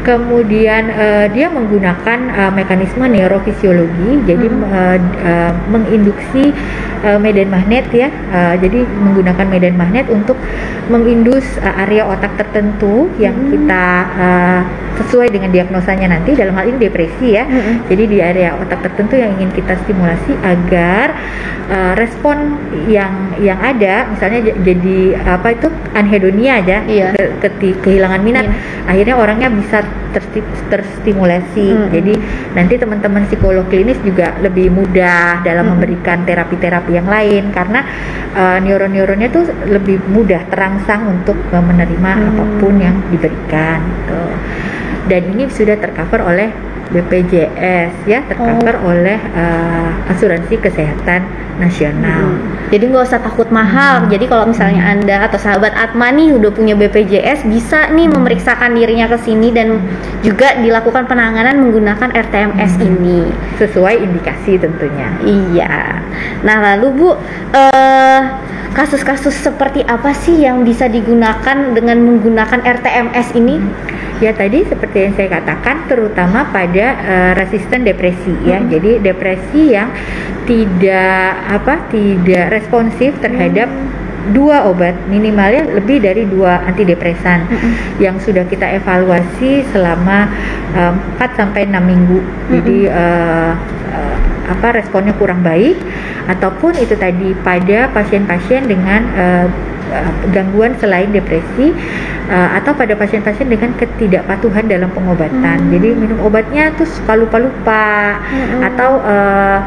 Kemudian 0.03 0.90
eh, 0.90 1.27
dia 1.31 1.46
menggunakan 1.46 2.18
eh, 2.29 2.53
mekanisme 2.53 3.07
neurofisiologi, 3.07 4.27
jadi 4.27 4.46
Hmm. 4.46 4.66
eh, 4.66 4.98
eh, 5.22 5.53
menginduksi 5.68 6.51
eh, 7.03 7.18
medan 7.42 7.59
magnet 7.59 7.90
ya, 7.90 8.07
eh, 8.07 8.55
jadi 8.62 8.87
menggunakan 8.87 9.46
medan 9.50 9.74
magnet 9.74 10.07
untuk 10.07 10.38
mengindus 10.87 11.42
eh, 11.59 11.83
area 11.83 12.07
otak 12.07 12.38
tertentu 12.38 13.11
yang 13.18 13.35
Hmm. 13.35 13.50
kita 13.50 13.87
eh, 14.14 14.61
sesuai 14.92 15.33
dengan 15.33 15.48
diagnosanya 15.50 16.20
nanti 16.20 16.37
dalam 16.37 16.52
hal 16.55 16.68
ini 16.68 16.78
depresi 16.78 17.35
ya. 17.35 17.48
Mm-mm. 17.48 17.88
Jadi 17.88 18.05
di 18.07 18.18
area 18.20 18.52
otak 18.55 18.85
tertentu 18.85 19.16
yang 19.16 19.35
ingin 19.40 19.50
kita 19.50 19.74
stimulasi 19.83 20.37
agar 20.44 21.16
eh, 21.72 21.92
respon 21.96 22.61
yang 22.87 23.33
yang 23.40 23.57
ada, 23.59 24.05
misalnya 24.12 24.52
jadi 24.61 24.98
apa 25.24 25.57
itu 25.57 25.66
anhedonia 25.96 26.61
aja, 26.61 26.85
Iya. 26.85 27.16
kehilangan 27.81 28.20
minat, 28.20 28.44
Iya. 28.44 28.55
akhirnya 28.85 29.16
orangnya 29.16 29.48
bisa 29.48 29.81
tersti- 30.12 30.44
terstimulasi. 30.68 31.68
Mm-mm. 31.72 31.88
Jadi 31.88 32.14
nanti 32.52 32.74
teman-teman 32.76 33.24
psikolog 33.24 33.64
klinis 33.72 33.96
juga 34.05 34.37
lebih 34.44 34.68
mudah 34.68 35.40
dalam 35.40 35.72
Mm-mm. 35.72 35.81
memberikan 35.81 36.28
terapi-terapi 36.28 36.92
yang 36.92 37.09
lain 37.09 37.32
karena 37.49 37.81
eh, 38.33 38.59
neuron-neuronnya 38.61 39.29
tuh 39.29 39.45
lebih 39.64 40.01
mudah 40.09 40.45
terangsang 40.49 41.05
untuk 41.07 41.37
menerima 41.49 42.11
Hmm. 42.12 42.29
apa 42.29 42.45
pun 42.59 42.75
yang 42.77 42.97
diberikan. 43.09 43.81
gitu. 43.81 44.23
Dan 45.03 45.23
ini 45.31 45.49
sudah 45.49 45.77
tercover 45.77 46.21
oleh 46.23 46.49
BPJS 46.92 48.05
ya, 48.05 48.21
tercover 48.25 48.77
Oh. 48.79 48.92
oleh 48.92 49.16
eh, 49.16 49.90
asuransi 50.09 50.55
kesehatan 50.59 51.21
nasional. 51.62 52.35
Hmm. 52.35 52.68
Jadi 52.75 52.85
nggak 52.90 53.05
usah 53.07 53.20
takut 53.22 53.46
mahal. 53.55 54.03
Hmm. 54.03 54.11
Jadi 54.11 54.25
kalau 54.27 54.51
misalnya 54.51 54.83
Hmm. 54.83 54.92
anda 54.98 55.16
atau 55.31 55.38
sahabat 55.38 55.70
Atma 55.79 56.11
nih 56.11 56.35
udah 56.35 56.51
punya 56.51 56.75
BPJS, 56.75 57.46
bisa 57.46 57.94
nih 57.94 58.11
Hmm. 58.11 58.18
memeriksakan 58.18 58.75
dirinya 58.75 59.07
ke 59.07 59.22
sini 59.22 59.55
dan 59.55 59.79
juga 60.27 60.59
dilakukan 60.59 61.07
penanganan 61.07 61.62
menggunakan 61.62 62.11
RTMS 62.11 62.83
Hmm. 62.83 62.88
ini. 62.90 63.20
Sesuai 63.62 64.03
indikasi 64.03 64.59
tentunya. 64.59 65.14
Iya. 65.22 66.03
Nah 66.42 66.57
lalu 66.75 66.87
bu, 66.90 67.09
eh, 67.55 68.20
kasus-kasus 68.72 69.37
seperti 69.37 69.85
apa 69.85 70.16
sih 70.16 70.40
yang 70.40 70.64
bisa 70.64 70.88
digunakan 70.88 71.77
dengan 71.77 72.01
menggunakan 72.01 72.64
RTMS 72.64 73.37
ini? 73.37 73.61
Ya 74.22 74.31
tadi 74.31 74.62
seperti 74.62 75.11
yang 75.11 75.12
saya 75.18 75.29
katakan 75.35 75.90
terutama 75.90 76.46
pada 76.55 76.87
uh, 76.94 77.33
resisten 77.35 77.83
depresi 77.83 78.31
ya. 78.46 78.62
Hmm. 78.62 78.70
Jadi 78.70 79.03
depresi 79.03 79.75
yang 79.75 79.90
tidak 80.46 81.52
apa 81.53 81.85
tidak 81.92 82.48
responsif 82.48 83.13
terhadap 83.21 83.69
dua 84.31 84.71
obat 84.71 84.94
minimalnya 85.11 85.67
lebih 85.67 85.98
dari 85.98 86.23
dua 86.25 86.63
antidepresan 86.65 87.42
Mm-mm. 87.50 87.73
yang 87.98 88.17
sudah 88.23 88.46
kita 88.46 88.79
evaluasi 88.79 89.67
selama 89.75 90.31
um, 90.79 90.94
4 91.19 91.35
sampai 91.35 91.67
6 91.67 91.75
minggu. 91.83 92.19
Jadi 92.46 92.79
uh, 92.87 93.53
uh, 93.90 94.17
apa 94.46 94.79
responnya 94.79 95.11
kurang 95.19 95.42
baik 95.42 95.75
ataupun 96.31 96.79
itu 96.79 96.94
tadi 96.94 97.35
pada 97.42 97.90
pasien-pasien 97.90 98.71
dengan 98.71 99.00
uh, 99.19 99.46
gangguan 100.31 100.73
selain 100.79 101.11
depresi 101.11 101.71
uh, 102.29 102.51
atau 102.57 102.73
pada 102.73 102.95
pasien-pasien 102.95 103.47
dengan 103.47 103.73
ketidakpatuhan 103.77 104.67
dalam 104.67 104.90
pengobatan. 104.90 105.59
Hmm. 105.59 105.71
Jadi 105.71 105.88
minum 105.95 106.19
obatnya 106.23 106.73
tuh 106.75 106.87
suka 106.87 107.15
lupa-lupa 107.15 108.19
Mm-mm. 108.29 108.61
atau 108.65 108.90
uh, 109.03 109.59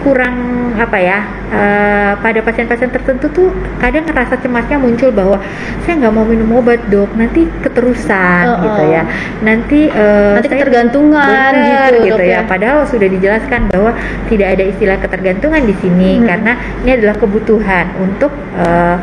kurang 0.00 0.32
apa 0.80 0.96
ya 0.96 1.20
uh, 1.52 2.12
pada 2.24 2.40
pasien-pasien 2.40 2.88
tertentu 2.88 3.28
tuh 3.28 3.52
kadang 3.76 4.08
ngerasa 4.08 4.40
cemasnya 4.40 4.80
muncul 4.80 5.12
bahwa 5.12 5.36
saya 5.84 6.00
nggak 6.00 6.14
mau 6.16 6.24
minum 6.24 6.48
obat 6.56 6.80
dok 6.88 7.12
nanti 7.20 7.44
keterusan 7.60 8.48
Oh, 8.48 8.64
gitu 8.64 8.80
oh. 8.80 8.88
ya 8.88 9.04
nanti 9.44 9.92
uh, 9.92 10.40
Nanti 10.40 10.48
saya- 10.48 10.56
ketergantungan 10.64 11.52
Benar, 11.52 11.90
gitu, 11.92 12.16
gitu 12.16 12.22
ya 12.24 12.40
ya. 12.40 12.48
padahal 12.48 12.88
sudah 12.88 13.08
dijelaskan 13.12 13.68
bahwa 13.68 13.92
tidak 14.32 14.48
ada 14.56 14.64
istilah 14.72 14.96
ketergantungan 15.04 15.62
di 15.68 15.74
sini 15.84 16.10
Hmm. 16.16 16.24
karena 16.32 16.52
ini 16.80 16.90
adalah 16.96 17.16
kebutuhan 17.20 17.86
untuk 18.00 18.32
uh, 18.56 18.96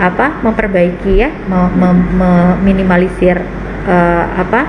apa 0.00 0.17
memperbaiki 0.42 1.12
ya 1.14 1.30
me- 1.46 1.70
me- 1.70 2.06
meminimalisir 2.18 3.38
uh, 3.86 4.24
apa 4.34 4.66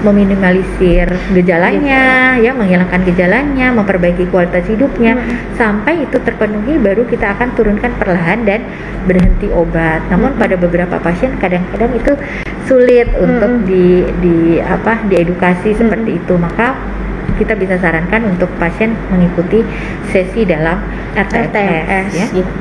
meminimalisir 0.00 1.12
gejalanya 1.36 2.32
ya 2.40 2.56
menghilangkan 2.56 3.04
gejalanya 3.04 3.68
memperbaiki 3.72 4.32
kualitas 4.32 4.64
hidupnya 4.64 5.12
Hmm. 5.16 5.36
sampai 5.60 6.08
itu 6.08 6.16
terpenuhi 6.20 6.80
baru 6.80 7.04
kita 7.04 7.36
akan 7.36 7.52
turunkan 7.52 7.92
perlahan 8.00 8.48
dan 8.48 8.64
berhenti 9.04 9.52
obat 9.52 10.00
namun 10.08 10.32
Hmm. 10.32 10.40
pada 10.40 10.56
beberapa 10.56 10.96
pasien 10.96 11.36
kadang-kadang 11.36 11.92
itu 11.92 12.12
sulit 12.64 13.12
untuk 13.20 13.60
Hmm. 13.60 13.64
di 13.68 13.86
di 14.24 14.36
apa 14.56 15.04
diedukasi 15.04 15.76
seperti 15.76 16.16
Hmm. 16.16 16.20
itu 16.24 16.34
maka 16.40 16.80
kita 17.36 17.56
bisa 17.56 17.76
sarankan 17.76 18.24
untuk 18.36 18.48
pasien 18.56 18.92
mengikuti 19.08 19.64
sesi 20.08 20.44
dalam 20.44 20.80
RTMS, 21.16 21.48
RTMS 21.48 22.08
ya. 22.12 22.26
gitu. 22.40 22.52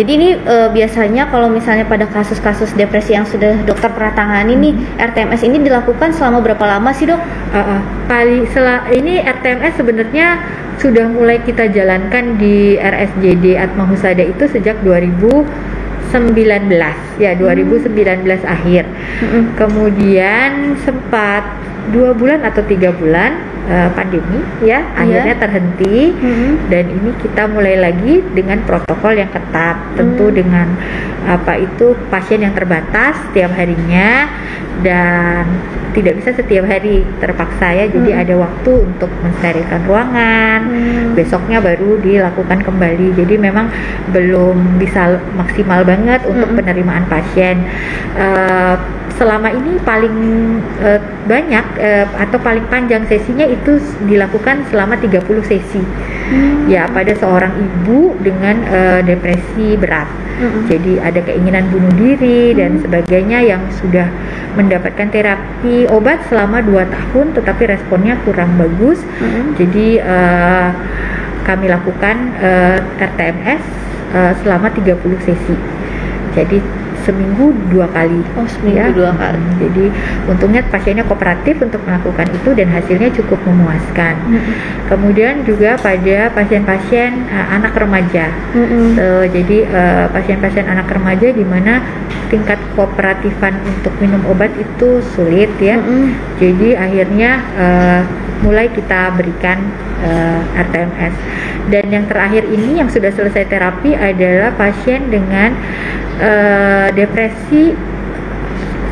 Jadi 0.00 0.16
ini 0.16 0.32
eh, 0.32 0.68
biasanya 0.72 1.28
kalau 1.28 1.52
misalnya 1.52 1.84
pada 1.84 2.08
kasus-kasus 2.08 2.72
depresi 2.72 3.12
yang 3.12 3.28
sudah 3.28 3.52
dokter 3.68 3.92
pernah 3.92 4.16
tangani 4.16 4.56
nih, 4.56 4.72
RTMS 4.96 5.44
ini 5.44 5.60
dilakukan 5.60 6.16
selama 6.16 6.40
berapa 6.40 6.64
lama 6.64 6.88
sih 6.96 7.04
dok? 7.04 7.20
Uh, 7.52 7.60
uh, 7.60 7.80
kali 8.08 8.48
sela- 8.48 8.88
ini 8.96 9.20
RTMS 9.20 9.76
sebenarnya 9.76 10.40
sudah 10.80 11.04
mulai 11.04 11.44
kita 11.44 11.68
jalankan 11.68 12.40
di 12.40 12.80
RSJD 12.80 13.60
Atma 13.60 13.84
Husada 13.84 14.24
itu 14.24 14.48
sejak 14.48 14.80
2019 14.80 16.16
ya 17.20 17.36
2019 17.36 17.92
akhir. 18.40 18.88
Kemudian 19.60 20.80
sempat 20.80 21.44
dua 21.88 22.12
bulan 22.12 22.44
atau 22.44 22.60
tiga 22.68 22.92
bulan 22.92 23.40
uh, 23.66 23.90
pandemi 23.96 24.44
ya 24.60 24.84
akhirnya 24.94 25.34
terhenti. 25.40 26.12
Dan 26.68 26.84
ini 26.92 27.10
kita 27.18 27.48
mulai 27.48 27.80
lagi 27.80 28.20
dengan 28.36 28.60
protokol 28.68 29.16
yang 29.16 29.32
ketat. 29.32 29.76
Tentu 29.96 30.28
Hmm. 30.30 30.36
dengan 30.36 30.68
apa 31.28 31.56
itu 31.60 31.96
pasien 32.08 32.40
yang 32.40 32.56
terbatas 32.56 33.16
setiap 33.28 33.52
harinya 33.56 34.28
dan 34.80 35.44
tidak 35.90 36.22
bisa 36.22 36.30
setiap 36.32 36.64
hari 36.70 37.02
terpaksa 37.18 37.74
ya. 37.74 37.84
Jadi 37.90 38.10
Hmm. 38.14 38.22
ada 38.22 38.34
waktu 38.38 38.72
untuk 38.86 39.10
mensterilkan 39.24 39.82
ruangan. 39.88 40.60
Hmm. 40.70 40.98
besoknya 41.10 41.58
baru 41.58 41.98
dilakukan 41.98 42.62
kembali. 42.62 43.18
Jadi 43.18 43.34
memang 43.34 43.66
belum 44.14 44.78
bisa 44.78 45.18
maksimal 45.34 45.82
banget 45.82 46.22
untuk 46.24 46.54
penerimaan 46.54 47.04
pasien. 47.10 47.66
Eh, 48.14 48.74
selama 49.20 49.52
ini 49.52 49.76
paling 49.84 50.16
eh, 50.80 51.00
banyak 51.28 51.66
eh, 51.76 52.08
atau 52.08 52.40
paling 52.40 52.64
panjang 52.72 53.04
sesinya 53.04 53.44
itu 53.44 53.76
dilakukan 54.08 54.64
selama 54.72 54.96
30 54.96 55.20
sesi 55.44 55.84
Hmm. 56.30 56.70
ya 56.70 56.86
pada 56.86 57.10
seorang 57.10 57.50
ibu 57.58 58.14
dengan 58.22 58.62
eh, 58.62 59.02
depresi 59.02 59.74
berat 59.74 60.06
Mm-mm. 60.38 60.70
jadi 60.70 61.02
ada 61.02 61.26
keinginan 61.26 61.66
bunuh 61.74 61.90
diri 61.98 62.54
dan 62.54 62.78
sebagainya 62.78 63.42
yang 63.42 63.66
sudah 63.82 64.06
mendapatkan 64.54 65.10
terapi 65.10 65.90
obat 65.90 66.22
selama 66.30 66.62
2 66.62 66.86
tahun 66.86 67.34
tetapi 67.34 67.74
responnya 67.74 68.14
kurang 68.22 68.54
bagus 68.62 69.02
Mm-mm. 69.18 69.58
jadi 69.58 69.86
eh, 69.98 70.68
kami 71.50 71.66
lakukan 71.66 72.16
eh, 72.38 72.78
RTMS 72.78 73.62
eh, 74.14 74.32
selama 74.46 74.70
30 74.70 75.26
sesi. 75.26 75.56
Jadi 76.30 76.62
seminggu 77.10 77.50
dua 77.74 77.90
kali. 77.90 78.22
Oh, 78.38 78.46
seminggu 78.46 78.94
dua 78.94 79.10
kali. 79.18 79.42
Hmm, 79.42 79.58
Jadi 79.58 79.84
untungnya 80.30 80.62
pasiennya 80.70 81.02
kooperatif 81.10 81.58
untuk 81.58 81.82
melakukan 81.82 82.30
itu 82.30 82.50
dan 82.54 82.70
hasilnya 82.70 83.10
cukup 83.18 83.42
memuaskan. 83.42 84.14
Mm-mm. 84.30 84.54
Kemudian 84.86 85.42
juga 85.42 85.74
pada 85.74 86.30
pasien-pasien 86.30 87.10
eh, 87.26 87.46
anak 87.50 87.74
remaja. 87.74 88.30
Mm-mm. 88.54 88.94
Eh, 88.94 89.26
jadi 89.34 89.58
eh, 89.66 90.06
pasien-pasien 90.14 90.70
anak 90.70 90.86
remaja 90.86 91.34
di 91.34 91.42
mana 91.42 91.82
tingkat 92.30 92.62
kooperatifan 92.78 93.58
untuk 93.66 93.90
minum 93.98 94.22
obat 94.30 94.54
itu 94.54 95.02
sulit 95.18 95.50
ya. 95.58 95.82
Mm-mm. 95.82 96.14
Jadi 96.38 96.78
akhirnya 96.78 97.30
eh, 97.58 98.02
mulai 98.40 98.70
kita 98.72 99.12
berikan 99.18 99.58
eh, 100.06 100.62
RTMS. 100.64 101.14
Dan 101.68 101.92
yang 101.92 102.04
terakhir 102.08 102.48
ini 102.48 102.80
yang 102.80 102.88
sudah 102.88 103.12
selesai 103.12 103.46
terapi 103.46 103.94
adalah 103.94 104.50
pasien 104.56 105.12
dengan 105.12 105.54
eh, 106.18 106.88
depresi 107.00 107.72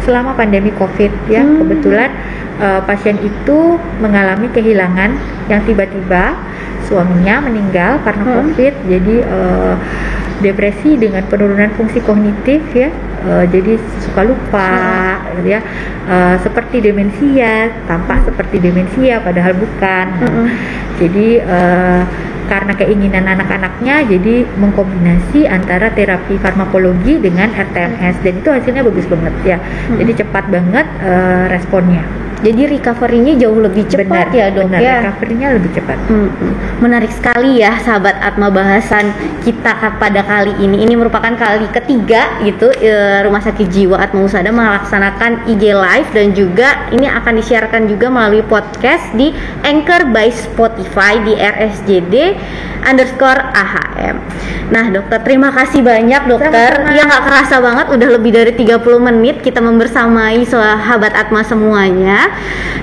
selama 0.09 0.33
pandemi 0.33 0.73
COVID 0.73 1.13
ya. 1.29 1.45
Hmm. 1.45 1.61
Kebetulan 1.61 2.11
eh, 2.59 2.81
pasien 2.89 3.21
itu 3.21 3.77
mengalami 4.01 4.49
kehilangan 4.49 5.13
yang 5.53 5.61
tiba-tiba 5.69 6.37
suaminya 6.89 7.45
meninggal 7.45 8.01
karena 8.03 8.25
Hmm. 8.25 8.37
COVID. 8.41 8.75
Jadi 8.89 9.17
eh, 9.21 9.75
depresi 10.39 10.97
dengan 10.97 11.27
penurunan 11.29 11.69
fungsi 11.77 12.01
kognitif 12.01 12.65
ya. 12.73 12.89
Eh, 13.19 13.45
jadi 13.53 13.77
suka 14.01 14.23
lupa 14.25 14.71
ya 15.45 15.61
Eh, 16.09 16.37
seperti 16.41 16.81
demensia 16.81 17.69
tampak 17.85 18.25
seperti 18.25 18.65
demensia 18.65 19.21
padahal 19.21 19.53
bukan 19.61 20.07
Mm-mm. 20.25 20.47
jadi 20.97 21.29
eh, 21.45 22.03
karena 22.49 22.73
keinginan 22.75 23.29
anak-anaknya 23.29 24.09
jadi 24.09 24.49
mengkombinasi 24.57 25.45
antara 25.45 25.93
terapi 25.93 26.41
farmakologi 26.41 27.21
dengan 27.21 27.53
RTMS 27.53 28.25
dan 28.25 28.35
itu 28.41 28.49
hasilnya 28.49 28.83
bagus 28.83 29.07
banget 29.07 29.35
ya. 29.45 29.59
Jadi 29.95 30.13
cepat 30.25 30.45
banget 30.49 30.87
eh, 31.05 31.45
responnya 31.53 32.28
Jadi 32.39 32.79
recovery-nya 32.79 33.35
jauh 33.35 33.59
lebih 33.59 33.91
cepat 33.91 34.31
benar 34.31 34.37
ya 34.37 34.47
dok 34.55 34.71
benar, 34.71 34.81
ya. 34.81 34.97
recovery-nya 35.03 35.49
lebih 35.59 35.71
cepat 35.75 35.99
Mm-mm. 36.07 36.53
Menarik 36.79 37.11
sekali 37.11 37.59
ya 37.59 37.75
sahabat 37.83 38.15
Atma 38.23 38.47
bahasan 38.49 39.11
kita 39.43 39.75
pada 39.99 40.23
kali 40.23 40.55
ini. 40.63 40.87
Ini 40.87 40.95
merupakan 40.95 41.35
kali 41.35 41.67
ketiga 41.75 42.39
gitu 42.47 42.71
eh, 42.79 43.27
Rumah 43.27 43.43
Sakit 43.43 43.67
Jiwa 43.67 43.99
Atma 43.99 44.23
Husada 44.23 44.55
melaksanakan 44.55 45.51
IG 45.51 45.75
Live 45.75 46.11
dan 46.15 46.31
juga 46.31 46.87
ini 46.95 47.11
akan 47.11 47.33
disiarkan 47.43 47.91
juga 47.91 48.07
melalui 48.07 48.47
podcast 48.47 49.11
di 49.19 49.35
Anchor 49.67 50.15
by 50.15 50.31
Spotify 50.31 51.19
di 51.27 51.35
RSJD 51.35 52.15
underscore 52.87 53.43
AHM. 53.51 54.17
Nah 54.69 54.87
dokter 54.93 55.19
terima 55.25 55.51
kasih 55.51 55.81
banyak 55.81 56.29
dokter. 56.29 56.71
Sama-sama. 56.85 56.95
Ya 56.95 57.03
nggak 57.09 57.25
kerasa 57.25 57.57
banget 57.59 57.87
udah 57.89 58.09
lebih 58.21 58.31
dari 58.31 58.53
30 58.55 58.79
menit 59.01 59.37
kita 59.41 59.59
membersamai 59.65 60.45
sahabat 60.45 61.13
Atma 61.17 61.41
semuanya 61.43 62.28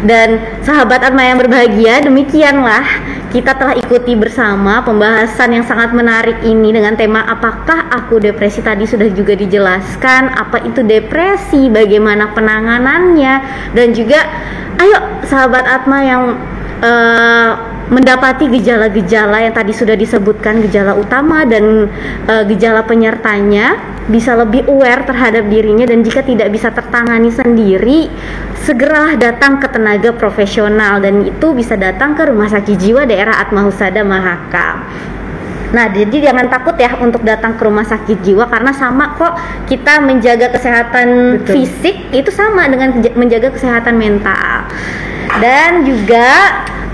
dan 0.06 0.42
sahabat 0.62 1.02
Atma 1.02 1.26
yang 1.26 1.40
berbahagia 1.42 2.04
demikianlah 2.06 2.86
kita 3.36 3.52
telah 3.52 3.76
ikuti 3.76 4.16
bersama 4.16 4.80
pembahasan 4.80 5.60
yang 5.60 5.66
sangat 5.68 5.92
menarik 5.92 6.40
ini 6.48 6.72
dengan 6.72 6.96
tema 6.96 7.20
apakah 7.28 7.92
aku 7.92 8.24
depresi? 8.24 8.64
Tadi 8.64 8.88
sudah 8.88 9.12
juga 9.12 9.36
dijelaskan 9.36 10.32
apa 10.32 10.64
itu 10.64 10.80
depresi 10.88 11.68
bagaimana 11.68 12.32
penanganannya 12.32 13.36
dan 13.76 13.92
juga 13.92 14.24
ayo 14.80 15.20
sahabat 15.28 15.68
Atma 15.68 16.00
yang 16.00 16.24
eh, 16.80 17.75
mendapati 17.90 18.50
gejala-gejala 18.50 19.46
yang 19.46 19.54
tadi 19.54 19.70
sudah 19.70 19.94
disebutkan 19.94 20.66
gejala 20.66 20.98
utama 20.98 21.46
dan 21.46 21.90
eh, 22.26 22.44
gejala 22.50 22.82
penyertanya 22.86 23.78
bisa 24.06 24.38
lebih 24.38 24.70
aware 24.70 25.02
terhadap 25.06 25.50
dirinya 25.50 25.90
dan 25.90 26.06
jika 26.06 26.22
tidak 26.22 26.54
bisa 26.54 26.70
tertangani 26.70 27.34
sendiri 27.34 28.10
segeralah 28.66 29.18
datang 29.18 29.58
ke 29.58 29.68
tenaga 29.70 30.14
profesional 30.14 31.02
dan 31.02 31.26
itu 31.26 31.54
bisa 31.54 31.74
datang 31.78 32.14
ke 32.14 32.26
rumah 32.30 32.50
sakit 32.50 32.78
jiwa 32.78 33.06
daerah 33.06 33.42
Atma 33.42 33.66
Husada 33.66 34.02
Mahakam. 34.06 34.86
Nah, 35.74 35.92
jadi 35.92 36.30
jangan 36.32 36.48
takut 36.48 36.78
ya 36.78 36.94
untuk 37.02 37.26
datang 37.26 37.58
ke 37.58 37.66
rumah 37.66 37.84
sakit 37.84 38.22
jiwa 38.22 38.48
karena 38.48 38.72
sama 38.72 39.18
kok 39.18 39.34
kita 39.66 40.00
menjaga 40.00 40.54
kesehatan 40.54 41.42
Betul. 41.42 41.62
fisik 41.62 41.96
itu 42.14 42.30
sama 42.30 42.70
dengan 42.70 42.96
menjaga 43.18 43.52
kesehatan 43.52 43.98
mental. 43.98 44.70
Dan 45.42 45.84
juga 45.84 46.28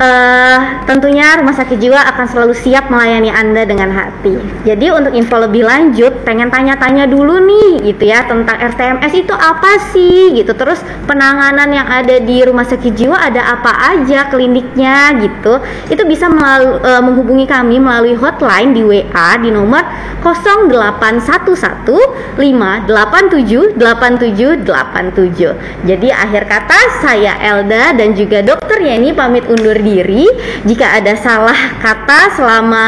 eh, 0.01 0.59
tentunya 0.89 1.37
rumah 1.37 1.53
sakit 1.53 1.77
jiwa 1.77 2.01
akan 2.13 2.25
selalu 2.25 2.53
siap 2.57 2.89
melayani 2.89 3.29
Anda 3.29 3.65
dengan 3.69 3.93
hati. 3.93 4.33
Jadi 4.65 4.89
untuk 4.89 5.13
info 5.13 5.37
lebih 5.37 5.65
lanjut, 5.65 6.25
pengen 6.25 6.49
tanya-tanya 6.49 7.05
dulu 7.05 7.37
nih 7.41 7.93
gitu 7.93 8.09
ya 8.09 8.25
tentang 8.25 8.57
RTMS 8.57 9.13
itu 9.13 9.33
apa 9.33 9.77
sih 9.93 10.33
gitu. 10.33 10.57
Terus 10.57 10.81
penanganan 11.05 11.69
yang 11.69 11.85
ada 11.85 12.17
di 12.17 12.41
rumah 12.41 12.65
sakit 12.65 12.93
jiwa 12.97 13.17
ada 13.17 13.57
apa 13.57 13.71
aja 13.93 14.25
kliniknya 14.33 15.21
gitu. 15.21 15.61
Itu 15.91 16.03
bisa 16.09 16.31
melalu- 16.31 16.81
eh, 16.81 17.01
menghubungi 17.01 17.45
kami 17.45 17.77
melalui 17.77 18.17
hotline 18.17 18.73
di 18.73 18.81
WA 18.81 19.37
di 19.37 19.53
nomor 19.53 19.85
0811 20.21 22.37
587 22.37 23.73
8787. 23.73 25.57
Jadi 25.85 26.07
akhir 26.13 26.45
kata 26.45 26.79
saya 27.01 27.33
Elda 27.41 27.97
dan 27.97 28.13
juga 28.13 28.30
Dokter 28.39 28.79
Yeni 28.79 29.11
pamit 29.11 29.43
undur 29.51 29.75
diri. 29.75 30.23
Jika 30.63 31.03
ada 31.03 31.11
salah 31.19 31.75
kata 31.83 32.39
selama 32.39 32.85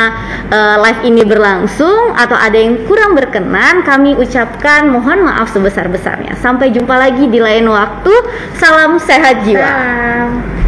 eh, 0.47 0.75
live 0.79 1.01
ini 1.03 1.23
berlangsung 1.27 2.15
atau 2.15 2.39
ada 2.39 2.55
yang 2.55 2.87
kurang 2.87 3.19
berkenan, 3.19 3.83
kami 3.83 4.15
ucapkan 4.15 4.87
mohon 4.87 5.27
maaf 5.27 5.51
sebesar-besarnya. 5.51 6.39
Sampai 6.39 6.71
jumpa 6.71 6.95
lagi 6.95 7.27
di 7.27 7.43
lain 7.43 7.67
waktu. 7.67 8.13
Salam 8.55 8.95
sehat 8.95 9.43
jiwa. 9.43 9.67
Salam. 9.67 10.62